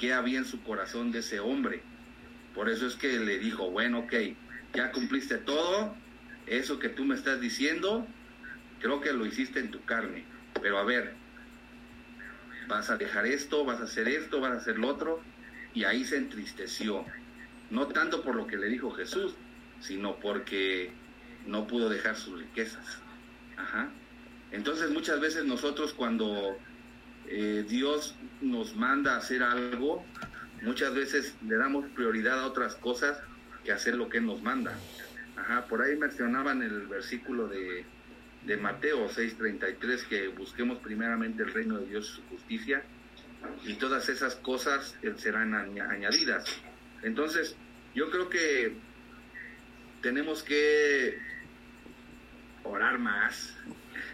qué 0.00 0.14
había 0.14 0.38
en 0.38 0.46
su 0.46 0.62
corazón 0.62 1.12
de 1.12 1.18
ese 1.18 1.38
hombre. 1.38 1.82
Por 2.54 2.70
eso 2.70 2.86
es 2.86 2.94
que 2.94 3.18
le 3.18 3.38
dijo, 3.38 3.70
bueno, 3.70 3.98
ok, 3.98 4.14
ya 4.72 4.90
cumpliste 4.90 5.36
todo, 5.36 5.94
eso 6.46 6.78
que 6.78 6.88
tú 6.88 7.04
me 7.04 7.14
estás 7.14 7.42
diciendo, 7.42 8.06
creo 8.80 9.02
que 9.02 9.12
lo 9.12 9.26
hiciste 9.26 9.60
en 9.60 9.70
tu 9.70 9.84
carne. 9.84 10.24
Pero 10.62 10.78
a 10.78 10.84
ver, 10.84 11.12
vas 12.68 12.88
a 12.88 12.96
dejar 12.96 13.26
esto, 13.26 13.66
vas 13.66 13.80
a 13.80 13.84
hacer 13.84 14.08
esto, 14.08 14.40
vas 14.40 14.52
a 14.52 14.56
hacer 14.56 14.78
lo 14.78 14.88
otro 14.88 15.33
y 15.74 15.84
ahí 15.84 16.04
se 16.04 16.16
entristeció, 16.16 17.04
no 17.70 17.88
tanto 17.88 18.22
por 18.22 18.36
lo 18.36 18.46
que 18.46 18.56
le 18.56 18.68
dijo 18.68 18.92
Jesús, 18.92 19.34
sino 19.80 20.16
porque 20.20 20.92
no 21.46 21.66
pudo 21.66 21.88
dejar 21.88 22.16
sus 22.16 22.38
riquezas. 22.38 23.00
Ajá. 23.56 23.90
Entonces 24.52 24.90
muchas 24.90 25.20
veces 25.20 25.44
nosotros 25.44 25.92
cuando 25.92 26.56
eh, 27.26 27.64
Dios 27.68 28.14
nos 28.40 28.76
manda 28.76 29.16
hacer 29.16 29.42
algo, 29.42 30.04
muchas 30.62 30.94
veces 30.94 31.34
le 31.46 31.56
damos 31.56 31.86
prioridad 31.90 32.40
a 32.40 32.46
otras 32.46 32.76
cosas 32.76 33.18
que 33.64 33.72
hacer 33.72 33.96
lo 33.96 34.08
que 34.08 34.20
nos 34.20 34.42
manda. 34.42 34.78
Ajá, 35.36 35.66
por 35.66 35.82
ahí 35.82 35.96
mencionaban 35.96 36.62
el 36.62 36.86
versículo 36.86 37.48
de, 37.48 37.84
de 38.46 38.56
Mateo 38.56 39.08
6:33 39.08 40.06
que 40.06 40.28
busquemos 40.28 40.78
primeramente 40.78 41.42
el 41.42 41.52
reino 41.52 41.78
de 41.78 41.86
Dios 41.86 42.10
y 42.10 42.14
su 42.14 42.22
justicia 42.28 42.84
y 43.64 43.74
todas 43.74 44.08
esas 44.08 44.36
cosas 44.36 44.96
serán 45.16 45.54
añadidas. 45.54 46.44
Entonces, 47.02 47.56
yo 47.94 48.10
creo 48.10 48.28
que 48.28 48.76
tenemos 50.02 50.42
que 50.42 51.18
orar 52.62 52.98
más, 52.98 53.56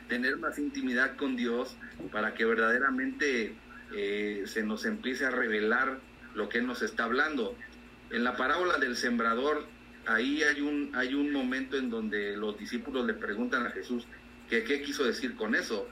tener 0.09 0.37
más 0.37 0.59
intimidad 0.59 1.17
con 1.17 1.37
Dios 1.37 1.77
para 2.13 2.35
que 2.35 2.45
verdaderamente 2.45 3.55
eh, 3.95 4.45
se 4.47 4.63
nos 4.63 4.85
empiece 4.85 5.25
a 5.27 5.31
revelar 5.31 5.99
lo 6.35 6.49
que 6.49 6.59
Él 6.59 6.67
nos 6.67 6.83
está 6.83 7.05
hablando. 7.05 7.57
En 8.11 8.25
la 8.25 8.37
parábola 8.37 8.79
del 8.79 8.97
sembrador 8.97 9.67
ahí 10.07 10.43
hay 10.43 10.61
un, 10.61 10.91
hay 10.95 11.15
un 11.15 11.33
momento 11.33 11.77
en 11.77 11.91
donde 11.91 12.37
los 12.37 12.59
discípulos 12.59 13.07
le 13.07 13.15
preguntan 13.15 13.67
a 13.67 13.71
Jesús 13.71 14.07
qué 14.49 14.83
quiso 14.83 15.05
decir 15.05 15.37
con 15.37 15.55
eso. 15.55 15.89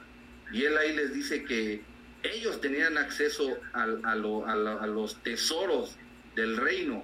Y 0.51 0.63
él 0.63 0.77
ahí 0.77 0.95
les 0.95 1.13
dice 1.13 1.43
que 1.43 1.81
ellos 2.23 2.61
tenían 2.61 2.97
acceso 2.97 3.57
a, 3.73 3.83
a, 3.83 4.11
a, 4.11 4.87
los 4.87 5.21
tesoros 5.23 5.97
del 6.35 6.57
reino. 6.57 7.03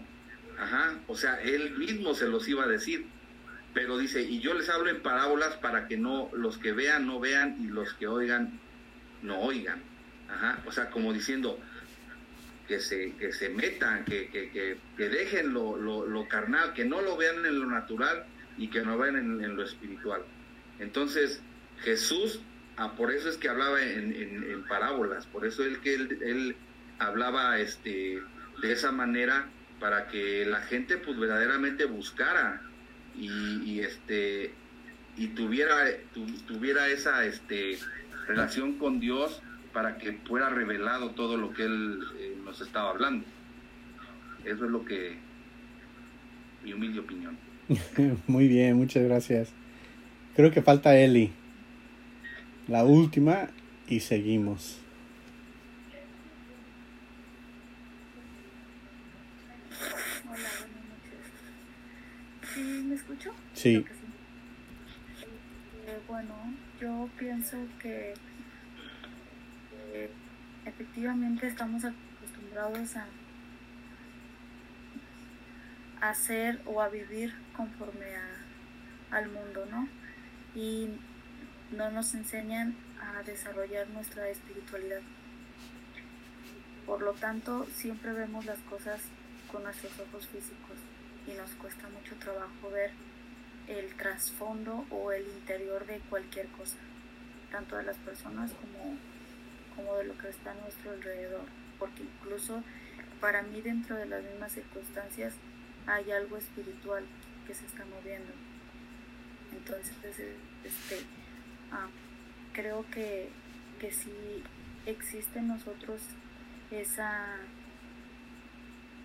Ajá, 0.60 1.00
o 1.08 1.16
sea, 1.16 1.42
él 1.42 1.78
mismo 1.78 2.14
se 2.14 2.28
los 2.28 2.48
iba 2.48 2.64
a 2.64 2.68
decir. 2.68 3.08
Pero 3.74 3.98
dice, 3.98 4.22
y 4.22 4.40
yo 4.40 4.54
les 4.54 4.70
hablo 4.70 4.90
en 4.90 5.02
parábolas 5.02 5.56
para 5.58 5.88
que 5.88 5.98
no, 5.98 6.30
los 6.34 6.58
que 6.58 6.72
vean 6.72 7.06
no 7.06 7.20
vean 7.20 7.58
y 7.60 7.68
los 7.68 7.94
que 7.94 8.08
oigan 8.08 8.60
no 9.22 9.40
oigan. 9.42 9.84
Ajá, 10.30 10.64
o 10.66 10.72
sea, 10.72 10.90
como 10.90 11.14
diciendo, 11.14 11.60
que 12.68 12.80
se, 12.80 13.14
que 13.18 13.32
se 13.32 13.50
metan, 13.50 14.06
que, 14.06 14.30
que, 14.30 14.78
que, 14.98 15.10
dejen 15.10 15.54
lo, 15.54 15.78
lo, 15.78 16.28
carnal, 16.28 16.74
que 16.74 16.86
no 16.86 17.02
lo 17.02 17.16
vean 17.16 17.46
en 17.46 17.60
lo 17.60 17.68
natural 17.68 18.26
y 18.58 18.70
que 18.70 18.82
no 18.82 18.98
vean 18.98 19.16
en, 19.18 19.56
lo 19.56 19.64
espiritual. 19.64 20.22
Entonces, 20.80 21.42
Jesús, 21.82 22.42
ah, 22.78 22.94
por 22.96 23.12
eso 23.12 23.30
es 23.30 23.38
que 23.38 23.50
hablaba 23.50 23.82
en, 23.82 24.14
en, 24.14 24.64
parábolas, 24.68 25.26
por 25.28 25.46
eso 25.46 25.64
es 25.66 25.78
que 25.80 25.96
él, 25.96 26.20
él, 26.22 26.56
hablaba 26.98 27.60
este, 27.60 28.22
de 28.62 28.72
esa 28.72 28.92
manera 28.92 29.48
para 29.80 30.08
que 30.08 30.46
la 30.46 30.62
gente 30.62 30.98
pues 30.98 31.20
verdaderamente 31.20 31.86
buscara 31.86 32.62
y, 33.18 33.80
este 33.80 34.54
y 35.18 35.28
tuviera 35.28 35.76
tuviera 36.48 36.88
esa 36.88 37.26
este 37.26 37.78
relación 38.28 38.78
con 38.78 39.00
Dios 39.00 39.42
para 39.74 39.98
que 39.98 40.14
fuera 40.26 40.50
revelado 40.50 41.12
todo 41.12 41.38
lo 41.38 41.54
que 41.54 41.64
él 41.64 42.00
eh, 42.18 42.38
nos 42.44 42.62
estaba 42.62 42.92
hablando. 42.92 43.26
Eso 44.46 44.66
es 44.66 44.72
lo 44.72 44.86
que 44.86 45.18
mi 46.64 46.74
humilde 46.74 47.00
opinión. 47.00 47.38
Muy 48.28 48.48
bien, 48.48 48.76
muchas 48.76 49.04
gracias. 49.04 49.54
Creo 50.36 50.52
que 50.52 50.62
falta 50.62 50.98
Eli. 50.98 51.32
La 52.68 52.84
última 52.84 53.50
y 53.88 54.00
seguimos. 54.00 54.80
Hola, 60.26 60.50
buenas 60.60 60.84
noches. 60.90 61.20
¿Sí 62.56 62.62
me 62.62 62.96
escucho? 62.96 63.34
Sí. 63.54 63.86
Eh, 65.86 66.00
bueno, 66.08 66.34
yo 66.82 67.08
pienso 67.20 67.58
que 67.80 68.16
efectivamente 70.66 71.46
estamos 71.46 71.84
acostumbrados 71.86 72.96
a, 72.96 73.06
hacer 76.02 76.62
o 76.66 76.82
a 76.82 76.90
vivir 76.90 77.34
conforme 77.56 78.06
al 79.12 79.30
mundo, 79.30 79.66
¿no? 79.72 79.88
Y 80.54 80.90
no 81.72 81.92
nos 81.92 82.14
enseñan 82.14 82.76
a 83.02 83.24
desarrollar 83.24 83.88
nuestra 83.90 84.30
espiritualidad. 84.30 85.02
Por 86.86 87.02
lo 87.02 87.14
tanto, 87.14 87.66
siempre 87.74 88.14
vemos 88.14 88.46
las 88.46 88.60
cosas 88.60 89.02
con 89.52 89.64
nuestros 89.64 89.94
ojos 90.00 90.28
físicos 90.28 90.78
y 91.28 91.32
nos 91.32 91.50
cuesta 91.52 91.88
mucho 91.90 92.16
trabajo 92.16 92.70
ver 92.72 92.92
el 93.68 93.96
trasfondo 93.96 94.86
o 94.92 95.12
el 95.12 95.26
interior 95.28 95.86
de 95.88 96.00
cualquier 96.10 96.48
cosa, 96.50 96.78
tanto 97.52 97.78
de 97.78 97.84
las 97.84 97.98
personas 97.98 98.52
como 98.52 98.98
como 99.76 99.98
de 99.98 100.06
lo 100.06 100.18
que 100.18 100.30
está 100.30 100.52
a 100.52 100.56
nuestro 100.56 100.92
alrededor, 100.92 101.46
porque 101.78 102.04
incluso 102.04 102.64
para 103.20 103.44
mí 103.44 103.62
dentro 103.62 103.96
de 103.96 104.06
las 104.06 104.24
mismas 104.24 104.54
circunstancias 104.54 105.34
hay 105.86 106.12
algo 106.12 106.38
espiritual 106.38 107.04
que 107.46 107.54
se 107.54 107.66
está 107.66 107.84
moviendo. 107.86 108.32
Entonces, 109.52 109.94
este, 110.64 111.06
ah, 111.72 111.88
creo 112.54 112.86
que, 112.92 113.30
que 113.80 113.92
sí 113.92 114.44
existe 114.86 115.40
en 115.40 115.48
nosotros 115.48 116.02
esa, 116.72 117.38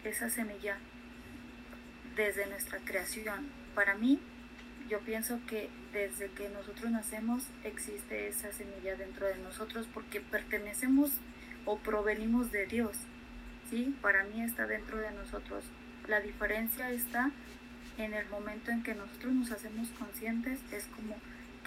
esa 0.04 0.30
semilla 0.30 0.78
desde 2.16 2.46
nuestra 2.46 2.78
creación. 2.78 3.48
Para 3.74 3.94
mí, 3.94 4.20
yo 4.88 5.00
pienso 5.00 5.38
que 5.46 5.68
desde 5.92 6.30
que 6.30 6.48
nosotros 6.48 6.90
nacemos 6.90 7.44
existe 7.64 8.28
esa 8.28 8.52
semilla 8.52 8.96
dentro 8.96 9.26
de 9.26 9.38
nosotros 9.38 9.88
porque 9.92 10.20
pertenecemos 10.20 11.12
o 11.64 11.78
provenimos 11.78 12.50
de 12.50 12.66
Dios. 12.66 12.96
¿sí? 13.70 13.94
Para 14.02 14.24
mí 14.24 14.42
está 14.42 14.66
dentro 14.66 14.98
de 14.98 15.10
nosotros. 15.12 15.64
La 16.08 16.20
diferencia 16.20 16.90
está 16.90 17.30
en 17.98 18.14
el 18.14 18.28
momento 18.28 18.70
en 18.70 18.82
que 18.82 18.94
nosotros 18.94 19.32
nos 19.32 19.50
hacemos 19.52 19.88
conscientes, 19.90 20.60
es 20.72 20.86
como 20.86 21.16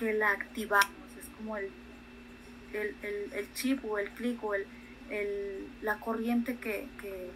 que 0.04 0.14
la 0.14 0.32
activamos, 0.32 1.18
es 1.20 1.28
como 1.38 1.58
el, 1.58 1.72
el, 2.74 2.96
el, 3.34 3.54
chip 3.54 3.84
o 3.86 3.98
el 4.00 4.10
clic 4.12 4.44
o 4.44 4.54
el, 4.56 4.68
la 5.82 6.00
corriente 6.00 6.58
que, 6.58 6.88
que, 7.00 7.32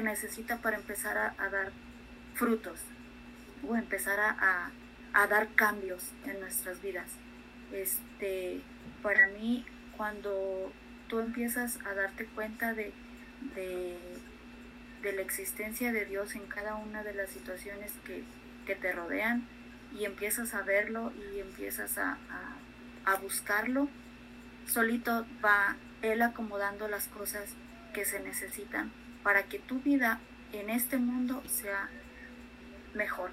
necesita 0.00 0.60
para 0.60 0.76
empezar 0.76 1.16
a, 1.16 1.48
dar 1.48 1.72
frutos 2.34 2.78
o 3.66 3.76
empezar 3.76 4.20
a 4.20 4.70
a 5.16 5.26
dar 5.26 5.48
cambios 5.54 6.12
en 6.26 6.38
nuestras 6.40 6.82
vidas. 6.82 7.08
Este, 7.72 8.60
para 9.02 9.28
mí, 9.28 9.64
cuando 9.96 10.70
tú 11.08 11.20
empiezas 11.20 11.78
a 11.86 11.94
darte 11.94 12.26
cuenta 12.26 12.74
de, 12.74 12.92
de, 13.54 13.96
la 15.14 15.22
existencia 15.22 15.92
de 15.92 16.04
Dios 16.04 16.34
en 16.34 16.46
cada 16.46 16.74
una 16.74 17.02
de 17.02 17.14
las 17.14 17.30
situaciones 17.30 17.92
que, 18.04 18.24
te 18.74 18.92
rodean 18.92 19.46
y 19.98 20.04
empiezas 20.04 20.54
a 20.54 20.62
verlo 20.62 21.12
y 21.32 21.40
empiezas 21.40 21.98
a, 21.98 22.18
a, 23.04 23.16
buscarlo, 23.16 23.88
solito 24.66 25.26
va 25.44 25.76
Él 26.02 26.22
acomodando 26.22 26.88
las 26.88 27.08
cosas 27.08 27.54
que 27.94 28.04
se 28.04 28.20
necesitan 28.20 28.92
para 29.22 29.44
que 29.44 29.58
tu 29.58 29.80
vida 29.80 30.20
en 30.52 30.70
este 30.70 30.98
mundo 30.98 31.42
sea 31.46 31.88
mejor 32.94 33.30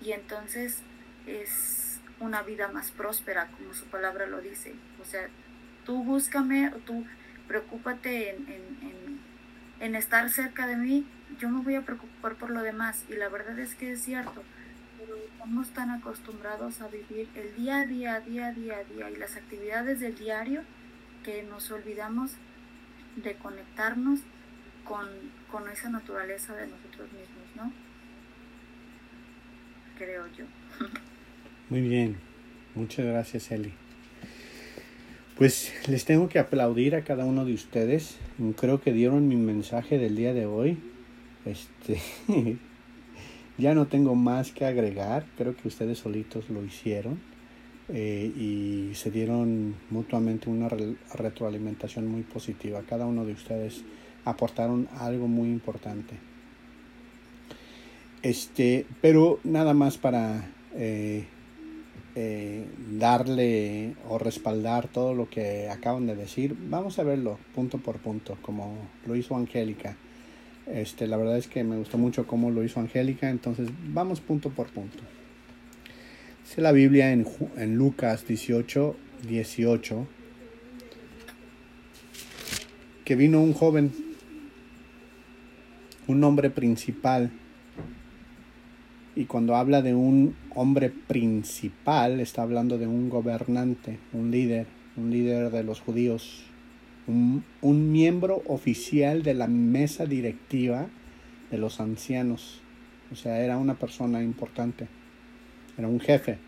y 0.00 0.12
entonces 0.12 0.82
es 1.26 2.00
una 2.20 2.42
vida 2.42 2.68
más 2.68 2.90
próspera, 2.90 3.48
como 3.48 3.74
su 3.74 3.86
palabra 3.86 4.26
lo 4.26 4.40
dice. 4.40 4.74
O 5.00 5.04
sea, 5.04 5.28
tú 5.84 6.04
búscame, 6.04 6.68
o 6.68 6.78
tú 6.78 7.04
preocúpate 7.48 8.30
en, 8.30 8.48
en, 8.48 9.20
en, 9.80 9.94
estar 9.94 10.28
cerca 10.30 10.66
de 10.66 10.76
mí, 10.76 11.06
yo 11.38 11.48
me 11.48 11.62
voy 11.62 11.74
a 11.74 11.82
preocupar 11.82 12.36
por 12.36 12.50
lo 12.50 12.62
demás. 12.62 13.04
Y 13.08 13.14
la 13.14 13.28
verdad 13.28 13.58
es 13.58 13.74
que 13.74 13.92
es 13.92 14.02
cierto, 14.02 14.42
estamos 15.40 15.70
tan 15.70 15.90
acostumbrados 15.90 16.82
a 16.82 16.88
vivir 16.88 17.26
el 17.34 17.56
día 17.56 17.80
a 17.80 17.86
día, 17.86 18.20
día 18.20 18.48
a 18.48 18.52
día, 18.52 18.84
día 18.84 19.10
y 19.10 19.16
las 19.16 19.36
actividades 19.36 19.98
del 19.98 20.14
diario 20.14 20.60
que 21.24 21.42
nos 21.44 21.70
olvidamos 21.70 22.32
de 23.16 23.34
conectarnos 23.36 24.20
con, 24.84 25.08
con 25.50 25.66
esa 25.70 25.88
naturaleza 25.88 26.54
de 26.54 26.66
nosotros 26.66 27.08
mismos, 27.12 27.56
¿no? 27.56 27.72
creo 29.96 30.26
yo. 30.36 30.44
Muy 31.70 31.80
bien, 31.80 32.18
muchas 32.74 33.06
gracias 33.06 33.50
Eli. 33.50 33.72
Pues 35.38 35.72
les 35.88 36.04
tengo 36.04 36.28
que 36.28 36.38
aplaudir 36.38 36.94
a 36.94 37.02
cada 37.02 37.24
uno 37.24 37.46
de 37.46 37.54
ustedes. 37.54 38.18
Creo 38.58 38.82
que 38.82 38.92
dieron 38.92 39.26
mi 39.26 39.36
mensaje 39.36 39.96
del 39.96 40.16
día 40.16 40.34
de 40.34 40.44
hoy. 40.44 40.78
Este 41.46 41.98
ya 43.60 43.74
no 43.74 43.86
tengo 43.86 44.14
más 44.14 44.50
que 44.50 44.64
agregar. 44.64 45.24
Creo 45.36 45.56
que 45.56 45.68
ustedes 45.68 45.98
solitos 45.98 46.50
lo 46.50 46.64
hicieron. 46.64 47.20
Eh, 47.92 48.32
y 48.36 48.94
se 48.94 49.10
dieron 49.10 49.74
mutuamente 49.90 50.48
una 50.48 50.68
retroalimentación 50.68 52.06
muy 52.06 52.22
positiva. 52.22 52.82
Cada 52.88 53.04
uno 53.04 53.24
de 53.24 53.32
ustedes 53.32 53.82
aportaron 54.24 54.88
algo 54.98 55.26
muy 55.26 55.48
importante. 55.48 56.14
Este, 58.22 58.86
pero 59.00 59.40
nada 59.42 59.74
más 59.74 59.98
para 59.98 60.52
eh, 60.74 61.24
eh, 62.14 62.64
darle 62.92 63.96
o 64.08 64.18
respaldar 64.18 64.86
todo 64.88 65.14
lo 65.14 65.28
que 65.28 65.68
acaban 65.68 66.06
de 66.06 66.14
decir, 66.14 66.56
vamos 66.68 66.98
a 66.98 67.02
verlo 67.02 67.38
punto 67.54 67.78
por 67.78 67.98
punto, 67.98 68.36
como 68.42 68.76
lo 69.06 69.16
hizo 69.16 69.36
Angélica. 69.36 69.96
Este, 70.66 71.06
la 71.06 71.16
verdad 71.16 71.36
es 71.38 71.48
que 71.48 71.64
me 71.64 71.76
gustó 71.76 71.98
mucho 71.98 72.26
cómo 72.26 72.50
lo 72.50 72.62
hizo 72.62 72.80
Angélica, 72.80 73.28
entonces 73.28 73.68
vamos 73.88 74.20
punto 74.20 74.50
por 74.50 74.68
punto. 74.68 74.98
Dice 76.44 76.60
la 76.60 76.72
Biblia 76.72 77.12
en, 77.12 77.26
en 77.56 77.76
Lucas 77.76 78.26
18, 78.26 78.96
18, 79.28 80.06
que 83.04 83.16
vino 83.16 83.40
un 83.42 83.52
joven, 83.52 83.92
un 86.06 86.22
hombre 86.24 86.50
principal, 86.50 87.30
y 89.16 89.24
cuando 89.24 89.56
habla 89.56 89.82
de 89.82 89.94
un 89.94 90.36
hombre 90.54 90.90
principal, 90.90 92.20
está 92.20 92.42
hablando 92.42 92.78
de 92.78 92.86
un 92.86 93.10
gobernante, 93.10 93.98
un 94.12 94.30
líder, 94.30 94.66
un 94.96 95.10
líder 95.10 95.50
de 95.50 95.64
los 95.64 95.80
judíos, 95.80 96.44
un, 97.06 97.92
miembro 97.92 98.42
oficial 98.46 99.22
de 99.22 99.34
la 99.34 99.46
mesa 99.46 100.06
directiva 100.06 100.88
de 101.50 101.58
los 101.58 101.80
ancianos. 101.80 102.60
O 103.12 103.16
sea, 103.16 103.40
era 103.40 103.58
una 103.58 103.74
persona 103.74 104.22
importante. 104.22 104.88
Era 105.76 105.88
un 105.88 106.00
jefe. 106.00 106.38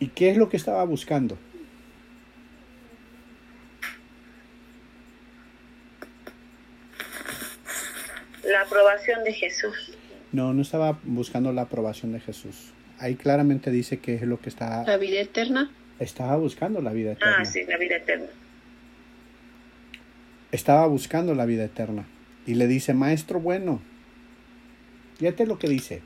¿Y 0.00 0.08
qué 0.08 0.30
es 0.30 0.36
lo 0.36 0.48
que 0.48 0.56
estaba 0.56 0.84
buscando? 0.84 1.38
La 8.44 8.62
aprobación 8.62 9.24
de 9.24 9.32
Jesús. 9.32 9.96
No, 10.32 10.54
no 10.54 10.62
estaba 10.62 10.98
buscando 11.02 11.52
la 11.52 11.62
aprobación 11.62 12.12
de 12.12 12.20
Jesús. 12.20 12.72
Ahí 12.98 13.16
claramente 13.16 13.70
dice 13.70 13.98
que 13.98 14.14
es 14.14 14.22
lo 14.22 14.40
que 14.40 14.48
está... 14.48 14.84
La 14.84 14.96
vida 14.96 15.20
eterna. 15.20 15.70
Estaba 15.98 16.36
buscando 16.36 16.80
la 16.80 16.92
vida 16.92 17.12
eterna. 17.12 17.36
Ah, 17.40 17.44
sí, 17.44 17.64
la 17.64 17.76
vida 17.76 17.96
eterna. 17.96 18.28
Estaba 20.50 20.86
buscando 20.86 21.34
la 21.34 21.44
vida 21.44 21.64
eterna. 21.64 22.06
Y 22.46 22.54
le 22.54 22.66
dice, 22.66 22.94
maestro 22.94 23.40
bueno. 23.40 23.80
Fíjate 25.18 25.46
lo 25.46 25.58
que 25.58 25.68
dice. 25.68 26.02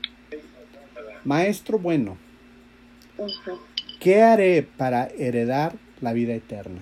Maestro 1.23 1.79
bueno. 1.79 2.17
¿Qué 3.99 4.21
haré 4.21 4.63
para 4.63 5.07
heredar 5.07 5.75
la 6.01 6.13
vida 6.13 6.33
eterna? 6.33 6.81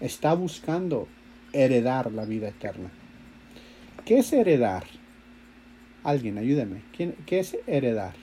Está 0.00 0.34
buscando 0.34 1.08
heredar 1.52 2.12
la 2.12 2.26
vida 2.26 2.48
eterna. 2.48 2.90
¿Qué 4.04 4.18
es 4.18 4.32
heredar? 4.32 4.84
Alguien, 6.02 6.36
ayúdeme. 6.36 6.82
¿Qué 6.92 7.38
es 7.38 7.56
heredar? 7.66 8.14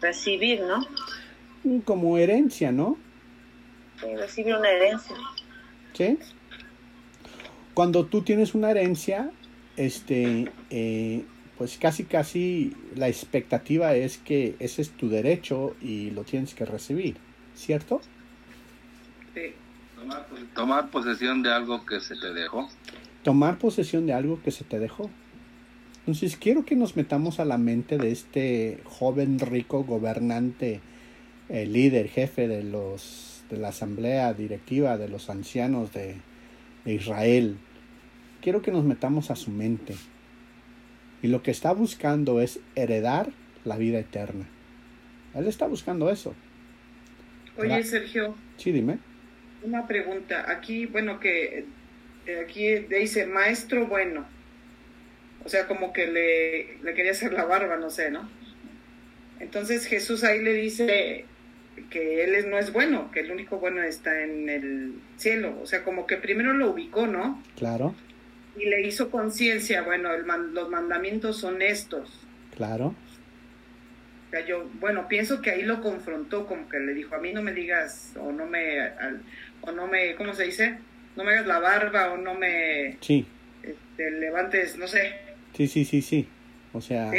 Recibir, 0.00 0.60
¿no? 0.60 0.86
Mm, 1.64 1.80
como 1.80 2.16
herencia, 2.16 2.70
¿no? 2.70 2.96
Recibir 4.00 4.54
una 4.54 4.68
herencia. 4.68 5.16
¿Sí? 5.92 6.18
Cuando 7.74 8.06
tú 8.06 8.22
tienes 8.22 8.54
una 8.54 8.70
herencia, 8.70 9.30
este, 9.76 10.50
eh, 10.70 11.24
pues 11.58 11.78
casi 11.78 12.04
casi 12.04 12.74
la 12.94 13.08
expectativa 13.08 13.94
es 13.94 14.18
que 14.18 14.56
ese 14.58 14.82
es 14.82 14.90
tu 14.90 15.08
derecho 15.08 15.76
y 15.80 16.10
lo 16.10 16.24
tienes 16.24 16.54
que 16.54 16.64
recibir, 16.64 17.16
¿cierto? 17.54 18.00
Sí. 19.34 19.54
tomar 20.54 20.90
posesión 20.90 21.42
de 21.42 21.52
algo 21.52 21.84
que 21.84 22.00
se 22.00 22.16
te 22.16 22.32
dejó 22.32 22.68
tomar 23.26 23.58
posesión 23.58 24.06
de 24.06 24.12
algo 24.12 24.40
que 24.40 24.52
se 24.52 24.62
te 24.62 24.78
dejó. 24.78 25.10
Entonces 25.98 26.36
quiero 26.36 26.64
que 26.64 26.76
nos 26.76 26.94
metamos 26.94 27.40
a 27.40 27.44
la 27.44 27.58
mente 27.58 27.98
de 27.98 28.12
este 28.12 28.80
joven 28.84 29.40
rico 29.40 29.82
gobernante, 29.82 30.80
eh, 31.48 31.66
líder, 31.66 32.08
jefe 32.08 32.46
de 32.46 32.62
los 32.62 33.35
de 33.50 33.56
la 33.56 33.68
asamblea 33.68 34.32
directiva 34.34 34.98
de 34.98 35.08
los 35.08 35.30
ancianos 35.30 35.92
de, 35.92 36.16
de 36.84 36.94
Israel. 36.94 37.56
Quiero 38.42 38.62
que 38.62 38.70
nos 38.70 38.84
metamos 38.84 39.30
a 39.30 39.36
su 39.36 39.50
mente. 39.50 39.94
Y 41.22 41.28
lo 41.28 41.42
que 41.42 41.50
está 41.50 41.72
buscando 41.72 42.40
es 42.40 42.60
heredar 42.74 43.30
la 43.64 43.76
vida 43.76 43.98
eterna. 43.98 44.46
Él 45.34 45.46
está 45.46 45.66
buscando 45.66 46.10
eso. 46.10 46.34
Oye, 47.58 47.82
Sergio. 47.82 48.36
Sí, 48.56 48.72
dime. 48.72 48.98
Una 49.62 49.86
pregunta. 49.86 50.50
Aquí, 50.50 50.86
bueno, 50.86 51.20
que 51.20 51.64
eh, 52.26 52.40
aquí 52.44 52.68
dice 52.94 53.26
maestro 53.26 53.86
bueno. 53.86 54.26
O 55.44 55.48
sea, 55.48 55.66
como 55.66 55.92
que 55.92 56.06
le, 56.06 56.78
le 56.82 56.94
quería 56.94 57.12
hacer 57.12 57.32
la 57.32 57.44
barba, 57.44 57.76
no 57.76 57.90
sé, 57.90 58.10
¿no? 58.10 58.28
Entonces 59.40 59.86
Jesús 59.86 60.24
ahí 60.24 60.42
le 60.42 60.52
dice 60.54 61.24
que 61.90 62.24
él 62.24 62.50
no 62.50 62.58
es 62.58 62.72
bueno, 62.72 63.10
que 63.10 63.20
el 63.20 63.30
único 63.30 63.58
bueno 63.58 63.82
está 63.82 64.22
en 64.22 64.48
el 64.48 64.94
cielo. 65.16 65.58
O 65.62 65.66
sea, 65.66 65.84
como 65.84 66.06
que 66.06 66.16
primero 66.16 66.52
lo 66.52 66.70
ubicó, 66.70 67.06
¿no? 67.06 67.42
Claro. 67.56 67.94
Y 68.58 68.66
le 68.66 68.86
hizo 68.86 69.10
conciencia, 69.10 69.82
bueno, 69.82 70.12
el 70.14 70.24
los 70.54 70.68
mandamientos 70.68 71.38
son 71.38 71.62
estos. 71.62 72.26
Claro. 72.56 72.94
O 74.26 74.30
sea, 74.30 74.44
yo, 74.44 74.68
bueno, 74.80 75.06
pienso 75.08 75.40
que 75.42 75.50
ahí 75.50 75.62
lo 75.62 75.80
confrontó, 75.82 76.46
como 76.46 76.68
que 76.68 76.80
le 76.80 76.94
dijo, 76.94 77.14
a 77.14 77.18
mí 77.18 77.32
no 77.32 77.42
me 77.42 77.52
digas, 77.52 78.14
o 78.18 78.32
no 78.32 78.46
me, 78.46 78.80
o 79.60 79.72
no 79.72 79.86
me, 79.86 80.14
¿cómo 80.16 80.34
se 80.34 80.44
dice? 80.44 80.78
no 81.16 81.24
me 81.24 81.32
hagas 81.32 81.46
la 81.46 81.58
barba 81.58 82.12
o 82.12 82.16
no 82.16 82.34
me 82.34 82.98
sí. 83.00 83.26
Este, 83.62 84.10
levantes, 84.12 84.76
no 84.78 84.86
sé. 84.86 85.14
Sí, 85.56 85.66
sí, 85.66 85.84
sí, 85.84 86.02
sí. 86.02 86.28
O 86.72 86.80
sea, 86.80 87.10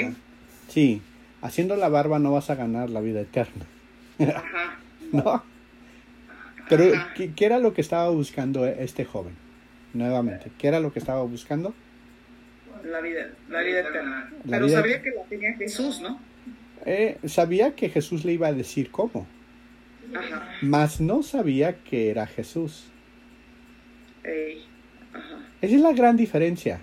¿Sí? 0.70 1.01
haciendo 1.41 1.76
la 1.76 1.89
barba 1.89 2.20
no 2.20 2.32
vas 2.32 2.49
a 2.49 2.55
ganar 2.55 2.89
la 2.89 3.01
vida 3.01 3.22
eterna. 3.22 3.66
Ajá. 4.20 4.80
¿No? 5.11 5.43
Pero, 6.70 6.84
¿qué, 7.15 7.45
era 7.45 7.59
lo 7.59 7.74
que 7.74 7.82
estaba 7.82 8.09
buscando 8.09 8.65
este 8.65 9.05
joven? 9.05 9.36
Nuevamente, 9.93 10.51
¿qué 10.57 10.68
era 10.68 10.80
lo 10.80 10.91
que 10.91 10.99
estaba 10.99 11.24
buscando? 11.24 11.74
La 12.84 12.99
vida, 12.99 13.30
la 13.49 13.61
vida 13.61 13.80
eterna. 13.80 14.32
Pero 14.49 14.70
sabía 14.70 15.01
que 15.01 15.11
la 15.11 15.24
tenía 15.24 15.53
Jesús, 15.53 16.01
¿no? 16.01 16.20
Eh, 16.86 17.18
sabía 17.26 17.76
que 17.76 17.89
Jesús 17.89 18.26
le 18.26 18.34
iba 18.34 18.47
a 18.47 18.53
decir 18.53 18.91
cómo. 18.91 19.28
Ajá. 20.13 20.49
Mas 20.61 20.99
no 21.01 21.24
sabía 21.24 21.84
que 21.84 22.09
era 22.09 22.28
Jesús. 22.28 22.91
Esa 25.61 25.76
es 25.76 25.82
la 25.82 25.93
gran 25.93 26.18
diferencia. 26.18 26.82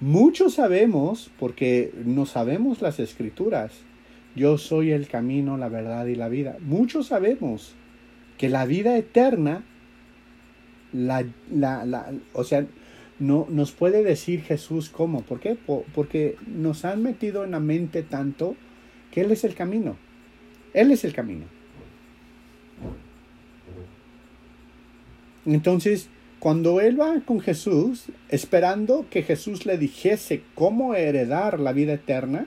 Muchos 0.00 0.54
sabemos, 0.54 1.30
porque 1.38 1.92
no 2.04 2.26
sabemos 2.26 2.82
las 2.82 3.00
escrituras, 3.00 3.72
yo 4.36 4.58
soy 4.58 4.92
el 4.92 5.08
camino, 5.08 5.56
la 5.56 5.68
verdad 5.68 6.06
y 6.06 6.14
la 6.14 6.28
vida. 6.28 6.56
Muchos 6.60 7.08
sabemos 7.08 7.74
que 8.38 8.48
la 8.48 8.66
vida 8.66 8.96
eterna, 8.96 9.64
la, 10.92 11.24
la, 11.50 12.12
o 12.34 12.44
sea, 12.44 12.66
no 13.18 13.46
nos 13.48 13.72
puede 13.72 14.04
decir 14.04 14.42
Jesús 14.42 14.90
cómo. 14.90 15.22
¿Por 15.22 15.40
qué? 15.40 15.56
porque 15.94 16.36
nos 16.46 16.84
han 16.84 17.02
metido 17.02 17.44
en 17.44 17.52
la 17.52 17.60
mente 17.60 18.02
tanto 18.02 18.56
que 19.10 19.22
Él 19.22 19.32
es 19.32 19.44
el 19.44 19.54
camino. 19.54 19.96
Él 20.74 20.92
es 20.92 21.04
el 21.04 21.14
camino. 21.14 21.46
Entonces, 25.46 26.10
cuando 26.38 26.80
él 26.80 27.00
va 27.00 27.20
con 27.24 27.40
Jesús, 27.40 28.06
esperando 28.28 29.06
que 29.08 29.22
Jesús 29.22 29.64
le 29.64 29.78
dijese 29.78 30.42
cómo 30.54 30.94
heredar 30.94 31.60
la 31.60 31.72
vida 31.72 31.94
eterna, 31.94 32.46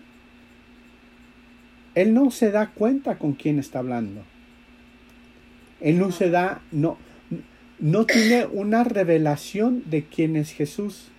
él 2.01 2.13
no 2.13 2.31
se 2.31 2.51
da 2.51 2.71
cuenta 2.71 3.17
con 3.17 3.33
quién 3.33 3.59
está 3.59 3.79
hablando. 3.79 4.23
Él 5.81 5.97
no 5.97 6.11
se 6.11 6.29
da, 6.29 6.61
no, 6.71 6.97
no 7.79 8.05
tiene 8.05 8.45
una 8.45 8.83
revelación 8.83 9.83
de 9.89 10.05
quién 10.05 10.35
es 10.35 10.51
Jesús. 10.51 11.09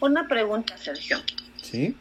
Una 0.00 0.26
pregunta, 0.28 0.76
Sergio. 0.78 1.18
Sí 1.62 1.94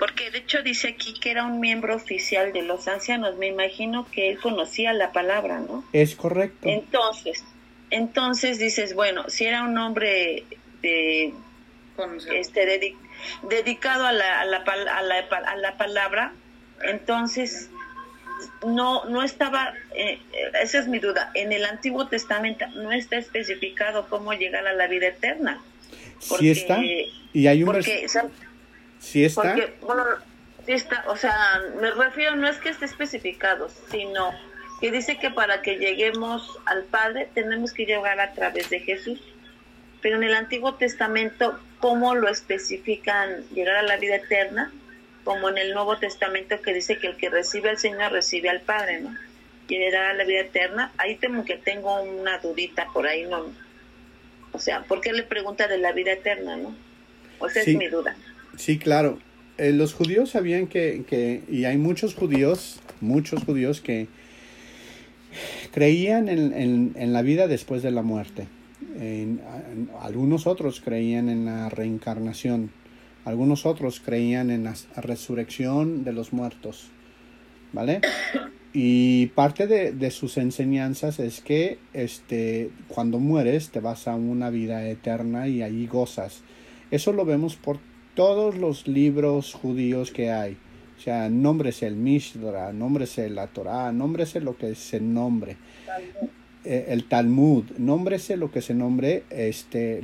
porque 0.00 0.30
de 0.30 0.38
hecho 0.38 0.62
dice 0.62 0.88
aquí 0.88 1.14
que 1.20 1.30
era 1.30 1.44
un 1.44 1.60
miembro 1.60 1.94
oficial 1.94 2.52
de 2.52 2.62
los 2.62 2.88
ancianos. 2.88 3.36
Me 3.36 3.48
imagino 3.48 4.06
que 4.10 4.30
él 4.30 4.40
conocía 4.40 4.92
la 4.92 5.12
palabra, 5.12 5.60
¿no? 5.60 5.84
Es 5.92 6.14
correcto. 6.16 6.68
Entonces, 6.68 7.44
entonces 7.90 8.58
dices, 8.58 8.94
bueno, 8.94 9.24
si 9.28 9.44
era 9.44 9.62
un 9.62 9.76
hombre 9.76 10.44
de, 10.80 11.34
este, 12.32 12.96
dedicado 13.42 14.06
a 14.06 14.12
la, 14.12 14.40
a, 14.40 14.44
la, 14.44 14.58
a, 14.58 15.56
la, 15.56 15.76
palabra, 15.76 16.32
entonces 16.82 17.70
no, 18.66 19.04
no 19.06 19.22
estaba, 19.22 19.74
eh, 19.94 20.20
esa 20.62 20.78
es 20.78 20.88
mi 20.88 20.98
duda, 20.98 21.30
en 21.34 21.52
el 21.52 21.64
Antiguo 21.64 22.08
Testamento 22.08 22.66
no 22.68 22.92
está 22.92 23.16
especificado 23.16 24.08
cómo 24.08 24.32
llegar 24.32 24.66
a 24.66 24.72
la 24.72 24.86
vida 24.86 25.08
eterna. 25.08 25.60
sí 26.20 26.50
está, 26.50 26.78
y 27.32 27.46
hay 27.46 27.62
un 27.62 27.82
Sí 29.00 29.24
está. 29.24 29.54
Porque, 29.54 29.74
bueno, 29.80 30.04
sí 30.66 30.72
está, 30.72 31.04
o 31.08 31.16
sea, 31.16 31.62
me 31.80 31.90
refiero, 31.90 32.36
no 32.36 32.48
es 32.48 32.58
que 32.58 32.68
esté 32.68 32.84
especificado, 32.84 33.68
sino 33.90 34.30
que 34.80 34.90
dice 34.90 35.18
que 35.18 35.30
para 35.30 35.62
que 35.62 35.76
lleguemos 35.76 36.58
al 36.66 36.84
Padre 36.84 37.28
tenemos 37.34 37.72
que 37.72 37.86
llegar 37.86 38.20
a 38.20 38.32
través 38.32 38.70
de 38.70 38.80
Jesús. 38.80 39.20
Pero 40.02 40.16
en 40.16 40.24
el 40.24 40.34
Antiguo 40.34 40.74
Testamento, 40.74 41.58
¿cómo 41.78 42.14
lo 42.14 42.28
especifican 42.28 43.44
llegar 43.54 43.76
a 43.76 43.82
la 43.82 43.96
vida 43.96 44.16
eterna? 44.16 44.72
Como 45.24 45.48
en 45.48 45.58
el 45.58 45.74
Nuevo 45.74 45.98
Testamento 45.98 46.60
que 46.62 46.72
dice 46.72 46.98
que 46.98 47.08
el 47.08 47.16
que 47.16 47.28
recibe 47.28 47.70
al 47.70 47.78
Señor 47.78 48.12
recibe 48.12 48.48
al 48.48 48.60
Padre, 48.60 49.00
¿no? 49.00 49.14
Llegar 49.68 50.06
a 50.06 50.14
la 50.14 50.24
vida 50.24 50.40
eterna. 50.40 50.92
Ahí 50.96 51.16
temo 51.16 51.44
que 51.44 51.56
tengo 51.56 52.02
una 52.02 52.38
dudita 52.38 52.86
por 52.92 53.06
ahí, 53.06 53.26
¿no? 53.26 53.46
O 54.52 54.58
sea, 54.58 54.82
¿por 54.84 55.00
qué 55.00 55.12
le 55.12 55.22
pregunta 55.22 55.68
de 55.68 55.78
la 55.78 55.92
vida 55.92 56.12
eterna, 56.12 56.56
no? 56.56 56.74
O 57.38 57.48
sea, 57.48 57.62
es 57.62 57.76
mi 57.76 57.88
duda. 57.88 58.16
Sí, 58.56 58.78
claro. 58.78 59.18
Eh, 59.58 59.72
los 59.72 59.94
judíos 59.94 60.30
sabían 60.30 60.66
que, 60.66 61.04
que, 61.06 61.42
y 61.48 61.66
hay 61.66 61.76
muchos 61.76 62.14
judíos, 62.14 62.80
muchos 63.00 63.44
judíos 63.44 63.80
que 63.80 64.08
creían 65.72 66.28
en, 66.28 66.92
en, 66.96 67.12
la 67.12 67.22
vida 67.22 67.46
después 67.46 67.82
de 67.82 67.90
la 67.90 68.02
muerte. 68.02 68.46
Algunos 70.00 70.46
otros 70.46 70.80
creían 70.80 71.28
en 71.28 71.46
la 71.46 71.68
reencarnación. 71.68 72.70
Algunos 73.24 73.66
otros 73.66 74.00
creían 74.00 74.50
en 74.50 74.64
la 74.64 74.74
resurrección 74.96 76.04
de 76.04 76.12
los 76.12 76.32
muertos. 76.32 76.90
¿Vale? 77.72 78.00
Y 78.72 79.26
parte 79.28 79.66
de, 79.66 80.10
sus 80.10 80.36
enseñanzas 80.36 81.18
es 81.18 81.40
que 81.40 81.78
este, 81.92 82.70
cuando 82.88 83.18
mueres 83.18 83.70
te 83.70 83.80
vas 83.80 84.06
a 84.06 84.14
una 84.14 84.50
vida 84.50 84.86
eterna 84.88 85.48
y 85.48 85.62
ahí 85.62 85.86
gozas. 85.86 86.42
Eso 86.90 87.12
lo 87.12 87.24
vemos 87.24 87.56
por 87.56 87.78
todos 88.14 88.56
los 88.56 88.86
libros 88.86 89.54
judíos 89.54 90.12
que 90.12 90.30
hay. 90.30 90.56
O 90.98 91.00
sea, 91.00 91.30
nómbrese 91.30 91.86
el 91.86 91.96
Mishra, 91.96 92.72
nómbrese 92.72 93.28
la 93.30 93.46
Torah, 93.46 93.90
nómbrese 93.90 94.40
lo 94.40 94.56
que 94.56 94.74
se 94.74 95.00
nombre. 95.00 95.56
Eh, 96.64 96.86
el 96.88 97.04
Talmud, 97.04 97.64
nómbrese 97.78 98.36
lo 98.36 98.50
que 98.50 98.60
se 98.60 98.74
nombre. 98.74 99.24
Este, 99.30 100.00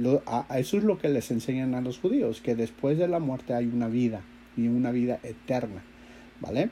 eso 0.57 0.77
es 0.79 0.85
lo 0.85 0.99
que 0.99 1.09
les 1.09 1.31
enseñan 1.31 1.75
a 1.75 1.81
los 1.81 1.99
judíos, 1.99 2.41
que 2.41 2.55
después 2.55 2.99
de 2.99 3.09
la 3.09 3.19
muerte 3.19 3.55
hay 3.55 3.67
una 3.67 3.89
vida 3.89 4.23
y 4.57 4.69
una 4.69 4.91
vida 4.91 5.19
eterna. 5.23 5.83
¿Vale? 6.41 6.71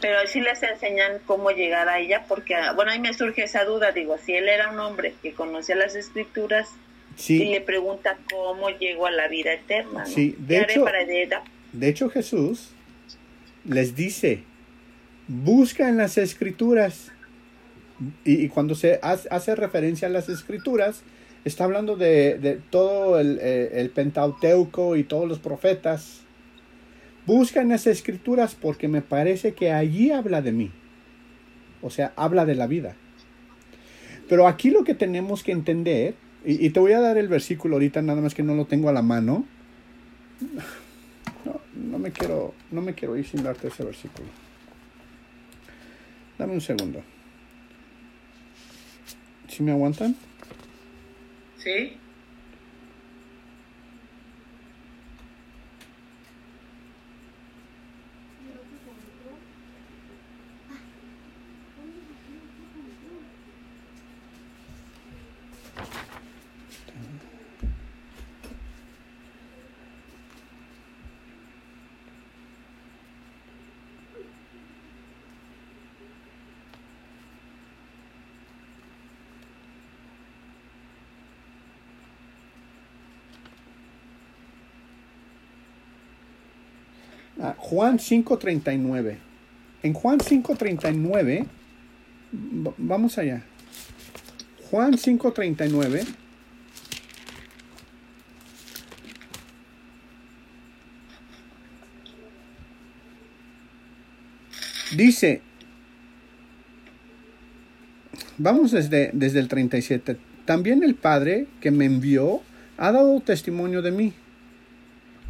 Pero 0.00 0.18
sí 0.26 0.40
les 0.40 0.62
enseñan 0.62 1.20
cómo 1.24 1.50
llegar 1.50 1.88
a 1.88 1.98
ella, 1.98 2.24
porque, 2.28 2.54
ah, 2.54 2.72
bueno, 2.72 2.90
ahí 2.90 3.00
me 3.00 3.14
surge 3.14 3.44
esa 3.44 3.64
duda, 3.64 3.92
digo, 3.92 4.18
si 4.18 4.34
él 4.34 4.48
era 4.48 4.70
un 4.70 4.78
hombre 4.78 5.14
que 5.22 5.32
conocía 5.32 5.74
las 5.74 5.94
escrituras 5.94 6.68
y 7.28 7.46
le 7.46 7.60
pregunta 7.62 8.18
cómo 8.30 8.68
llegó 8.70 9.06
a 9.06 9.10
la 9.10 9.26
vida 9.28 9.54
eterna. 9.54 10.04
Sí, 10.04 10.36
de 10.38 10.60
hecho, 10.60 10.84
de 11.72 11.88
hecho 11.88 12.10
Jesús 12.10 12.72
les 13.64 13.96
dice, 13.96 14.42
busca 15.26 15.88
en 15.88 15.96
las 15.96 16.18
escrituras, 16.18 17.10
y, 18.24 18.48
cuando 18.48 18.74
se 18.74 19.00
hace, 19.02 19.54
referencia 19.54 20.08
a 20.08 20.10
las 20.10 20.28
escrituras, 20.28 21.02
está 21.44 21.64
hablando 21.64 21.96
de, 21.96 22.60
todo 22.70 23.18
el, 23.18 23.38
eh, 23.40 23.80
el 23.80 23.90
Pentateuco 23.90 24.96
y 24.96 25.04
todos 25.04 25.28
los 25.28 25.38
profetas, 25.38 26.26
Busca 27.26 27.60
en 27.60 27.70
las 27.70 27.88
escrituras 27.88 28.54
porque 28.54 28.86
me 28.86 29.02
parece 29.02 29.52
que 29.52 29.72
allí 29.72 30.12
habla 30.12 30.42
de 30.42 30.52
mí. 30.52 30.70
O 31.82 31.90
sea, 31.90 32.12
habla 32.14 32.46
de 32.46 32.54
la 32.54 32.68
vida. 32.68 32.94
Pero 34.28 34.46
aquí 34.46 34.70
lo 34.70 34.84
que 34.84 34.94
tenemos 34.94 35.42
que 35.42 35.50
entender, 35.50 36.14
y, 36.44 36.70
te 36.70 36.78
voy 36.78 36.92
a 36.92 37.00
dar 37.00 37.18
el 37.18 37.26
versículo 37.26 37.76
ahorita, 37.76 38.00
nada 38.00 38.20
más 38.20 38.34
que 38.34 38.44
no 38.44 38.54
lo 38.54 38.66
tengo 38.66 38.88
a 38.88 38.92
la 38.92 39.02
mano. 39.02 39.44
No, 41.44 41.60
no 41.74 41.98
me 41.98 42.12
quiero, 42.12 42.54
no 42.70 42.80
me 42.80 42.94
quiero 42.94 43.16
ir 43.16 43.26
sin 43.26 43.42
darte 43.42 43.68
ese 43.68 43.84
versículo. 43.84 44.28
Dame 46.38 46.52
un 46.52 46.60
segundo. 46.60 47.02
¿Sí 49.48 49.62
me 49.62 49.72
aguantan? 49.72 50.16
Sí. 51.58 51.96
Juan 87.58 87.98
5.39. 87.98 89.16
En 89.82 89.92
Juan 89.92 90.18
5.39, 90.18 91.46
vamos 92.78 93.18
allá. 93.18 93.42
Juan 94.70 94.94
5.39. 94.94 96.06
Dice, 104.96 105.42
vamos 108.38 108.70
desde, 108.70 109.10
desde 109.12 109.40
el 109.40 109.48
37, 109.48 110.16
también 110.46 110.82
el 110.82 110.94
Padre 110.94 111.48
que 111.60 111.70
me 111.70 111.84
envió 111.84 112.40
ha 112.78 112.92
dado 112.92 113.20
testimonio 113.20 113.82
de 113.82 113.90
mí. 113.90 114.14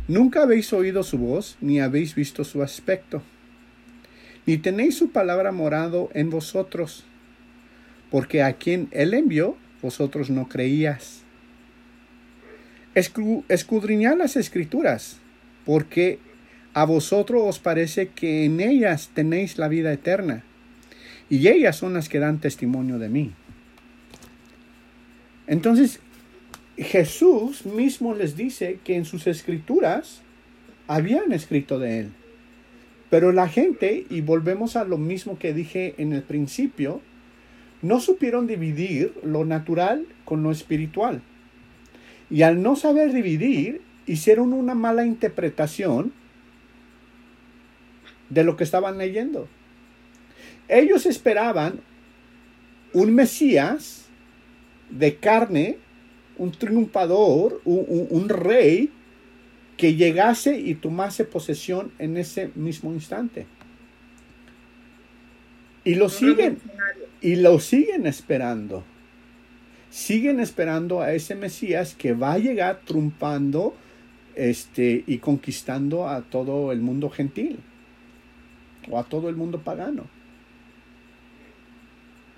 Nunca 0.09 0.43
habéis 0.43 0.73
oído 0.73 1.03
su 1.03 1.19
voz, 1.19 1.57
ni 1.61 1.81
habéis 1.81 2.15
visto 2.15 2.45
su 2.45 2.63
aspecto, 2.63 3.23
ni 4.47 4.57
tenéis 4.57 4.97
su 4.97 5.11
palabra 5.11 5.51
morado 5.51 6.11
en 6.15 6.31
vosotros, 6.31 7.05
porque 8.11 8.43
a 8.43 8.53
quien 8.53 8.89
él 8.93 9.15
envió, 9.15 9.57
vosotros 9.83 10.31
no 10.31 10.49
creías. 10.49 11.23
Escudriñad 12.95 14.17
las 14.17 14.37
escrituras, 14.37 15.19
porque 15.65 16.21
a 16.73 16.85
vosotros 16.85 17.43
os 17.45 17.59
parece 17.59 18.09
que 18.09 18.45
en 18.45 18.61
ellas 18.61 19.11
tenéis 19.13 19.59
la 19.59 19.67
vida 19.67 19.93
eterna, 19.93 20.45
y 21.29 21.49
ellas 21.49 21.77
son 21.77 21.95
las 21.95 22.09
que 22.09 22.21
dan 22.21 22.39
testimonio 22.39 23.01
de 23.01 23.09
mí. 23.09 23.33
Entonces, 25.49 26.01
Jesús 26.77 27.65
mismo 27.65 28.15
les 28.15 28.37
dice 28.37 28.79
que 28.85 28.97
en 28.97 29.05
sus 29.05 29.27
escrituras 29.27 30.23
habían 30.87 31.33
escrito 31.33 31.79
de 31.79 32.01
él. 32.01 32.13
Pero 33.09 33.33
la 33.33 33.49
gente, 33.49 34.05
y 34.11 34.21
volvemos 34.21 34.77
a 34.77 34.85
lo 34.85 34.99
mismo 34.99 35.39
que 35.39 35.55
dije 35.55 35.95
en 35.99 36.13
el 36.13 36.23
principio, 36.23 37.01
no 37.83 38.01
supieron 38.01 38.47
dividir 38.47 39.15
lo 39.23 39.45
natural 39.45 40.07
con 40.25 40.43
lo 40.43 40.51
espiritual. 40.51 41.23
Y 42.31 42.43
al 42.43 42.63
no 42.63 42.77
saber 42.77 43.13
dividir, 43.13 43.81
hicieron 44.07 44.53
una 44.53 44.75
mala 44.75 45.07
interpretación 45.07 46.13
de 48.29 48.45
lo 48.45 48.57
que 48.57 48.65
estaban 48.65 48.99
leyendo. 48.99 49.49
Ellos 50.69 51.07
esperaban 51.07 51.81
un 52.93 53.15
Mesías 53.15 54.07
de 54.91 55.17
carne 55.17 55.79
un 56.39 56.53
triunfador, 56.53 57.61
un, 57.65 58.29
rey 58.29 58.91
que 59.77 59.95
llegase 59.95 60.59
y 60.59 60.75
tomase 60.75 61.25
posesión 61.25 61.93
en 61.99 62.17
ese 62.17 62.51
mismo 62.55 62.93
instante. 62.93 63.47
Y 65.85 65.95
lo 65.95 66.09
siguen, 66.09 66.59
y 67.21 67.37
lo 67.37 67.61
siguen 67.61 68.07
esperando. 68.07 68.85
Siguen 69.91 70.41
esperando 70.41 71.01
a 71.01 71.13
ese 71.13 71.35
Mesías 71.35 71.95
que 71.95 72.13
va 72.13 72.33
a 72.33 72.39
llegar 72.39 72.81
triunfando 72.85 73.75
este, 74.35 75.05
y 75.07 75.19
conquistando 75.19 76.09
a 76.09 76.23
todo 76.23 76.73
el 76.73 76.81
mundo 76.81 77.09
gentil 77.09 77.61
o 78.91 78.99
a 78.99 79.05
todo 79.05 79.29
el 79.29 79.37
mundo 79.37 79.61
pagano. 79.61 80.05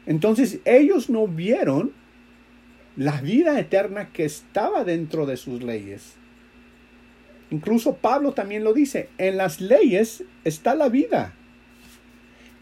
Entonces 0.07 0.61
ellos 0.65 1.11
no 1.11 1.27
vieron 1.27 1.93
la 2.99 3.21
vida 3.21 3.59
eterna 3.61 4.13
que 4.13 4.25
estaba 4.25 4.83
dentro 4.83 5.25
de 5.25 5.37
sus 5.37 5.63
leyes. 5.63 6.15
Incluso 7.51 7.97
Pablo 7.97 8.33
también 8.33 8.65
lo 8.65 8.75
dice, 8.75 9.09
en 9.19 9.37
las 9.37 9.61
leyes 9.61 10.25
está 10.45 10.75
la 10.75 10.89
vida. 10.89 11.33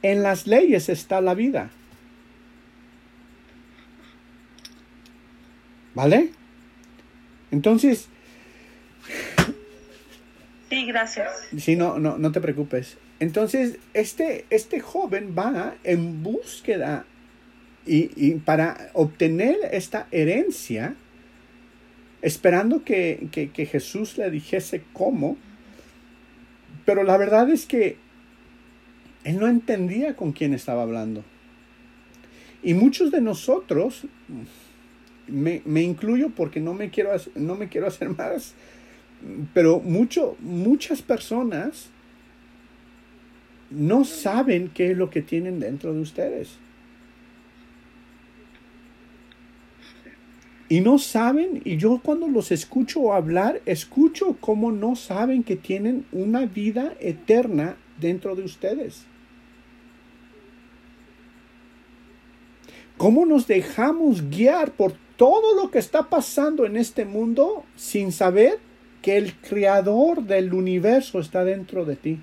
En 0.03 0.22
las 0.22 0.47
leyes 0.47 0.91
está 0.91 1.22
la 1.22 1.34
vida. 1.34 1.70
¿Vale? 5.95 6.30
Entonces... 7.51 8.09
Sí, 10.68 10.84
gracias. 10.84 11.30
Sí, 11.57 11.76
no, 11.76 11.99
no, 11.99 12.18
no 12.18 12.30
te 12.30 12.43
preocupes. 12.43 12.99
Entonces, 13.20 13.78
este, 13.95 14.45
este 14.51 14.80
joven 14.80 15.34
va 15.37 15.76
en 15.82 16.22
búsqueda 16.22 17.07
y, 17.87 18.34
para 18.45 18.91
obtener 18.95 19.57
esta 19.70 20.09
herencia, 20.11 20.97
esperando 22.20 22.84
que, 22.84 23.28
que, 23.30 23.66
Jesús 23.66 24.18
le 24.18 24.30
dijese 24.30 24.82
cómo, 24.93 25.37
pero 26.84 27.05
la 27.05 27.16
verdad 27.16 27.49
es 27.51 27.66
que 27.66 27.97
él 29.24 29.39
no 29.39 29.47
entendía 29.47 30.16
con 30.16 30.32
quién 30.32 30.53
estaba 30.53 30.82
hablando. 30.82 31.24
Y 32.62 32.74
muchos 32.74 33.12
de 33.12 33.20
nosotros, 33.20 34.07
me, 35.28 35.62
me, 35.64 35.82
incluyo 35.82 36.30
porque 36.30 36.61
no 36.61 36.74
me 36.74 36.91
quiero, 36.91 37.11
no 37.37 37.55
me 37.55 37.68
quiero 37.68 37.87
hacer 37.87 38.09
más, 38.16 38.55
pero 39.55 39.80
mucho, 39.80 40.37
muchas 40.41 41.03
personas 41.03 41.91
no 43.70 44.05
saben 44.05 44.70
qué 44.72 44.93
es 44.93 44.97
lo 44.97 45.11
que 45.11 45.22
tienen 45.22 45.61
dentro 45.61 45.93
de 45.93 46.01
ustedes. 46.01 46.59
Y 50.68 50.80
no 50.80 50.98
saben, 50.98 51.62
y 51.64 51.76
yo 51.76 52.00
cuando 52.02 52.26
los 52.26 52.50
escucho 52.50 53.12
hablar, 53.12 53.62
escucho 53.66 54.36
cómo 54.40 54.72
no 54.72 54.96
saben 54.96 55.44
que 55.44 55.54
tienen 55.54 56.06
una 56.10 56.46
vida 56.46 56.94
eterna 56.98 57.76
dentro 58.00 58.34
de 58.34 58.42
ustedes. 58.42 59.06
¿Cómo 62.96 63.26
nos 63.26 63.46
dejamos 63.46 64.28
guiar 64.28 64.72
por 64.72 64.94
todo 65.16 65.54
lo 65.54 65.70
que 65.70 65.78
está 65.78 66.08
pasando 66.08 66.66
en 66.66 66.76
este 66.76 67.04
mundo 67.04 67.64
sin 67.76 68.10
saber 68.10 68.58
que 69.02 69.18
el 69.18 69.34
creador 69.34 70.22
del 70.22 70.52
universo 70.52 71.20
está 71.20 71.44
dentro 71.44 71.84
de 71.84 71.96
ti? 71.96 72.18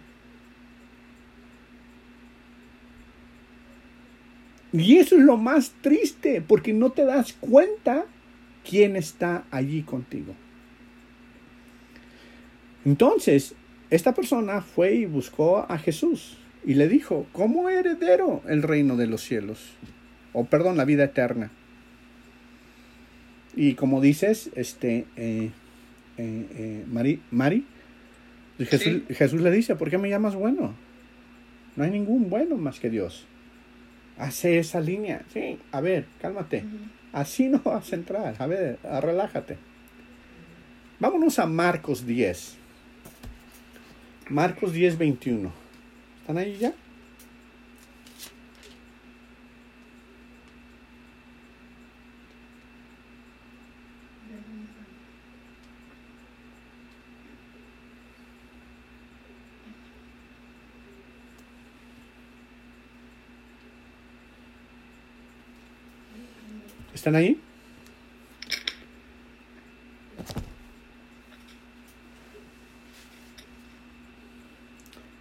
Y 4.73 4.97
eso 4.97 5.15
es 5.15 5.21
lo 5.21 5.37
más 5.37 5.71
triste, 5.81 6.41
porque 6.41 6.73
no 6.73 6.91
te 6.91 7.05
das 7.05 7.33
cuenta 7.33 8.05
quién 8.67 8.95
está 8.95 9.45
allí 9.51 9.83
contigo. 9.83 10.35
Entonces, 12.85 13.55
esta 13.89 14.13
persona 14.13 14.61
fue 14.61 14.95
y 14.95 15.05
buscó 15.05 15.65
a 15.69 15.77
Jesús 15.77 16.37
y 16.65 16.73
le 16.75 16.87
dijo, 16.87 17.25
¿cómo 17.31 17.69
heredero 17.69 18.41
el 18.47 18.63
reino 18.63 18.97
de 18.97 19.07
los 19.07 19.21
cielos? 19.21 19.59
O 20.33 20.45
perdón, 20.45 20.77
la 20.77 20.85
vida 20.85 21.05
eterna. 21.05 21.51
Y 23.55 23.75
como 23.75 24.01
dices, 24.01 24.49
este, 24.55 25.05
eh, 25.15 25.51
eh, 26.17 26.47
eh 26.55 26.85
Mari, 26.87 27.21
Mari 27.31 27.65
Jesús, 28.59 29.01
Jesús, 29.09 29.41
le 29.41 29.51
dice, 29.51 29.75
¿por 29.75 29.89
qué 29.89 29.97
me 29.97 30.09
llamas 30.09 30.35
bueno? 30.35 30.73
No 31.75 31.83
hay 31.83 31.91
ningún 31.91 32.29
bueno 32.29 32.57
más 32.57 32.79
que 32.79 32.89
Dios. 32.89 33.25
Hace 34.17 34.59
esa 34.59 34.79
línea. 34.79 35.23
Sí, 35.33 35.57
a 35.71 35.81
ver, 35.81 36.05
cálmate. 36.21 36.63
Así 37.13 37.47
no 37.47 37.59
vas 37.59 37.93
a 37.93 37.95
entrar. 37.95 38.35
A 38.39 38.47
ver, 38.47 38.79
relájate. 39.01 39.57
Vámonos 40.99 41.39
a 41.39 41.45
Marcos 41.45 42.05
10. 42.05 42.57
Marcos 44.29 44.73
10, 44.73 44.97
21. 44.97 45.51
¿Están 46.21 46.37
ahí 46.37 46.57
ya? 46.57 46.73
¿Están 67.03 67.15
ahí? 67.17 67.37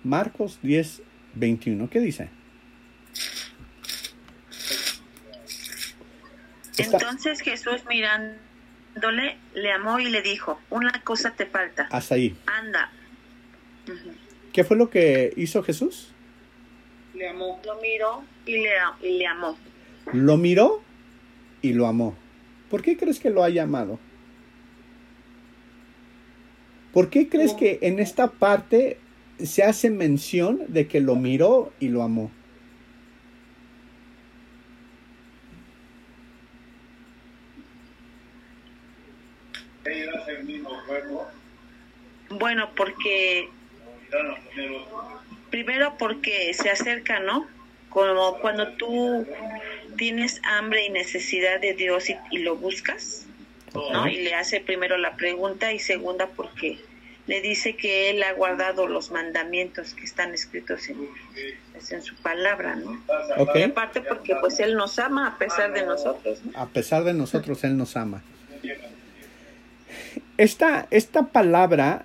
Marcos 0.04 0.60
10, 0.62 1.02
21. 1.34 1.90
¿Qué 1.90 1.98
dice? 1.98 2.28
Entonces 6.78 7.40
Jesús 7.40 7.82
mirándole, 7.88 9.38
le 9.54 9.72
amó 9.72 9.98
y 9.98 10.08
le 10.08 10.22
dijo, 10.22 10.60
una 10.70 11.02
cosa 11.02 11.32
te 11.32 11.46
falta. 11.46 11.88
Hasta 11.90 12.14
ahí. 12.14 12.36
Anda. 12.46 12.92
¿Qué 14.52 14.62
fue 14.62 14.76
lo 14.76 14.88
que 14.88 15.32
hizo 15.36 15.64
Jesús? 15.64 16.12
Le 17.14 17.28
amó. 17.28 17.60
Lo 17.64 17.80
miró 17.80 18.22
y 18.46 18.58
le, 18.58 18.70
y 19.02 19.18
le 19.18 19.26
amó. 19.26 19.58
¿Lo 20.12 20.36
miró? 20.36 20.84
Y 21.62 21.72
lo 21.72 21.86
amó. 21.86 22.14
¿Por 22.70 22.82
qué 22.82 22.96
crees 22.96 23.20
que 23.20 23.30
lo 23.30 23.42
haya 23.42 23.62
amado? 23.62 23.98
¿Por 26.92 27.08
qué 27.08 27.28
crees 27.28 27.54
que 27.54 27.78
en 27.82 28.00
esta 28.00 28.30
parte 28.30 28.98
se 29.38 29.62
hace 29.62 29.88
mención 29.88 30.60
de 30.68 30.86
que 30.86 31.00
lo 31.00 31.16
miró 31.16 31.72
y 31.80 31.88
lo 31.88 32.02
amó? 32.02 32.30
Bueno, 42.30 42.70
porque 42.76 43.48
primero 45.50 45.96
porque 45.98 46.52
se 46.54 46.70
acerca, 46.70 47.20
¿no? 47.20 47.46
Como 47.93 48.38
cuando 48.38 48.68
tú 48.74 49.26
tienes 49.97 50.40
hambre 50.45 50.86
y 50.86 50.90
necesidad 50.90 51.61
de 51.61 51.74
Dios 51.74 52.09
y, 52.09 52.38
lo 52.38 52.57
buscas, 52.57 53.26
¿no? 53.74 54.09
Y 54.09 54.22
le 54.22 54.34
hace 54.34 54.61
primero 54.61 54.97
la 54.97 55.16
pregunta 55.16 55.72
y 55.72 55.78
segunda 55.78 56.28
porque 56.28 56.78
le 57.26 57.40
dice 57.40 57.76
que 57.76 58.11
él 58.11 58.22
ha 58.22 58.32
guardado 58.32 58.88
los 58.88 59.11
mandamientos 59.11 59.95
que 59.95 60.05
están 60.05 60.34
escritos 60.34 60.88
en, 60.88 61.09
pues, 61.72 61.93
en 61.93 62.03
su 62.03 62.16
palabra, 62.16 62.74
¿no? 62.74 63.01
Y 63.55 63.62
aparte 63.62 64.01
porque 64.01 64.34
pues 64.40 64.59
él 64.59 64.74
nos 64.74 64.99
ama 64.99 65.28
a 65.28 65.38
pesar 65.38 65.72
de 65.72 65.86
nosotros. 65.86 66.40
A 66.55 66.66
pesar 66.66 67.05
de 67.05 67.14
nosotros, 67.14 67.62
él 67.64 67.76
nos 67.76 67.97
ama. 67.97 68.22
Esta, 70.36 70.88
esta 70.90 71.28
palabra, 71.28 72.05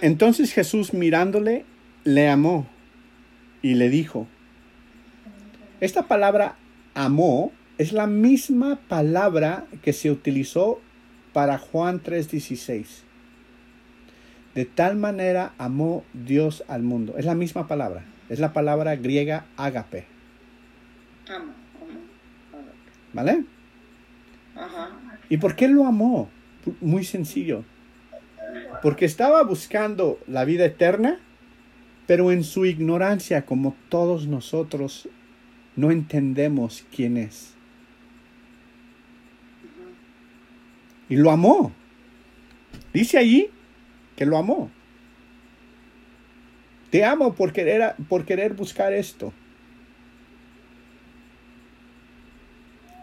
entonces 0.00 0.52
Jesús 0.52 0.94
mirándole, 0.94 1.64
le 2.04 2.28
amó 2.28 2.66
y 3.60 3.74
le 3.74 3.90
dijo, 3.90 4.26
esta 5.80 6.08
palabra 6.08 6.56
amó 6.94 7.52
es 7.78 7.92
la 7.92 8.06
misma 8.06 8.76
palabra 8.88 9.66
que 9.82 9.92
se 9.92 10.10
utilizó 10.10 10.80
para 11.32 11.58
Juan 11.58 12.02
3:16. 12.02 13.02
De 14.54 14.64
tal 14.64 14.96
manera 14.96 15.52
amó 15.58 16.02
Dios 16.14 16.64
al 16.68 16.82
mundo. 16.82 17.14
Es 17.18 17.26
la 17.26 17.34
misma 17.34 17.68
palabra. 17.68 18.06
Es 18.30 18.38
la 18.38 18.54
palabra 18.54 18.96
griega 18.96 19.44
agape. 19.58 20.06
¿Vale? 23.12 23.44
¿Y 25.28 25.36
por 25.36 25.56
qué 25.56 25.68
lo 25.68 25.84
amó? 25.84 26.30
Muy 26.80 27.04
sencillo. 27.04 27.64
Porque 28.82 29.04
estaba 29.04 29.42
buscando 29.42 30.18
la 30.26 30.46
vida 30.46 30.64
eterna, 30.64 31.18
pero 32.06 32.32
en 32.32 32.42
su 32.42 32.64
ignorancia, 32.64 33.44
como 33.44 33.76
todos 33.90 34.26
nosotros 34.26 35.08
no 35.76 35.90
entendemos 35.90 36.84
quién 36.94 37.16
es. 37.16 37.52
Y 41.08 41.16
lo 41.16 41.30
amó. 41.30 41.72
Dice 42.92 43.18
allí 43.18 43.50
que 44.16 44.26
lo 44.26 44.38
amó. 44.38 44.70
Te 46.90 47.04
amo 47.04 47.34
por 47.34 47.52
querer, 47.52 47.94
por 48.08 48.24
querer 48.24 48.54
buscar 48.54 48.92
esto. 48.92 49.32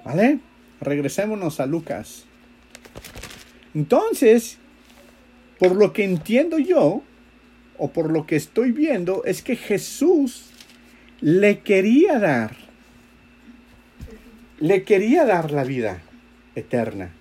¿Vale? 0.04 0.40
Regresémonos 0.82 1.60
a 1.60 1.66
Lucas. 1.66 2.26
Entonces, 3.74 4.58
por 5.60 5.76
lo 5.76 5.94
que 5.94 6.04
entiendo 6.04 6.58
yo, 6.58 7.04
o 7.78 7.92
por 7.92 8.12
lo 8.12 8.26
que 8.26 8.36
estoy 8.36 8.72
viendo, 8.72 9.24
es 9.26 9.42
que 9.42 9.56
Jesús 9.56 10.50
le 11.22 11.60
quería 11.60 12.20
dar 12.20 12.63
le 14.64 14.86
quería 14.86 15.26
dar 15.26 15.52
la 15.52 15.66
vida 15.66 16.02
eterna. 16.56 17.12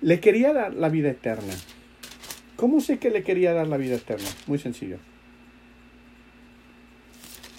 Le 0.00 0.20
quería 0.20 0.54
dar 0.54 0.72
la 0.72 0.88
vida 0.88 1.10
eterna. 1.10 1.52
¿Cómo 2.56 2.80
sé 2.80 2.98
que 2.98 3.10
le 3.10 3.22
quería 3.22 3.52
dar 3.52 3.66
la 3.66 3.76
vida 3.76 3.96
eterna? 3.96 4.26
Muy 4.46 4.58
sencillo. 4.58 4.96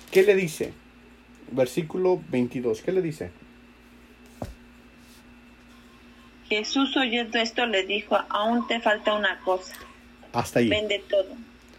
¿Qué 0.09 0.23
le 0.23 0.33
dice? 0.33 0.73
Versículo 1.51 2.19
22. 2.31 2.81
¿Qué 2.81 2.91
le 2.91 3.03
dice? 3.03 3.29
Jesús 6.49 6.97
oyendo 6.97 7.37
esto 7.37 7.67
le 7.67 7.85
dijo, 7.85 8.17
aún 8.29 8.65
te 8.65 8.79
falta 8.79 9.13
una 9.13 9.39
cosa. 9.41 9.75
Hasta 10.33 10.57
ahí. 10.57 10.69
Vende 10.69 11.03
todo. 11.07 11.35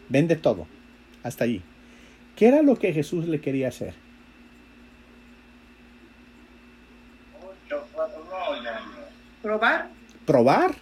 Vende 0.08 0.36
todo. 0.36 0.68
Hasta 1.24 1.42
ahí. 1.42 1.64
¿Qué 2.36 2.48
era 2.48 2.62
lo 2.62 2.76
que 2.76 2.92
Jesús 2.92 3.26
le 3.26 3.40
quería 3.40 3.68
hacer? 3.68 3.94
¿Probar? 9.42 9.88
¿Probar? 10.26 10.74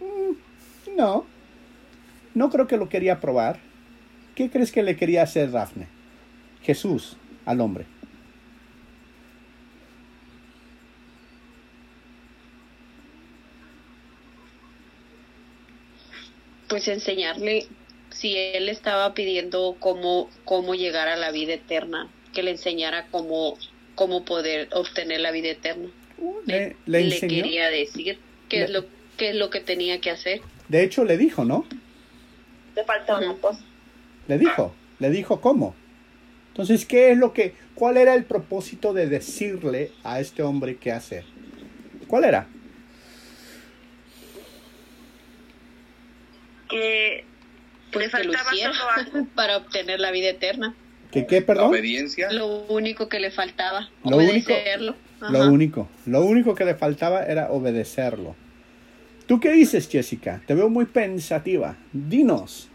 Mm, 0.00 0.96
no. 0.96 1.24
No 2.34 2.50
creo 2.50 2.66
que 2.66 2.76
lo 2.76 2.88
quería 2.88 3.18
probar. 3.18 3.60
¿Qué 4.34 4.50
crees 4.50 4.72
que 4.72 4.82
le 4.82 4.96
quería 4.96 5.22
hacer 5.22 5.50
Dafne? 5.50 5.86
Jesús 6.62 7.16
al 7.46 7.60
hombre. 7.60 7.86
Pues 16.68 16.88
enseñarle 16.88 17.66
si 18.12 18.36
él 18.36 18.68
estaba 18.68 19.14
pidiendo 19.14 19.76
cómo, 19.78 20.30
cómo 20.44 20.74
llegar 20.74 21.08
a 21.08 21.16
la 21.16 21.30
vida 21.30 21.54
eterna, 21.54 22.08
que 22.32 22.42
le 22.42 22.52
enseñara 22.52 23.06
cómo, 23.10 23.58
cómo 23.94 24.24
poder 24.24 24.68
obtener 24.72 25.20
la 25.20 25.30
vida 25.30 25.48
eterna. 25.48 25.88
Le, 26.46 26.76
le, 26.86 27.20
quería 27.20 27.68
decir 27.70 28.18
qué, 28.48 28.64
es 28.64 28.70
lo, 28.70 28.84
qué 29.16 29.30
es 29.30 29.36
lo 29.36 29.50
que 29.50 29.60
tenía 29.60 30.00
que 30.00 30.10
hacer. 30.10 30.40
De 30.68 30.82
hecho, 30.82 31.04
le 31.04 31.16
dijo, 31.16 31.44
¿no? 31.44 31.66
Te 32.74 32.84
falta 32.84 33.18
una 33.18 33.34
cosa. 33.34 33.64
Le 34.28 34.38
dijo, 34.38 34.74
le 34.98 35.10
dijo 35.10 35.40
cómo. 35.40 35.74
Entonces, 36.48 36.84
¿qué 36.86 37.12
es 37.12 37.18
lo 37.18 37.32
que, 37.32 37.54
cuál 37.74 37.96
era 37.96 38.14
el 38.14 38.24
propósito 38.24 38.92
de 38.92 39.06
decirle 39.06 39.90
a 40.04 40.20
este 40.20 40.42
hombre 40.42 40.76
qué 40.76 40.92
hacer? 40.92 41.24
¿Cuál 42.06 42.24
era? 42.24 42.46
Que 46.68 47.24
pues 47.92 48.06
le 48.06 48.10
faltaba 48.10 48.50
solo 48.50 48.90
algo. 48.96 49.26
para 49.34 49.56
obtener 49.58 50.00
la 50.00 50.10
vida 50.10 50.28
eterna. 50.30 50.74
¿Qué 51.10 51.26
qué, 51.26 51.42
perdón? 51.42 51.68
obediencia. 51.68 52.32
Lo 52.32 52.46
único 52.64 53.08
que 53.08 53.20
le 53.20 53.30
faltaba, 53.30 53.90
Lo 54.04 54.16
único- 54.16 54.52
obedecerlo. 54.52 54.96
Lo 55.20 55.46
único, 55.52 55.88
lo 56.06 56.24
único 56.24 56.54
que 56.54 56.64
le 56.64 56.74
faltaba 56.74 57.24
era 57.24 57.50
obedecerlo. 57.52 58.34
¿Tú 59.26 59.38
qué 59.38 59.52
dices, 59.52 59.88
Jessica? 59.88 60.42
Te 60.46 60.54
veo 60.54 60.68
muy 60.68 60.86
pensativa. 60.86 61.76
Dinos. 61.92 62.68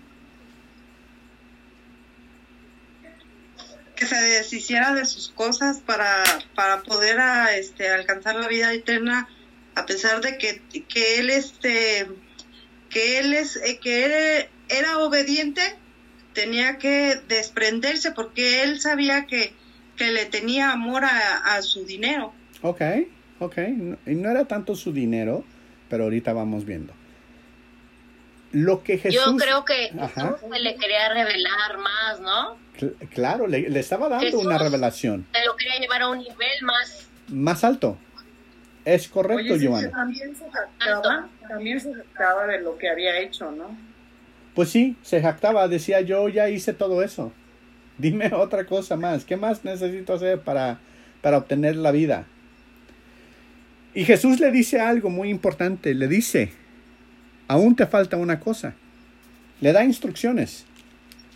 que 3.95 4.06
se 4.06 4.15
deshiciera 4.15 4.94
de 4.94 5.06
sus 5.06 5.30
cosas 5.30 5.80
para, 5.80 6.23
para 6.53 6.84
poder 6.84 7.19
a, 7.19 7.57
este, 7.57 7.89
alcanzar 7.89 8.35
la 8.35 8.48
vida 8.48 8.72
eterna 8.72 9.27
a 9.73 9.85
pesar 9.85 10.22
de 10.22 10.38
que, 10.38 10.61
que 10.88 11.19
él 11.19 11.30
este 11.30 12.07
que 12.89 13.19
él 13.19 13.34
es 13.34 13.57
eh, 13.57 13.80
que 13.80 14.06
él 14.06 14.49
era 14.69 14.99
obediente 14.99 15.61
tenía 16.34 16.77
que 16.77 17.15
desprenderse 17.27 18.11
porque 18.11 18.64
él 18.64 18.80
sabía 18.80 19.26
que, 19.26 19.53
que 19.95 20.11
le 20.11 20.26
tenía 20.26 20.72
amor 20.72 21.03
a, 21.06 21.56
a 21.56 21.61
su 21.61 21.85
dinero 21.85 22.34
Ok, 22.61 22.81
ok. 23.39 23.57
No- 23.57 23.98
Y 24.06 24.15
no 24.15 24.30
era 24.31 24.45
tanto 24.45 24.76
su 24.76 24.91
dinero, 24.91 25.44
pero 25.89 26.06
ahorita 26.06 26.34
vamos 26.34 26.65
viendo. 26.65 26.91
Lo 28.52 28.81
que 28.84 28.98
Jesús... 28.98 29.22
Yo 29.23 29.35
creo 29.38 29.65
que 29.65 29.91
Ajá. 29.99 30.34
Jesús 30.39 30.49
le 30.60 30.76
quería 30.76 31.10
revelar 31.14 31.77
más, 31.77 32.19
¿no? 32.19 32.57
Cl- 32.80 32.95
Claro, 33.10 33.45
le, 33.48 33.69
le 33.69 33.80
estaba 33.80 34.07
dando 34.10 34.26
Jesús. 34.26 34.45
una 34.45 34.57
revelación 34.57 35.27
Se 35.34 35.45
lo 35.45 35.56
quería 35.56 35.80
llevar 35.80 36.02
a 36.03 36.10
un 36.10 36.19
nivel 36.19 36.61
más 36.64 37.07
más 37.27 37.64
alto. 37.65 37.98
Es 38.85 39.10
correcto, 39.10 39.53
Oye, 39.53 39.60
Giovanna. 39.65 39.91
también 39.91 40.34
se 40.35 40.49
jactaba, 40.49 41.27
también 41.48 41.80
se 41.81 41.94
jactaba 41.94 42.48
de 42.48 42.61
lo 42.61 42.77
que 42.77 42.89
había 42.89 43.19
hecho, 43.19 43.52
¿no? 43.52 43.77
Pues 44.58 44.70
sí, 44.70 44.96
se 45.04 45.22
jactaba, 45.22 45.68
decía 45.68 46.02
yo 46.02 46.30
ya 46.30 46.50
hice 46.50 46.74
todo 46.74 47.04
eso. 47.04 47.32
Dime 48.00 48.32
otra 48.34 48.66
cosa 48.66 48.96
más. 48.96 49.24
¿Qué 49.24 49.38
más 49.38 49.64
necesito 49.64 50.16
hacer 50.16 50.40
para, 50.40 50.80
para 51.22 51.38
obtener 51.38 51.76
la 51.76 51.92
vida? 51.92 52.26
Y 53.94 54.04
Jesús 54.06 54.40
le 54.40 54.50
dice 54.50 54.80
algo 54.80 55.12
muy 55.12 55.30
importante. 55.30 55.94
Le 55.94 56.08
dice, 56.08 56.54
aún 57.48 57.76
te 57.76 57.86
falta 57.86 58.18
una 58.18 58.40
cosa. 58.40 58.74
Le 59.62 59.74
da 59.74 59.86
instrucciones. 59.86 60.66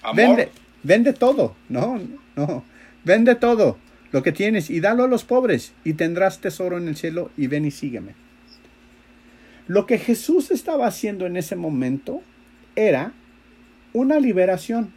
Amor. 0.01 0.15
Vende, 0.15 0.49
vende 0.81 1.13
todo. 1.13 1.55
No, 1.69 2.01
no. 2.35 2.65
Vende 3.03 3.35
todo 3.35 3.77
lo 4.11 4.23
que 4.23 4.31
tienes 4.31 4.71
y 4.71 4.79
dalo 4.79 5.03
a 5.03 5.07
los 5.07 5.25
pobres 5.25 5.73
y 5.83 5.93
tendrás 5.93 6.39
tesoro 6.39 6.79
en 6.79 6.87
el 6.87 6.95
cielo 6.95 7.29
y 7.37 7.45
ven 7.45 7.65
y 7.65 7.71
sígueme. 7.71 8.15
Lo 9.67 9.85
que 9.85 9.99
Jesús 9.99 10.49
estaba 10.49 10.87
haciendo 10.87 11.27
en 11.27 11.37
ese 11.37 11.55
momento 11.55 12.23
era 12.75 13.13
una 13.93 14.19
liberación. 14.19 14.93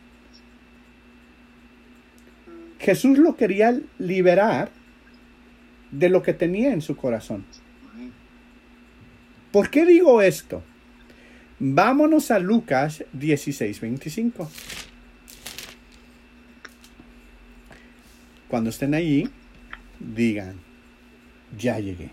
Jesús 2.78 3.18
lo 3.18 3.36
quería 3.36 3.80
liberar 3.98 4.70
de 5.90 6.08
lo 6.08 6.22
que 6.22 6.34
tenía 6.34 6.72
en 6.72 6.82
su 6.82 6.96
corazón. 6.96 7.44
¿Por 9.52 9.70
qué 9.70 9.86
digo 9.86 10.20
esto? 10.20 10.62
Vámonos 11.58 12.30
a 12.30 12.38
Lucas 12.40 13.04
16, 13.12 13.80
25. 13.80 14.50
Cuando 18.48 18.70
estén 18.70 18.94
allí, 18.94 19.28
digan, 19.98 20.60
ya 21.56 21.78
llegué. 21.78 22.10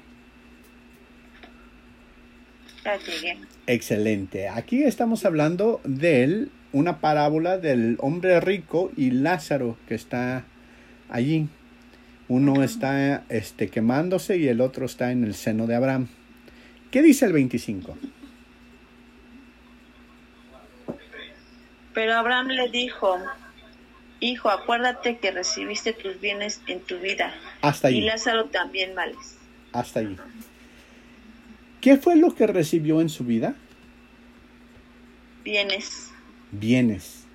Excelente. 3.68 4.50
Aquí 4.50 4.84
estamos 4.84 5.26
hablando 5.26 5.82
de 5.84 6.48
una 6.74 7.00
parábola 7.00 7.58
del 7.58 7.98
hombre 8.00 8.40
rico 8.40 8.92
y 8.96 9.12
Lázaro 9.12 9.78
que 9.88 9.96
está 9.96 10.46
allí. 11.10 11.48
Uno 12.28 12.64
está 12.64 13.24
este, 13.30 13.70
quemándose 13.70 14.38
y 14.38 14.48
el 14.48 14.62
otro 14.62 14.86
está 14.86 15.12
en 15.12 15.24
el 15.24 15.36
seno 15.36 15.68
de 15.68 15.76
Abraham. 15.76 16.08
¿Qué 16.90 17.02
dice 17.02 17.26
el 17.26 17.34
25? 17.34 17.98
Pero 21.94 22.14
Abraham 22.16 22.48
le 22.48 22.70
dijo, 22.70 23.18
hijo, 24.22 24.50
acuérdate 24.50 25.18
que 25.18 25.32
recibiste 25.32 25.92
tus 25.94 26.20
bienes 26.22 26.62
en 26.68 26.80
tu 26.80 26.98
vida 27.00 27.34
Hasta 27.62 27.92
y 27.92 27.98
allí. 27.98 28.06
Lázaro 28.06 28.46
también 28.46 28.96
males. 28.96 29.38
Hasta 29.74 30.00
allí. 30.00 30.16
¿Qué 31.82 31.98
fue 31.98 32.16
lo 32.16 32.36
que 32.36 32.46
recibió 32.46 33.02
en 33.02 33.10
su 33.10 33.24
vida? 33.26 33.56
Bienes. 35.44 36.12
Bienes. 36.52 37.26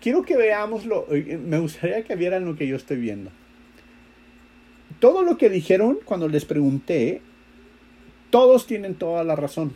Quiero 0.00 0.22
que 0.22 0.36
veamos 0.36 0.86
lo, 0.86 1.12
eh, 1.14 1.36
me 1.36 1.58
gustaría 1.58 2.04
que 2.04 2.16
vieran 2.16 2.46
lo 2.46 2.56
que 2.56 2.66
yo 2.66 2.76
estoy 2.76 2.96
viendo. 2.96 3.30
Todo 5.00 5.22
lo 5.22 5.36
que 5.36 5.50
dijeron 5.50 5.98
cuando 6.04 6.28
les 6.28 6.46
pregunté, 6.46 7.20
todos 8.30 8.66
tienen 8.66 8.94
toda 8.94 9.22
la 9.22 9.36
razón. 9.36 9.74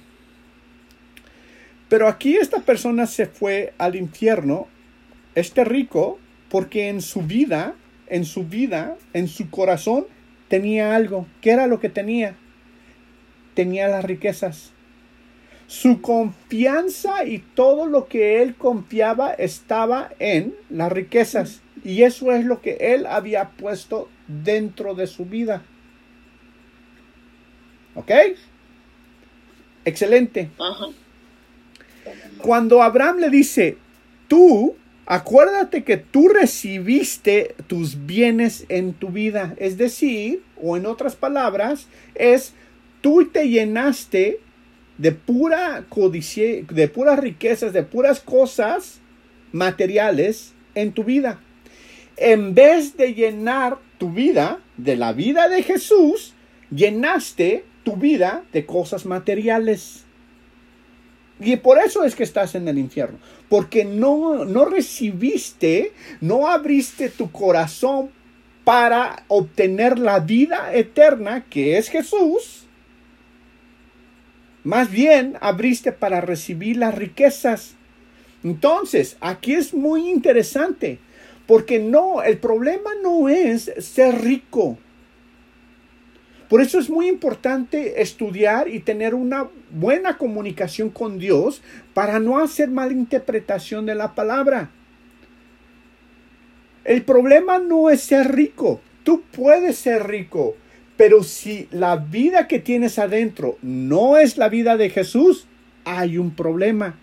Pero 1.90 2.08
aquí 2.08 2.36
esta 2.36 2.62
persona 2.62 3.06
se 3.06 3.26
fue 3.26 3.74
al 3.76 3.96
infierno, 3.96 4.66
este 5.34 5.64
rico, 5.64 6.18
porque 6.48 6.88
en 6.88 7.02
su 7.02 7.20
vida, 7.20 7.74
en 8.06 8.24
su 8.24 8.44
vida, 8.44 8.96
en 9.12 9.28
su 9.28 9.50
corazón, 9.50 10.06
tenía 10.52 10.94
algo. 10.94 11.26
¿Qué 11.40 11.52
era 11.52 11.66
lo 11.66 11.80
que 11.80 11.88
tenía? 11.88 12.36
Tenía 13.54 13.88
las 13.88 14.04
riquezas. 14.04 14.72
Su 15.66 16.02
confianza 16.02 17.24
y 17.24 17.38
todo 17.38 17.86
lo 17.86 18.06
que 18.06 18.42
él 18.42 18.54
confiaba 18.54 19.32
estaba 19.32 20.10
en 20.18 20.54
las 20.68 20.92
riquezas. 20.92 21.62
Y 21.82 22.02
eso 22.02 22.32
es 22.32 22.44
lo 22.44 22.60
que 22.60 22.76
él 22.78 23.06
había 23.06 23.48
puesto 23.52 24.10
dentro 24.28 24.94
de 24.94 25.06
su 25.06 25.24
vida. 25.24 25.62
¿Ok? 27.94 28.10
Excelente. 29.86 30.50
Cuando 32.42 32.82
Abraham 32.82 33.20
le 33.20 33.30
dice, 33.30 33.78
tú, 34.28 34.76
acuérdate 35.06 35.84
que 35.84 35.96
tú 35.96 36.28
recibiste 36.28 37.54
tus 37.66 38.06
bienes 38.06 38.64
en 38.68 38.92
tu 38.94 39.08
vida. 39.08 39.54
Es 39.58 39.76
decir, 39.76 40.42
o 40.60 40.76
en 40.76 40.86
otras 40.86 41.16
palabras, 41.16 41.88
es 42.14 42.54
tú 43.00 43.28
te 43.28 43.48
llenaste 43.48 44.40
de 44.98 45.12
pura 45.12 45.84
codicia, 45.88 46.62
de 46.62 46.88
puras 46.88 47.18
riquezas, 47.18 47.72
de 47.72 47.82
puras 47.82 48.20
cosas 48.20 49.00
materiales 49.52 50.54
en 50.74 50.92
tu 50.92 51.04
vida. 51.04 51.40
En 52.16 52.54
vez 52.54 52.96
de 52.96 53.14
llenar 53.14 53.78
tu 53.98 54.10
vida 54.10 54.60
de 54.76 54.96
la 54.96 55.12
vida 55.12 55.48
de 55.48 55.62
Jesús, 55.62 56.34
llenaste 56.70 57.64
tu 57.84 57.96
vida 57.96 58.44
de 58.52 58.66
cosas 58.66 59.06
materiales. 59.06 60.04
Y 61.40 61.56
por 61.56 61.78
eso 61.78 62.04
es 62.04 62.14
que 62.14 62.22
estás 62.22 62.54
en 62.54 62.68
el 62.68 62.78
infierno. 62.78 63.18
Porque 63.48 63.84
no, 63.84 64.44
no 64.44 64.64
recibiste, 64.64 65.92
no 66.20 66.48
abriste 66.48 67.08
tu 67.08 67.30
corazón 67.30 68.10
para 68.64 69.24
obtener 69.28 69.98
la 69.98 70.20
vida 70.20 70.72
eterna 70.72 71.44
que 71.48 71.78
es 71.78 71.88
Jesús. 71.88 72.66
Más 74.64 74.90
bien 74.90 75.36
abriste 75.40 75.90
para 75.90 76.20
recibir 76.20 76.76
las 76.76 76.94
riquezas. 76.94 77.74
Entonces, 78.44 79.16
aquí 79.20 79.54
es 79.54 79.74
muy 79.74 80.08
interesante. 80.10 80.98
Porque 81.46 81.80
no, 81.80 82.22
el 82.22 82.38
problema 82.38 82.90
no 83.02 83.28
es 83.28 83.72
ser 83.78 84.22
rico. 84.22 84.78
Por 86.52 86.60
eso 86.60 86.78
es 86.78 86.90
muy 86.90 87.08
importante 87.08 88.02
estudiar 88.02 88.68
y 88.68 88.80
tener 88.80 89.14
una 89.14 89.48
buena 89.70 90.18
comunicación 90.18 90.90
con 90.90 91.18
Dios 91.18 91.62
para 91.94 92.20
no 92.20 92.40
hacer 92.40 92.68
mala 92.68 92.92
interpretación 92.92 93.86
de 93.86 93.94
la 93.94 94.14
palabra. 94.14 94.68
El 96.84 97.04
problema 97.04 97.58
no 97.58 97.88
es 97.88 98.02
ser 98.02 98.32
rico. 98.34 98.82
Tú 99.02 99.22
puedes 99.34 99.78
ser 99.78 100.06
rico, 100.06 100.54
pero 100.98 101.22
si 101.22 101.68
la 101.70 101.96
vida 101.96 102.46
que 102.48 102.58
tienes 102.58 102.98
adentro 102.98 103.56
no 103.62 104.18
es 104.18 104.36
la 104.36 104.50
vida 104.50 104.76
de 104.76 104.90
Jesús, 104.90 105.46
hay 105.86 106.18
un 106.18 106.32
problema. 106.32 106.98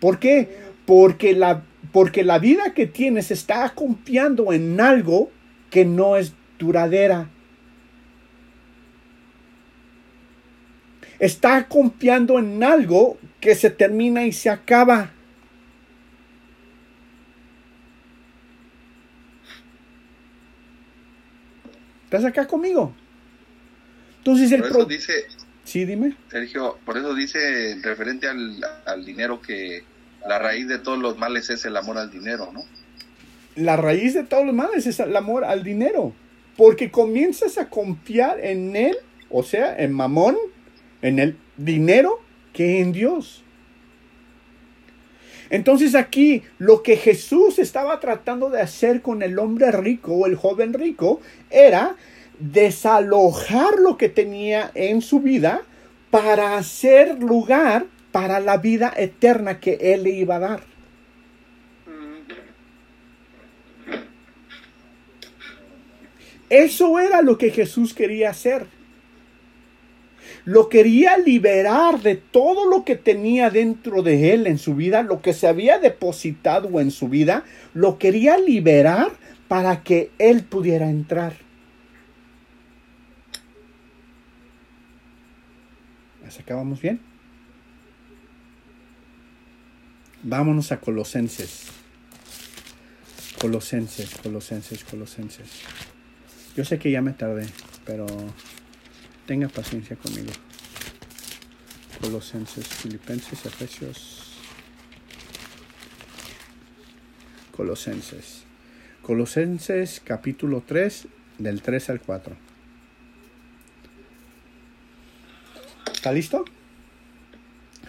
¿Por 0.00 0.18
qué? 0.18 0.50
Porque 0.84 1.32
la, 1.32 1.62
porque 1.92 2.24
la 2.24 2.38
vida 2.38 2.74
que 2.74 2.86
tienes 2.86 3.30
está 3.30 3.70
confiando 3.74 4.52
en 4.52 4.78
algo 4.82 5.30
que 5.70 5.86
no 5.86 6.18
es 6.18 6.34
duradera. 6.58 7.30
Está 11.22 11.68
confiando 11.68 12.36
en 12.40 12.64
algo 12.64 13.16
que 13.38 13.54
se 13.54 13.70
termina 13.70 14.26
y 14.26 14.32
se 14.32 14.50
acaba. 14.50 15.12
¿Estás 22.06 22.24
acá 22.24 22.44
conmigo? 22.48 22.92
Entonces 24.18 24.50
el 24.50 24.62
por 24.62 24.70
eso 24.70 24.84
dice, 24.84 25.12
sí, 25.62 25.84
dime. 25.84 26.16
Sergio, 26.28 26.76
por 26.84 26.98
eso 26.98 27.14
dice 27.14 27.78
referente 27.80 28.26
al, 28.26 28.60
al, 28.84 29.04
dinero 29.04 29.40
que 29.40 29.84
la 30.26 30.40
raíz 30.40 30.66
de 30.66 30.80
todos 30.80 30.98
los 30.98 31.18
males 31.18 31.50
es 31.50 31.64
el 31.64 31.76
amor 31.76 31.98
al 31.98 32.10
dinero, 32.10 32.50
¿no? 32.52 32.64
La 33.54 33.76
raíz 33.76 34.14
de 34.14 34.24
todos 34.24 34.44
los 34.44 34.56
males 34.56 34.88
es 34.88 34.98
el 34.98 35.14
amor 35.14 35.44
al 35.44 35.62
dinero, 35.62 36.14
porque 36.56 36.90
comienzas 36.90 37.58
a 37.58 37.68
confiar 37.68 38.40
en 38.40 38.74
él, 38.74 38.96
o 39.30 39.44
sea, 39.44 39.76
en 39.76 39.92
mamón, 39.92 40.36
en 41.02 41.18
el 41.18 41.36
dinero, 41.56 42.20
que 42.52 42.80
en 42.80 42.92
Dios. 42.92 43.42
Entonces 45.50 45.94
aquí 45.94 46.42
lo 46.58 46.82
que 46.82 46.96
Jesús 46.96 47.58
estaba 47.58 48.00
tratando 48.00 48.48
de 48.48 48.62
hacer 48.62 49.02
con 49.02 49.22
el 49.22 49.38
hombre 49.38 49.70
rico 49.70 50.14
o 50.14 50.26
el 50.26 50.34
joven 50.34 50.72
rico 50.72 51.20
era 51.50 51.96
desalojar 52.38 53.78
lo 53.78 53.98
que 53.98 54.08
tenía 54.08 54.70
en 54.74 55.02
su 55.02 55.20
vida 55.20 55.62
para 56.10 56.56
hacer 56.56 57.22
lugar 57.22 57.84
para 58.12 58.40
la 58.40 58.56
vida 58.56 58.92
eterna 58.96 59.60
que 59.60 59.78
Él 59.80 60.04
le 60.04 60.10
iba 60.10 60.36
a 60.36 60.40
dar. 60.40 60.62
Eso 66.48 66.98
era 66.98 67.22
lo 67.22 67.38
que 67.38 67.50
Jesús 67.50 67.94
quería 67.94 68.30
hacer 68.30 68.66
lo 70.44 70.68
quería 70.68 71.18
liberar 71.18 72.00
de 72.00 72.16
todo 72.16 72.68
lo 72.68 72.84
que 72.84 72.96
tenía 72.96 73.50
dentro 73.50 74.02
de 74.02 74.32
él 74.32 74.46
en 74.46 74.58
su 74.58 74.74
vida, 74.74 75.02
lo 75.02 75.22
que 75.22 75.32
se 75.32 75.46
había 75.46 75.78
depositado 75.78 76.80
en 76.80 76.90
su 76.90 77.08
vida, 77.08 77.44
lo 77.74 77.98
quería 77.98 78.38
liberar 78.38 79.12
para 79.48 79.82
que 79.82 80.10
él 80.18 80.44
pudiera 80.44 80.88
entrar. 80.90 81.34
¿Las 86.22 86.40
acabamos 86.40 86.80
bien? 86.80 87.00
Vámonos 90.22 90.72
a 90.72 90.80
Colosenses. 90.80 91.66
Colosenses, 93.40 94.14
Colosenses, 94.22 94.84
Colosenses. 94.84 95.48
Yo 96.56 96.64
sé 96.64 96.78
que 96.78 96.90
ya 96.90 97.02
me 97.02 97.12
tardé, 97.12 97.46
pero 97.84 98.06
Tenga 99.32 99.48
paciencia 99.48 99.96
conmigo. 99.96 100.30
Colosenses, 102.02 102.68
Filipenses, 102.68 103.46
Efesios. 103.46 104.36
Colosenses. 107.50 108.42
Colosenses 109.00 110.02
capítulo 110.04 110.62
3, 110.66 111.06
del 111.38 111.62
3 111.62 111.88
al 111.88 112.00
4. 112.02 112.36
¿Está 115.94 116.12
listo? 116.12 116.44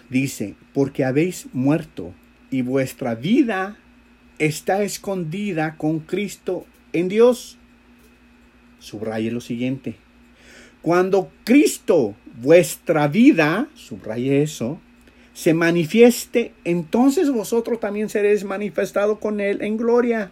Dice, 0.08 0.54
porque 0.72 1.04
habéis 1.04 1.48
muerto 1.52 2.14
y 2.50 2.62
vuestra 2.62 3.16
vida 3.16 3.76
está 4.38 4.82
escondida 4.82 5.76
con 5.76 6.00
Cristo 6.00 6.64
en 6.94 7.10
Dios. 7.10 7.58
Subraye 8.78 9.30
lo 9.30 9.42
siguiente 9.42 9.98
cuando 10.84 11.30
Cristo, 11.44 12.14
vuestra 12.42 13.08
vida, 13.08 13.68
subraye 13.74 14.42
eso, 14.42 14.78
se 15.32 15.54
manifieste, 15.54 16.52
entonces 16.62 17.30
vosotros 17.30 17.80
también 17.80 18.10
seréis 18.10 18.44
manifestado 18.44 19.18
con 19.18 19.40
Él 19.40 19.62
en 19.62 19.78
gloria. 19.78 20.30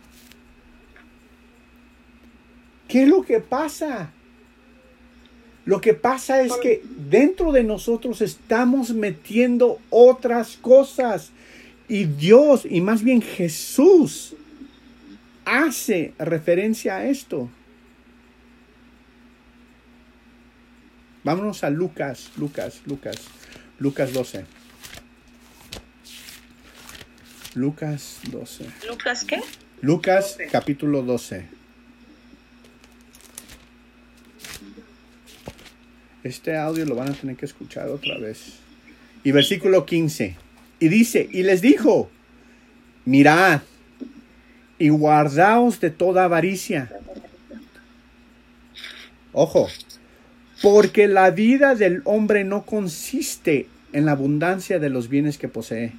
¿Qué 2.86 3.04
es 3.04 3.08
lo 3.08 3.22
que 3.22 3.40
pasa? 3.40 4.12
Lo 5.64 5.80
que 5.80 5.94
pasa 5.94 6.42
es 6.42 6.52
que 6.58 6.82
dentro 7.08 7.52
de 7.52 7.64
nosotros 7.64 8.20
estamos 8.20 8.92
metiendo 8.92 9.78
otras 9.88 10.58
cosas 10.58 11.30
y 11.88 12.04
Dios, 12.04 12.66
y 12.68 12.82
más 12.82 13.02
bien 13.02 13.22
Jesús, 13.22 14.36
hace 15.46 16.12
referencia 16.18 16.96
a 16.96 17.06
esto. 17.06 17.48
Vámonos 21.24 21.62
a 21.62 21.70
Lucas, 21.70 22.30
Lucas, 22.36 22.80
Lucas, 22.86 23.16
Lucas 23.78 24.12
12. 24.12 24.44
Lucas 27.54 28.20
12. 28.30 28.66
¿Lucas 28.88 29.24
qué? 29.24 29.40
Lucas 29.82 30.38
capítulo 30.50 31.02
12. 31.02 31.46
Este 36.24 36.56
audio 36.56 36.86
lo 36.86 36.94
van 36.94 37.10
a 37.10 37.14
tener 37.14 37.36
que 37.36 37.46
escuchar 37.46 37.88
otra 37.88 38.18
vez. 38.18 38.54
Y 39.22 39.32
versículo 39.32 39.86
15. 39.86 40.36
Y 40.80 40.88
dice, 40.88 41.28
y 41.30 41.42
les 41.42 41.62
dijo, 41.62 42.10
mirad 43.04 43.62
y 44.78 44.88
guardaos 44.88 45.78
de 45.78 45.90
toda 45.90 46.24
avaricia. 46.24 46.90
Ojo, 49.32 49.68
porque 50.62 51.08
la 51.08 51.30
vida 51.30 51.74
del 51.74 52.02
hombre 52.04 52.44
no 52.44 52.64
consiste 52.64 53.66
en 53.92 54.06
la 54.06 54.12
abundancia 54.12 54.78
de 54.78 54.88
los 54.88 55.08
bienes 55.08 55.36
que 55.36 55.48
posee. 55.48 55.92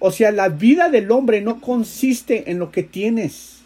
O 0.00 0.10
sea, 0.10 0.32
la 0.32 0.48
vida 0.48 0.90
del 0.90 1.10
hombre 1.12 1.40
no 1.40 1.60
consiste 1.60 2.50
en 2.50 2.58
lo 2.58 2.70
que 2.72 2.82
tienes 2.82 3.62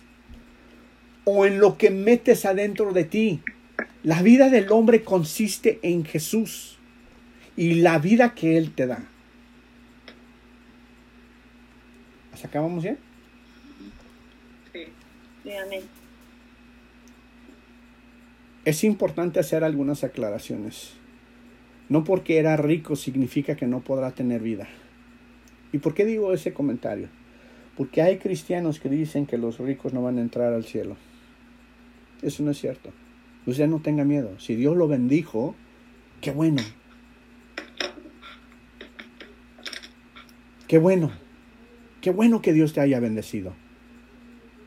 o 1.24 1.46
en 1.46 1.58
lo 1.58 1.78
que 1.78 1.90
metes 1.90 2.44
adentro 2.44 2.92
de 2.92 3.04
ti. 3.04 3.40
La 4.04 4.22
vida 4.22 4.50
del 4.50 4.70
hombre 4.70 5.02
consiste 5.02 5.80
en 5.82 6.04
Jesús 6.04 6.78
y 7.56 7.74
la 7.76 7.98
vida 7.98 8.34
que 8.34 8.56
Él 8.58 8.72
te 8.72 8.86
da. 8.86 9.02
¿Hasta 12.32 12.46
acá 12.46 12.60
vamos 12.60 12.84
bien? 12.84 12.98
Sí. 14.72 14.84
sí 15.42 15.50
es 18.68 18.84
importante 18.84 19.40
hacer 19.40 19.64
algunas 19.64 20.04
aclaraciones. 20.04 20.92
No 21.88 22.04
porque 22.04 22.36
era 22.36 22.54
rico 22.58 22.96
significa 22.96 23.56
que 23.56 23.66
no 23.66 23.80
podrá 23.80 24.10
tener 24.10 24.42
vida. 24.42 24.68
¿Y 25.72 25.78
por 25.78 25.94
qué 25.94 26.04
digo 26.04 26.34
ese 26.34 26.52
comentario? 26.52 27.08
Porque 27.78 28.02
hay 28.02 28.18
cristianos 28.18 28.78
que 28.78 28.90
dicen 28.90 29.24
que 29.24 29.38
los 29.38 29.58
ricos 29.58 29.94
no 29.94 30.02
van 30.02 30.18
a 30.18 30.20
entrar 30.20 30.52
al 30.52 30.64
cielo. 30.64 30.98
Eso 32.20 32.42
no 32.42 32.50
es 32.50 32.58
cierto. 32.58 32.90
Usted 33.46 33.68
no 33.68 33.80
tenga 33.80 34.04
miedo. 34.04 34.38
Si 34.38 34.54
Dios 34.54 34.76
lo 34.76 34.86
bendijo, 34.86 35.54
qué 36.20 36.30
bueno. 36.30 36.60
Qué 40.66 40.76
bueno. 40.76 41.10
Qué 42.02 42.10
bueno 42.10 42.42
que 42.42 42.52
Dios 42.52 42.74
te 42.74 42.82
haya 42.82 43.00
bendecido. 43.00 43.54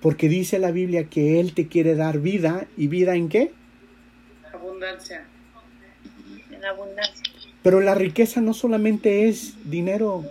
Porque 0.01 0.27
dice 0.27 0.57
la 0.57 0.71
Biblia 0.71 1.03
que 1.03 1.39
Él 1.39 1.53
te 1.53 1.67
quiere 1.67 1.93
dar 1.93 2.19
vida 2.19 2.65
y 2.77 2.87
vida 2.87 3.13
en 3.13 3.29
qué? 3.29 3.51
Abundancia. 4.81 5.23
En 6.51 6.65
abundancia. 6.65 7.23
Pero 7.63 7.81
la 7.81 7.95
riqueza 7.95 8.41
no 8.41 8.53
solamente 8.53 9.27
es 9.27 9.69
dinero. 9.69 10.23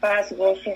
Paz, 0.00 0.32
gozo. 0.36 0.72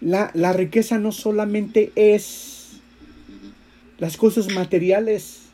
La, 0.00 0.30
la 0.34 0.52
riqueza 0.52 0.98
no 0.98 1.12
solamente 1.12 1.92
es 1.96 2.80
las 3.98 4.16
cosas 4.16 4.52
materiales. 4.52 5.48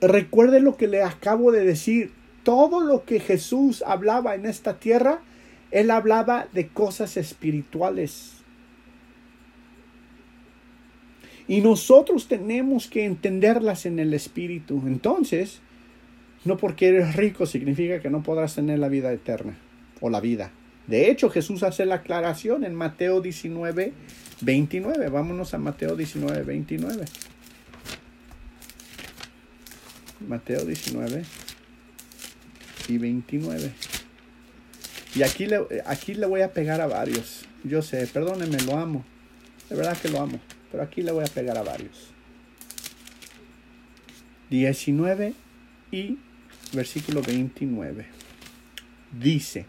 Recuerde 0.00 0.60
lo 0.60 0.76
que 0.76 0.86
le 0.86 1.02
acabo 1.02 1.50
de 1.50 1.64
decir. 1.64 2.12
Todo 2.42 2.80
lo 2.80 3.04
que 3.04 3.18
Jesús 3.18 3.82
hablaba 3.84 4.36
en 4.36 4.46
esta 4.46 4.78
tierra, 4.78 5.20
Él 5.72 5.90
hablaba 5.90 6.46
de 6.52 6.68
cosas 6.68 7.16
espirituales. 7.16 8.35
Y 11.48 11.60
nosotros 11.60 12.26
tenemos 12.26 12.88
que 12.88 13.04
entenderlas 13.04 13.86
en 13.86 13.98
el 13.98 14.14
espíritu. 14.14 14.82
Entonces, 14.86 15.60
no 16.44 16.56
porque 16.56 16.88
eres 16.88 17.14
rico 17.16 17.46
significa 17.46 18.00
que 18.00 18.10
no 18.10 18.22
podrás 18.22 18.54
tener 18.54 18.78
la 18.78 18.88
vida 18.88 19.12
eterna 19.12 19.56
o 20.00 20.10
la 20.10 20.20
vida. 20.20 20.50
De 20.86 21.10
hecho, 21.10 21.30
Jesús 21.30 21.62
hace 21.62 21.84
la 21.84 21.96
aclaración 21.96 22.64
en 22.64 22.74
Mateo 22.74 23.20
19, 23.20 23.92
29. 24.40 25.08
Vámonos 25.08 25.54
a 25.54 25.58
Mateo 25.58 25.96
19, 25.96 26.42
29. 26.42 27.04
Mateo 30.28 30.64
19 30.64 31.24
y 32.88 32.98
29. 32.98 33.72
Y 35.14 35.22
aquí 35.22 35.46
le, 35.46 35.60
aquí 35.86 36.14
le 36.14 36.26
voy 36.26 36.42
a 36.42 36.52
pegar 36.52 36.80
a 36.80 36.86
varios. 36.86 37.46
Yo 37.64 37.82
sé, 37.82 38.06
perdónenme, 38.06 38.58
lo 38.60 38.76
amo. 38.76 39.04
De 39.68 39.76
verdad 39.76 39.96
que 39.96 40.08
lo 40.08 40.20
amo. 40.20 40.38
Pero 40.76 40.84
aquí 40.84 41.00
le 41.00 41.10
voy 41.10 41.24
a 41.24 41.28
pegar 41.28 41.56
a 41.56 41.62
varios. 41.62 42.10
19 44.50 45.32
y 45.90 46.18
versículo 46.74 47.22
29. 47.22 48.04
Dice, 49.18 49.64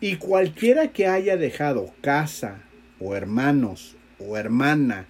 Y 0.00 0.16
cualquiera 0.16 0.88
que 0.88 1.06
haya 1.06 1.36
dejado 1.36 1.92
casa, 2.00 2.62
o 2.98 3.14
hermanos, 3.14 3.94
o 4.18 4.38
hermana, 4.38 5.06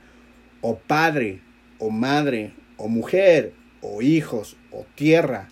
o 0.60 0.76
padre, 0.80 1.38
o 1.78 1.90
madre, 1.90 2.50
o 2.76 2.88
mujer, 2.88 3.52
o 3.80 4.02
hijos, 4.02 4.56
o 4.72 4.84
tierra, 4.96 5.50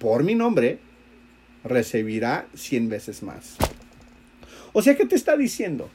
por 0.00 0.22
mi 0.22 0.34
nombre, 0.34 0.80
recibirá 1.64 2.46
cien 2.52 2.90
veces 2.90 3.22
más. 3.22 3.56
O 4.74 4.82
sea 4.82 4.96
que 4.98 5.06
te 5.06 5.16
está 5.16 5.38
diciendo 5.38 5.88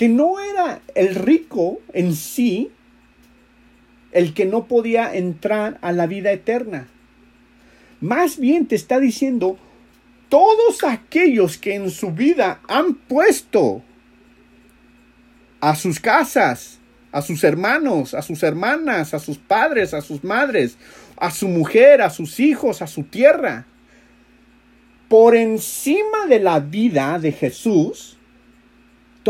que 0.00 0.08
no 0.08 0.40
era 0.40 0.80
el 0.94 1.14
rico 1.14 1.78
en 1.92 2.14
sí 2.14 2.70
el 4.12 4.32
que 4.32 4.46
no 4.46 4.64
podía 4.64 5.14
entrar 5.14 5.76
a 5.82 5.92
la 5.92 6.06
vida 6.06 6.32
eterna. 6.32 6.88
Más 8.00 8.38
bien 8.38 8.64
te 8.64 8.76
está 8.76 8.98
diciendo, 8.98 9.58
todos 10.30 10.84
aquellos 10.84 11.58
que 11.58 11.74
en 11.74 11.90
su 11.90 12.12
vida 12.12 12.62
han 12.66 12.94
puesto 12.94 13.82
a 15.60 15.76
sus 15.76 16.00
casas, 16.00 16.78
a 17.12 17.20
sus 17.20 17.44
hermanos, 17.44 18.14
a 18.14 18.22
sus 18.22 18.42
hermanas, 18.42 19.12
a 19.12 19.18
sus 19.18 19.36
padres, 19.36 19.92
a 19.92 20.00
sus 20.00 20.24
madres, 20.24 20.78
a 21.18 21.30
su 21.30 21.46
mujer, 21.46 22.00
a 22.00 22.08
sus 22.08 22.40
hijos, 22.40 22.80
a 22.80 22.86
su 22.86 23.02
tierra, 23.02 23.66
por 25.10 25.36
encima 25.36 26.24
de 26.26 26.40
la 26.40 26.58
vida 26.58 27.18
de 27.18 27.32
Jesús, 27.32 28.16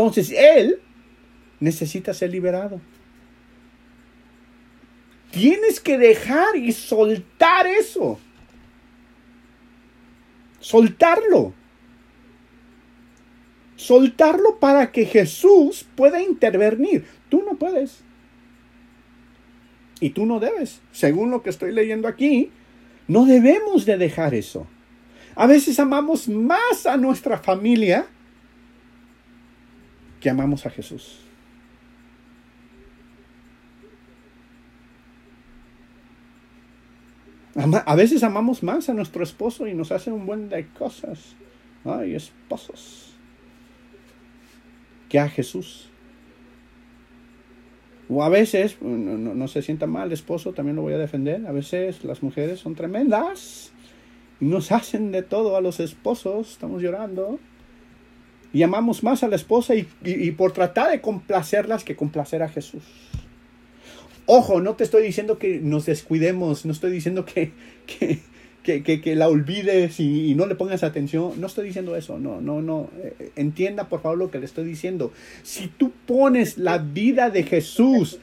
entonces 0.01 0.31
Él 0.35 0.81
necesita 1.59 2.13
ser 2.13 2.31
liberado. 2.31 2.81
Tienes 5.31 5.79
que 5.79 5.97
dejar 5.97 6.55
y 6.55 6.71
soltar 6.71 7.67
eso. 7.67 8.19
Soltarlo. 10.59 11.53
Soltarlo 13.75 14.59
para 14.59 14.91
que 14.91 15.05
Jesús 15.05 15.85
pueda 15.95 16.21
intervenir. 16.21 17.05
Tú 17.29 17.43
no 17.43 17.55
puedes. 17.57 18.03
Y 19.99 20.09
tú 20.09 20.25
no 20.25 20.39
debes. 20.39 20.81
Según 20.91 21.31
lo 21.31 21.43
que 21.43 21.51
estoy 21.51 21.71
leyendo 21.71 22.07
aquí, 22.07 22.51
no 23.07 23.25
debemos 23.25 23.85
de 23.85 23.97
dejar 23.97 24.33
eso. 24.33 24.67
A 25.35 25.47
veces 25.47 25.79
amamos 25.79 26.27
más 26.27 26.85
a 26.85 26.97
nuestra 26.97 27.37
familia 27.37 28.07
que 30.21 30.29
amamos 30.29 30.65
a 30.65 30.69
Jesús. 30.69 31.19
A 37.55 37.95
veces 37.95 38.23
amamos 38.23 38.63
más 38.63 38.87
a 38.87 38.93
nuestro 38.93 39.23
esposo 39.23 39.67
y 39.67 39.73
nos 39.73 39.91
hace 39.91 40.09
un 40.11 40.25
buen 40.25 40.47
de 40.47 40.67
cosas. 40.67 41.35
Ay, 41.83 42.15
esposos. 42.15 43.13
Que 45.09 45.19
a 45.19 45.27
Jesús. 45.27 45.89
O 48.07 48.23
a 48.23 48.29
veces, 48.29 48.81
no, 48.81 49.47
se 49.47 49.61
sienta 49.61 49.87
mal, 49.87 50.11
esposo 50.11 50.53
también 50.53 50.75
lo 50.77 50.81
voy 50.81 50.93
a 50.93 50.97
defender. 50.97 51.45
A 51.45 51.51
veces 51.51 52.03
las 52.05 52.23
mujeres 52.23 52.59
son 52.59 52.75
tremendas 52.75 53.73
y 54.39 54.45
nos 54.45 54.71
hacen 54.71 55.11
de 55.11 55.21
todo 55.21 55.57
a 55.57 55.61
los 55.61 55.79
esposos. 55.81 56.51
Estamos 56.51 56.81
llorando. 56.81 57.39
Y 58.53 58.63
amamos 58.63 59.03
más 59.03 59.23
a 59.23 59.27
la 59.27 59.35
esposa 59.35 59.73
y 59.75 60.31
por 60.31 60.51
tratar 60.51 60.91
de 60.91 61.01
complacerlas 61.01 61.83
que 61.83 61.95
complacer 61.95 62.43
a 62.43 62.49
Jesús. 62.49 62.83
Ojo, 64.33 64.61
no 64.61 64.75
te 64.75 64.83
estoy 64.83 65.03
diciendo 65.03 65.37
que 65.37 65.59
nos 65.59 65.85
descuidemos, 65.85 66.65
no 66.65 66.71
estoy 66.71 66.91
diciendo 66.91 67.25
que, 67.25 67.51
que, 68.63 69.15
la 69.15 69.27
olvides 69.27 69.99
y, 69.99 70.35
no 70.35 70.45
le 70.45 70.55
pongas 70.55 70.83
atención. 70.83 71.33
No 71.41 71.47
estoy 71.47 71.67
diciendo 71.67 71.95
eso, 71.95 72.19
no, 72.19 72.39
no, 72.39 72.61
no. 72.61 72.89
Eh, 73.03 73.31
entienda 73.35 73.89
por 73.89 74.01
favor 74.01 74.17
lo 74.17 74.31
que 74.31 74.39
le 74.39 74.45
estoy 74.45 74.65
diciendo. 74.65 75.11
Si 75.43 75.67
tú 75.67 75.91
pones 76.05 76.57
la 76.57 76.77
vida 76.77 77.29
de 77.29 77.43
Jesús, 77.43 78.19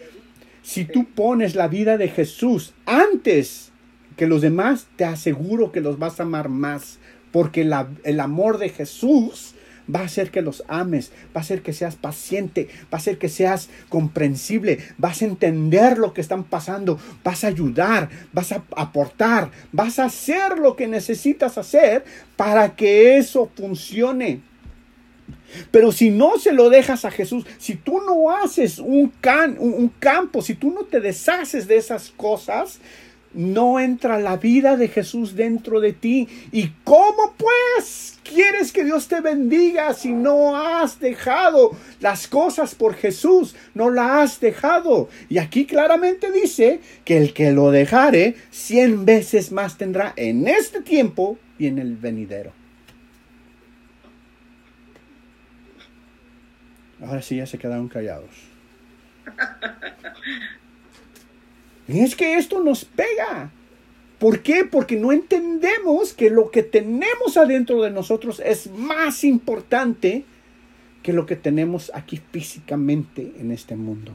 si 0.62 0.84
tú 0.84 1.04
pones 1.14 1.54
la 1.54 1.68
vida 1.68 1.98
de 1.98 2.08
Jesús 2.08 2.72
antes 2.86 3.72
que 4.16 4.26
los 4.26 4.40
demás, 4.40 4.86
te 4.96 5.04
aseguro 5.04 5.72
que 5.72 5.80
los 5.80 5.98
vas 5.98 6.20
a 6.20 6.22
amar 6.22 6.48
más. 6.48 6.98
Porque 7.32 7.68
el 8.04 8.20
amor 8.20 8.56
de 8.56 8.70
Jesús 8.70 9.54
va 9.94 10.00
a 10.00 10.04
hacer 10.04 10.30
que 10.30 10.42
los 10.42 10.64
ames, 10.68 11.10
va 11.34 11.40
a 11.40 11.40
hacer 11.40 11.62
que 11.62 11.72
seas 11.72 11.96
paciente, 11.96 12.68
va 12.84 12.92
a 12.92 12.96
hacer 12.96 13.18
que 13.18 13.28
seas 13.28 13.68
comprensible, 13.88 14.78
vas 14.96 15.22
a 15.22 15.26
entender 15.26 15.98
lo 15.98 16.12
que 16.12 16.20
están 16.20 16.44
pasando, 16.44 16.98
vas 17.24 17.44
a 17.44 17.48
ayudar, 17.48 18.08
vas 18.32 18.52
a 18.52 18.62
aportar, 18.76 19.50
vas 19.72 19.98
a 19.98 20.04
hacer 20.04 20.58
lo 20.58 20.76
que 20.76 20.86
necesitas 20.86 21.58
hacer 21.58 22.04
para 22.36 22.76
que 22.76 23.16
eso 23.18 23.50
funcione. 23.54 24.42
Pero 25.70 25.92
si 25.92 26.10
no 26.10 26.38
se 26.38 26.52
lo 26.52 26.68
dejas 26.68 27.04
a 27.04 27.10
Jesús, 27.10 27.46
si 27.58 27.74
tú 27.74 28.00
no 28.06 28.30
haces 28.30 28.78
un, 28.78 29.08
can, 29.20 29.56
un, 29.58 29.88
campo, 29.98 30.42
si 30.42 30.54
tú 30.54 30.70
no 30.70 30.84
te 30.84 31.00
deshaces 31.00 31.66
de 31.66 31.76
esas 31.76 32.10
cosas, 32.10 32.80
no 33.32 33.78
entra 33.78 34.18
la 34.18 34.36
vida 34.36 34.76
de 34.76 34.88
Jesús 34.88 35.34
dentro 35.34 35.80
de 35.80 35.92
ti. 35.92 36.28
¿Y 36.52 36.68
cómo 36.84 37.34
pues 37.36 38.18
quieres 38.24 38.72
que 38.72 38.84
Dios 38.84 39.08
te 39.08 39.20
bendiga 39.20 39.94
si 39.94 40.12
no 40.12 40.56
has 40.56 41.00
dejado 41.00 41.72
las 42.00 42.26
cosas 42.28 42.74
por 42.74 42.94
Jesús? 42.94 43.54
No 43.74 43.90
la 43.90 44.22
has 44.22 44.40
dejado. 44.40 45.08
Y 45.28 45.38
aquí 45.38 45.66
claramente 45.66 46.32
dice 46.32 46.80
que 47.04 47.18
el 47.18 47.34
que 47.34 47.52
lo 47.52 47.70
dejare, 47.70 48.36
cien 48.50 49.04
veces 49.04 49.52
más 49.52 49.78
tendrá 49.78 50.12
en 50.16 50.48
este 50.48 50.80
tiempo 50.80 51.38
y 51.58 51.66
en 51.66 51.78
el 51.78 51.96
venidero. 51.96 52.52
Ahora 57.00 57.22
sí 57.22 57.36
ya 57.36 57.46
se 57.46 57.58
quedaron 57.58 57.88
callados. 57.88 58.30
Y 61.88 62.00
es 62.00 62.14
que 62.14 62.36
esto 62.36 62.62
nos 62.62 62.84
pega. 62.84 63.50
¿Por 64.18 64.42
qué? 64.42 64.64
Porque 64.64 64.96
no 64.96 65.10
entendemos 65.12 66.12
que 66.12 66.28
lo 66.28 66.50
que 66.50 66.62
tenemos 66.62 67.36
adentro 67.36 67.82
de 67.82 67.90
nosotros 67.90 68.42
es 68.44 68.70
más 68.70 69.24
importante 69.24 70.24
que 71.02 71.12
lo 71.12 71.24
que 71.24 71.36
tenemos 71.36 71.90
aquí 71.94 72.20
físicamente 72.30 73.32
en 73.38 73.50
este 73.52 73.76
mundo. 73.76 74.12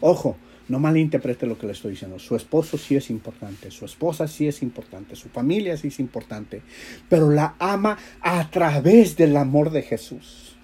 Ojo, 0.00 0.36
no 0.68 0.78
malinterprete 0.78 1.46
lo 1.46 1.58
que 1.58 1.66
le 1.66 1.72
estoy 1.72 1.92
diciendo. 1.92 2.18
Su 2.18 2.36
esposo 2.36 2.78
sí 2.78 2.96
es 2.96 3.10
importante, 3.10 3.70
su 3.70 3.84
esposa 3.84 4.26
sí 4.28 4.46
es 4.46 4.62
importante, 4.62 5.16
su 5.16 5.28
familia 5.28 5.76
sí 5.76 5.88
es 5.88 5.98
importante, 5.98 6.62
pero 7.08 7.30
la 7.30 7.56
ama 7.58 7.98
a 8.20 8.50
través 8.50 9.16
del 9.16 9.36
amor 9.36 9.70
de 9.70 9.82
Jesús. 9.82 10.56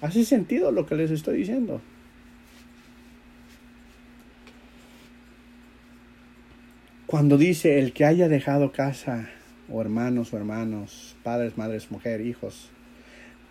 ¿Hace 0.00 0.24
sentido 0.24 0.72
lo 0.72 0.86
que 0.86 0.96
les 0.96 1.10
estoy 1.10 1.38
diciendo? 1.38 1.80
Cuando 7.14 7.38
dice 7.38 7.78
el 7.78 7.92
que 7.92 8.04
haya 8.04 8.28
dejado 8.28 8.72
casa, 8.72 9.28
o 9.70 9.80
hermanos 9.80 10.32
o 10.32 10.36
hermanos, 10.36 11.14
padres, 11.22 11.56
madres, 11.56 11.92
mujer, 11.92 12.20
hijos, 12.20 12.70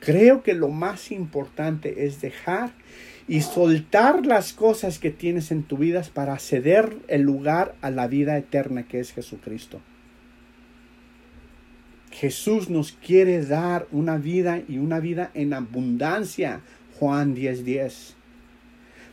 creo 0.02 0.44
que 0.44 0.54
lo 0.54 0.68
más 0.68 1.14
importante 1.14 2.06
es 2.06 2.20
dejar 2.20 2.72
y 3.26 3.40
soltar 3.40 4.26
las 4.26 4.52
cosas 4.52 5.00
que 5.00 5.12
tienes 5.12 5.50
en 5.50 5.64
tu 5.64 5.78
vida 5.78 6.04
para 6.14 6.38
ceder 6.40 6.98
el 7.08 7.22
lugar 7.22 7.74
a 7.80 7.90
la 7.90 8.08
vida 8.08 8.38
eterna 8.38 8.84
que 8.84 9.00
es 9.00 9.14
Jesucristo. 9.14 9.80
Jesús 12.12 12.70
nos 12.70 12.92
quiere 12.92 13.46
dar 13.46 13.88
una 13.94 14.18
vida 14.18 14.62
y 14.68 14.78
una 14.78 15.00
vida 15.00 15.32
en 15.36 15.54
abundancia. 15.54 16.60
Juan 17.00 17.34
10:10. 17.34 17.64
10. 17.64 18.16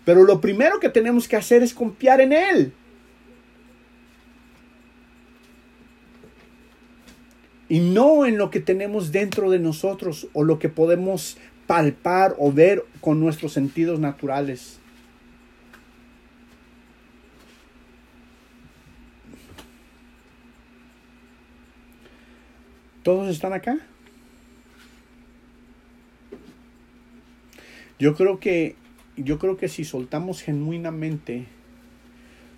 Pero 0.04 0.24
lo 0.24 0.40
primero 0.40 0.80
que 0.80 0.88
tenemos 0.88 1.28
que 1.28 1.36
hacer 1.36 1.62
es 1.62 1.72
confiar 1.72 2.20
en 2.20 2.32
Él. 2.32 2.72
Y 7.70 7.78
no 7.78 8.26
en 8.26 8.36
lo 8.36 8.50
que 8.50 8.58
tenemos 8.58 9.12
dentro 9.12 9.48
de 9.48 9.60
nosotros 9.60 10.26
o 10.32 10.42
lo 10.42 10.58
que 10.58 10.68
podemos 10.68 11.38
palpar 11.68 12.34
o 12.36 12.52
ver 12.52 12.84
con 13.00 13.20
nuestros 13.20 13.52
sentidos 13.52 14.00
naturales. 14.00 14.80
¿Todos 23.04 23.28
están 23.30 23.52
acá? 23.52 23.78
Yo 28.00 28.16
creo 28.16 28.40
que 28.40 28.74
yo 29.16 29.38
creo 29.38 29.56
que 29.56 29.68
si 29.68 29.84
soltamos 29.84 30.42
genuinamente 30.42 31.46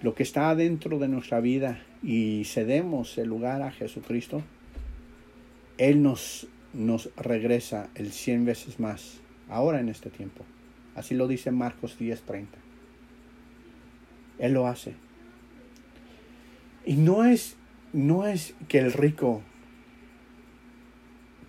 lo 0.00 0.14
que 0.14 0.22
está 0.22 0.54
dentro 0.54 0.98
de 0.98 1.08
nuestra 1.08 1.40
vida 1.40 1.82
y 2.02 2.44
cedemos 2.46 3.18
el 3.18 3.28
lugar 3.28 3.60
a 3.60 3.72
Jesucristo, 3.72 4.42
él 5.88 6.00
nos, 6.00 6.46
nos 6.72 7.10
regresa 7.16 7.90
el 7.96 8.12
cien 8.12 8.44
veces 8.44 8.78
más, 8.78 9.20
ahora 9.48 9.80
en 9.80 9.88
este 9.88 10.10
tiempo. 10.10 10.44
Así 10.94 11.16
lo 11.16 11.26
dice 11.26 11.50
Marcos 11.50 11.98
10:30. 11.98 12.46
Él 14.38 14.52
lo 14.52 14.68
hace. 14.68 14.94
Y 16.84 16.94
no 16.94 17.24
es, 17.24 17.56
no 17.92 18.26
es 18.26 18.54
que 18.68 18.78
el 18.78 18.92
rico 18.92 19.42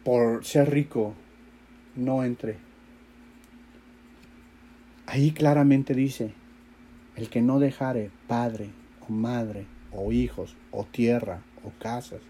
por 0.03 0.43
ser 0.43 0.72
rico 0.72 1.14
no 1.95 2.23
entre. 2.23 2.57
Ahí 5.05 5.31
claramente 5.31 5.93
dice, 5.93 6.34
el 7.15 7.30
que 7.30 7.43
no 7.43 7.60
dejare 7.60 8.10
padre 8.27 8.72
o 9.07 9.11
madre 9.14 9.68
o 9.91 10.11
hijos 10.11 10.55
o 10.72 10.85
tierra 10.85 11.43
o 11.64 11.72
casas. 11.80 12.22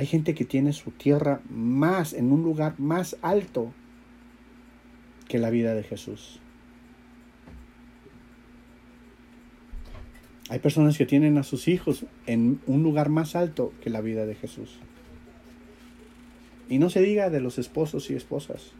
Hay 0.00 0.06
gente 0.06 0.34
que 0.34 0.46
tiene 0.46 0.72
su 0.72 0.92
tierra 0.92 1.42
más 1.50 2.14
en 2.14 2.32
un 2.32 2.42
lugar 2.42 2.80
más 2.80 3.18
alto 3.20 3.70
que 5.28 5.36
la 5.36 5.50
vida 5.50 5.74
de 5.74 5.82
Jesús. 5.82 6.40
Hay 10.48 10.58
personas 10.58 10.96
que 10.96 11.04
tienen 11.04 11.36
a 11.36 11.42
sus 11.42 11.68
hijos 11.68 12.06
en 12.24 12.62
un 12.66 12.82
lugar 12.82 13.10
más 13.10 13.36
alto 13.36 13.74
que 13.82 13.90
la 13.90 14.00
vida 14.00 14.24
de 14.24 14.36
Jesús. 14.36 14.78
Y 16.70 16.78
no 16.78 16.88
se 16.88 17.02
diga 17.02 17.28
de 17.28 17.40
los 17.40 17.58
esposos 17.58 18.10
y 18.10 18.14
esposas. 18.14 18.72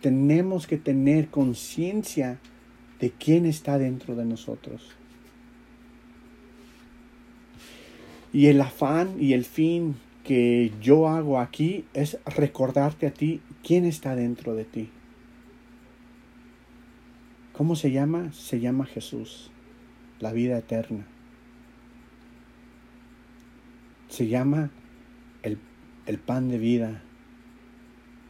tenemos 0.00 0.68
que 0.68 0.76
tener 0.76 1.26
conciencia 1.26 2.38
de 3.00 3.10
quién 3.10 3.46
está 3.46 3.78
dentro 3.78 4.14
de 4.14 4.26
nosotros. 4.26 4.99
Y 8.32 8.46
el 8.46 8.60
afán 8.60 9.16
y 9.18 9.32
el 9.32 9.44
fin 9.44 9.96
que 10.24 10.72
yo 10.80 11.08
hago 11.08 11.40
aquí 11.40 11.84
es 11.94 12.18
recordarte 12.24 13.06
a 13.06 13.12
ti 13.12 13.40
quién 13.64 13.84
está 13.84 14.14
dentro 14.14 14.54
de 14.54 14.64
ti. 14.64 14.90
¿Cómo 17.52 17.74
se 17.76 17.90
llama? 17.90 18.32
Se 18.32 18.60
llama 18.60 18.86
Jesús, 18.86 19.50
la 20.20 20.32
vida 20.32 20.56
eterna. 20.56 21.06
Se 24.08 24.28
llama 24.28 24.70
el, 25.42 25.58
el 26.06 26.18
pan 26.18 26.48
de 26.48 26.58
vida. 26.58 27.02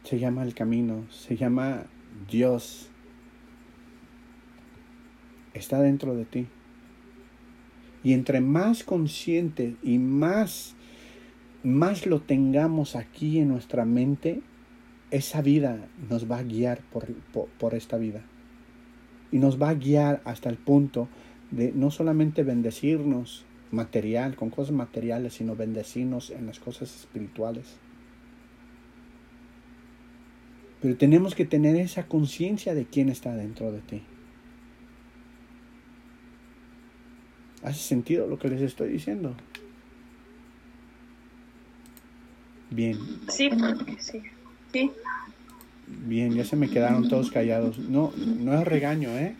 Se 0.03 0.19
llama 0.19 0.43
el 0.43 0.53
camino. 0.53 1.05
Se 1.11 1.37
llama 1.37 1.85
Dios. 2.29 2.89
Está 5.53 5.79
dentro 5.79 6.15
de 6.15 6.25
ti. 6.25 6.47
Y 8.03 8.13
entre 8.13 8.41
más 8.41 8.83
consciente 8.83 9.75
y 9.83 9.99
más, 9.99 10.75
más 11.63 12.05
lo 12.05 12.21
tengamos 12.21 12.95
aquí 12.95 13.39
en 13.39 13.49
nuestra 13.49 13.85
mente, 13.85 14.41
esa 15.11 15.41
vida 15.41 15.87
nos 16.09 16.29
va 16.29 16.39
a 16.39 16.43
guiar 16.43 16.81
por, 16.91 17.07
por 17.59 17.75
esta 17.75 17.97
vida. 17.97 18.21
Y 19.31 19.39
nos 19.39 19.61
va 19.61 19.69
a 19.69 19.75
guiar 19.75 20.21
hasta 20.25 20.49
el 20.49 20.57
punto 20.57 21.07
de 21.51 21.71
no 21.73 21.91
solamente 21.91 22.43
bendecirnos 22.43 23.45
material, 23.71 24.35
con 24.35 24.49
cosas 24.49 24.73
materiales, 24.73 25.33
sino 25.33 25.55
bendecirnos 25.55 26.29
en 26.29 26.45
las 26.45 26.59
cosas 26.59 26.95
espirituales. 26.95 27.77
Pero 30.81 30.97
tenemos 30.97 31.35
que 31.35 31.45
tener 31.45 31.75
esa 31.75 32.07
conciencia 32.07 32.73
de 32.73 32.85
quién 32.85 33.09
está 33.09 33.35
dentro 33.35 33.71
de 33.71 33.79
ti. 33.81 34.01
¿Hace 37.63 37.79
sentido 37.79 38.27
lo 38.27 38.39
que 38.39 38.47
les 38.47 38.61
estoy 38.61 38.89
diciendo? 38.89 39.35
Bien. 42.71 42.97
Sí, 43.27 43.49
sí, 43.99 44.23
sí. 44.71 44.91
Bien, 45.85 46.33
ya 46.33 46.45
se 46.45 46.55
me 46.55 46.69
quedaron 46.69 47.07
todos 47.09 47.29
callados. 47.29 47.77
No, 47.77 48.13
no 48.15 48.59
es 48.59 48.65
regaño, 48.65 49.09
¿eh? 49.09 49.35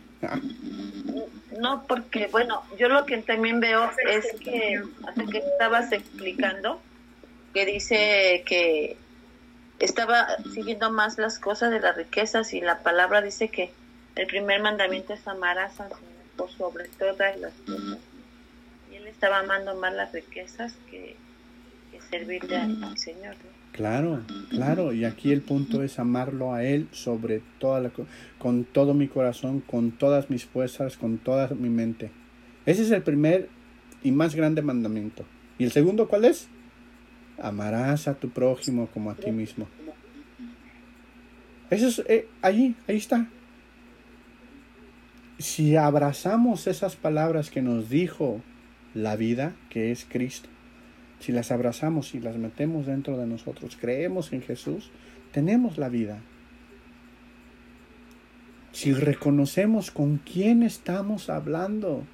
no, 1.58 1.84
porque, 1.88 2.28
bueno, 2.30 2.62
yo 2.78 2.88
lo 2.88 3.06
que 3.06 3.18
también 3.18 3.58
veo 3.58 3.90
es 4.08 4.26
que, 4.40 4.80
hasta 5.06 5.26
que 5.26 5.38
estabas 5.38 5.90
explicando, 5.90 6.80
que 7.52 7.66
dice 7.66 8.44
que 8.46 8.96
estaba 9.80 10.28
siguiendo 10.54 10.92
más 10.92 11.18
las 11.18 11.40
cosas 11.40 11.72
de 11.72 11.80
las 11.80 11.96
riquezas 11.96 12.52
y 12.54 12.60
la 12.60 12.84
palabra 12.84 13.20
dice 13.20 13.48
que 13.48 13.72
el 14.14 14.26
primer 14.26 14.62
mandamiento 14.62 15.14
es 15.14 15.26
amar 15.26 15.58
a 15.58 15.70
San 15.70 15.88
Señor 15.88 16.12
por 16.36 16.50
sobre 16.50 16.88
todas 16.88 17.38
las 17.40 17.52
cosas 17.66 17.98
estaba 19.12 19.40
amando 19.40 19.76
más 19.76 19.94
las 19.94 20.12
riquezas 20.12 20.74
que, 20.90 21.16
servirle 22.10 22.56
al, 22.56 22.98
Señor. 22.98 23.36
Claro, 23.72 24.22
claro, 24.50 24.92
y 24.92 25.04
aquí 25.04 25.32
el 25.32 25.40
punto 25.40 25.82
es 25.82 25.98
amarlo 25.98 26.52
a 26.52 26.64
Él 26.64 26.88
sobre 26.90 27.42
toda 27.58 27.80
la, 27.80 27.90
con 28.38 28.64
todo 28.64 28.92
mi 28.92 29.08
corazón, 29.08 29.60
con 29.60 29.92
todas 29.92 30.28
mis 30.28 30.44
fuerzas, 30.44 30.96
con 30.96 31.18
toda 31.18 31.48
mi 31.54 31.70
mente. 31.70 32.10
Ese 32.66 32.82
es 32.82 32.90
el 32.90 33.02
primer 33.02 33.48
y 34.02 34.10
más 34.10 34.34
grande 34.34 34.60
mandamiento. 34.62 35.24
¿Y 35.58 35.64
el 35.64 35.72
segundo 35.72 36.08
cuál 36.08 36.24
es? 36.24 36.48
Amarás 37.40 38.08
a 38.08 38.14
tu 38.14 38.28
prójimo 38.28 38.88
como 38.88 39.10
a 39.10 39.14
ti 39.14 39.30
mismo. 39.30 39.68
Eso 41.70 41.88
es, 41.88 42.02
eh, 42.08 42.28
ahí, 42.42 42.76
ahí 42.88 42.96
está. 42.96 43.26
Si 45.38 45.76
abrazamos 45.76 46.66
esas 46.66 46.96
palabras 46.96 47.50
que 47.50 47.62
nos 47.62 47.88
dijo 47.88 48.42
la 48.94 49.16
vida 49.16 49.54
que 49.70 49.90
es 49.90 50.06
Cristo. 50.08 50.48
Si 51.20 51.32
las 51.32 51.52
abrazamos 51.52 52.14
y 52.14 52.20
las 52.20 52.36
metemos 52.36 52.86
dentro 52.86 53.16
de 53.16 53.26
nosotros, 53.26 53.78
creemos 53.80 54.32
en 54.32 54.42
Jesús, 54.42 54.90
tenemos 55.32 55.78
la 55.78 55.88
vida. 55.88 56.20
Si 58.72 58.92
reconocemos 58.92 59.90
con 59.90 60.18
quién 60.18 60.62
estamos 60.62 61.30
hablando, 61.30 62.04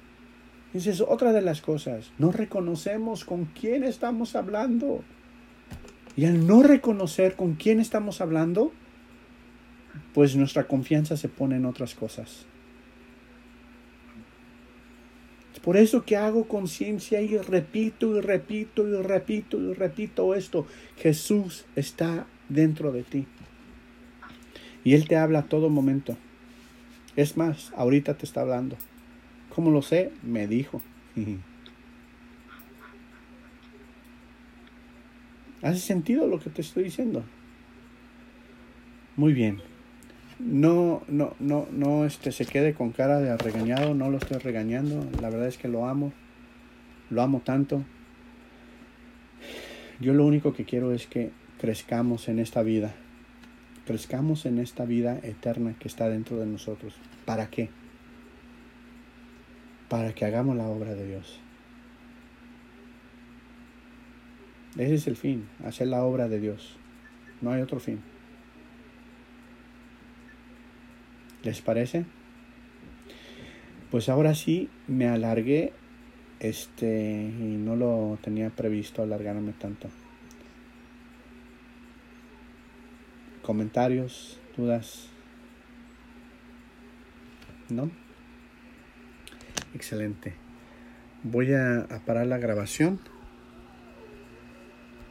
esa 0.73 0.91
es 0.91 1.01
otra 1.01 1.31
de 1.31 1.41
las 1.41 1.61
cosas, 1.61 2.11
no 2.19 2.31
reconocemos 2.31 3.25
con 3.25 3.45
quién 3.45 3.83
estamos 3.83 4.35
hablando. 4.35 5.03
Y 6.15 6.25
al 6.25 6.45
no 6.45 6.61
reconocer 6.61 7.35
con 7.35 7.55
quién 7.55 7.79
estamos 7.79 8.21
hablando, 8.21 8.71
pues 10.13 10.35
nuestra 10.35 10.67
confianza 10.67 11.17
se 11.17 11.29
pone 11.29 11.55
en 11.55 11.65
otras 11.65 11.95
cosas. 11.95 12.45
Por 15.63 15.77
eso 15.77 16.03
que 16.03 16.15
hago 16.15 16.47
conciencia 16.47 17.21
y 17.21 17.37
repito 17.37 18.17
y 18.17 18.21
repito 18.21 18.87
y 18.87 19.01
repito 19.01 19.59
y 19.59 19.73
repito 19.73 20.33
esto. 20.33 20.65
Jesús 20.97 21.65
está 21.75 22.25
dentro 22.47 22.91
de 22.91 23.03
ti. 23.03 23.27
Y 24.83 24.93
Él 24.93 25.07
te 25.07 25.17
habla 25.17 25.39
a 25.39 25.47
todo 25.47 25.69
momento. 25.69 26.17
Es 27.15 27.35
más, 27.35 27.71
ahorita 27.75 28.17
te 28.17 28.25
está 28.25 28.41
hablando. 28.41 28.77
¿Cómo 29.53 29.71
lo 29.71 29.81
sé? 29.81 30.11
Me 30.23 30.47
dijo. 30.47 30.81
¿Hace 35.61 35.79
sentido 35.79 36.25
lo 36.27 36.39
que 36.39 36.49
te 36.49 36.61
estoy 36.61 36.85
diciendo? 36.85 37.25
Muy 39.17 39.33
bien 39.33 39.68
no, 40.39 41.03
no, 41.09 41.35
no, 41.39 41.67
no 41.71 42.05
este, 42.05 42.31
se 42.31 42.45
quede 42.45 42.73
con 42.73 42.91
cara 42.91 43.19
de 43.19 43.35
regañado, 43.37 43.93
no 43.93 44.09
lo 44.09 44.17
estoy 44.17 44.37
regañando, 44.37 45.05
la 45.21 45.29
verdad 45.29 45.47
es 45.47 45.57
que 45.57 45.67
lo 45.67 45.87
amo, 45.87 46.13
lo 47.09 47.21
amo 47.21 47.41
tanto. 47.43 47.83
Yo 49.99 50.13
lo 50.13 50.25
único 50.25 50.53
que 50.53 50.63
quiero 50.63 50.93
es 50.93 51.07
que 51.07 51.31
crezcamos 51.59 52.29
en 52.29 52.39
esta 52.39 52.63
vida, 52.63 52.95
crezcamos 53.85 54.45
en 54.45 54.59
esta 54.59 54.85
vida 54.85 55.19
eterna 55.23 55.75
que 55.77 55.89
está 55.89 56.07
dentro 56.07 56.37
de 56.37 56.45
nosotros. 56.45 56.95
¿Para 57.25 57.49
qué? 57.49 57.69
Para 59.89 60.13
que 60.13 60.23
hagamos 60.23 60.55
la 60.55 60.67
obra 60.67 60.95
de 60.95 61.05
Dios. 61.05 61.41
Ese 64.77 64.93
es 64.93 65.07
el 65.07 65.17
fin, 65.17 65.49
hacer 65.65 65.87
la 65.87 66.03
obra 66.05 66.29
de 66.29 66.39
Dios. 66.39 66.77
No 67.41 67.51
hay 67.51 67.61
otro 67.61 67.81
fin. 67.81 67.99
¿Les 71.43 71.61
parece? 71.61 72.05
Pues 73.91 74.09
ahora 74.09 74.35
sí 74.35 74.69
me 74.87 75.07
alargué 75.07 75.73
este 76.39 77.23
y 77.23 77.57
no 77.57 77.75
lo 77.75 78.17
tenía 78.21 78.49
previsto 78.49 79.01
alargarme 79.01 79.53
tanto. 79.53 79.89
Comentarios, 83.41 84.39
dudas. 84.55 85.07
¿No? 87.69 87.89
Excelente. 89.73 90.33
Voy 91.23 91.53
a, 91.53 91.79
a 91.81 91.99
parar 92.05 92.27
la 92.27 92.37
grabación. 92.37 92.99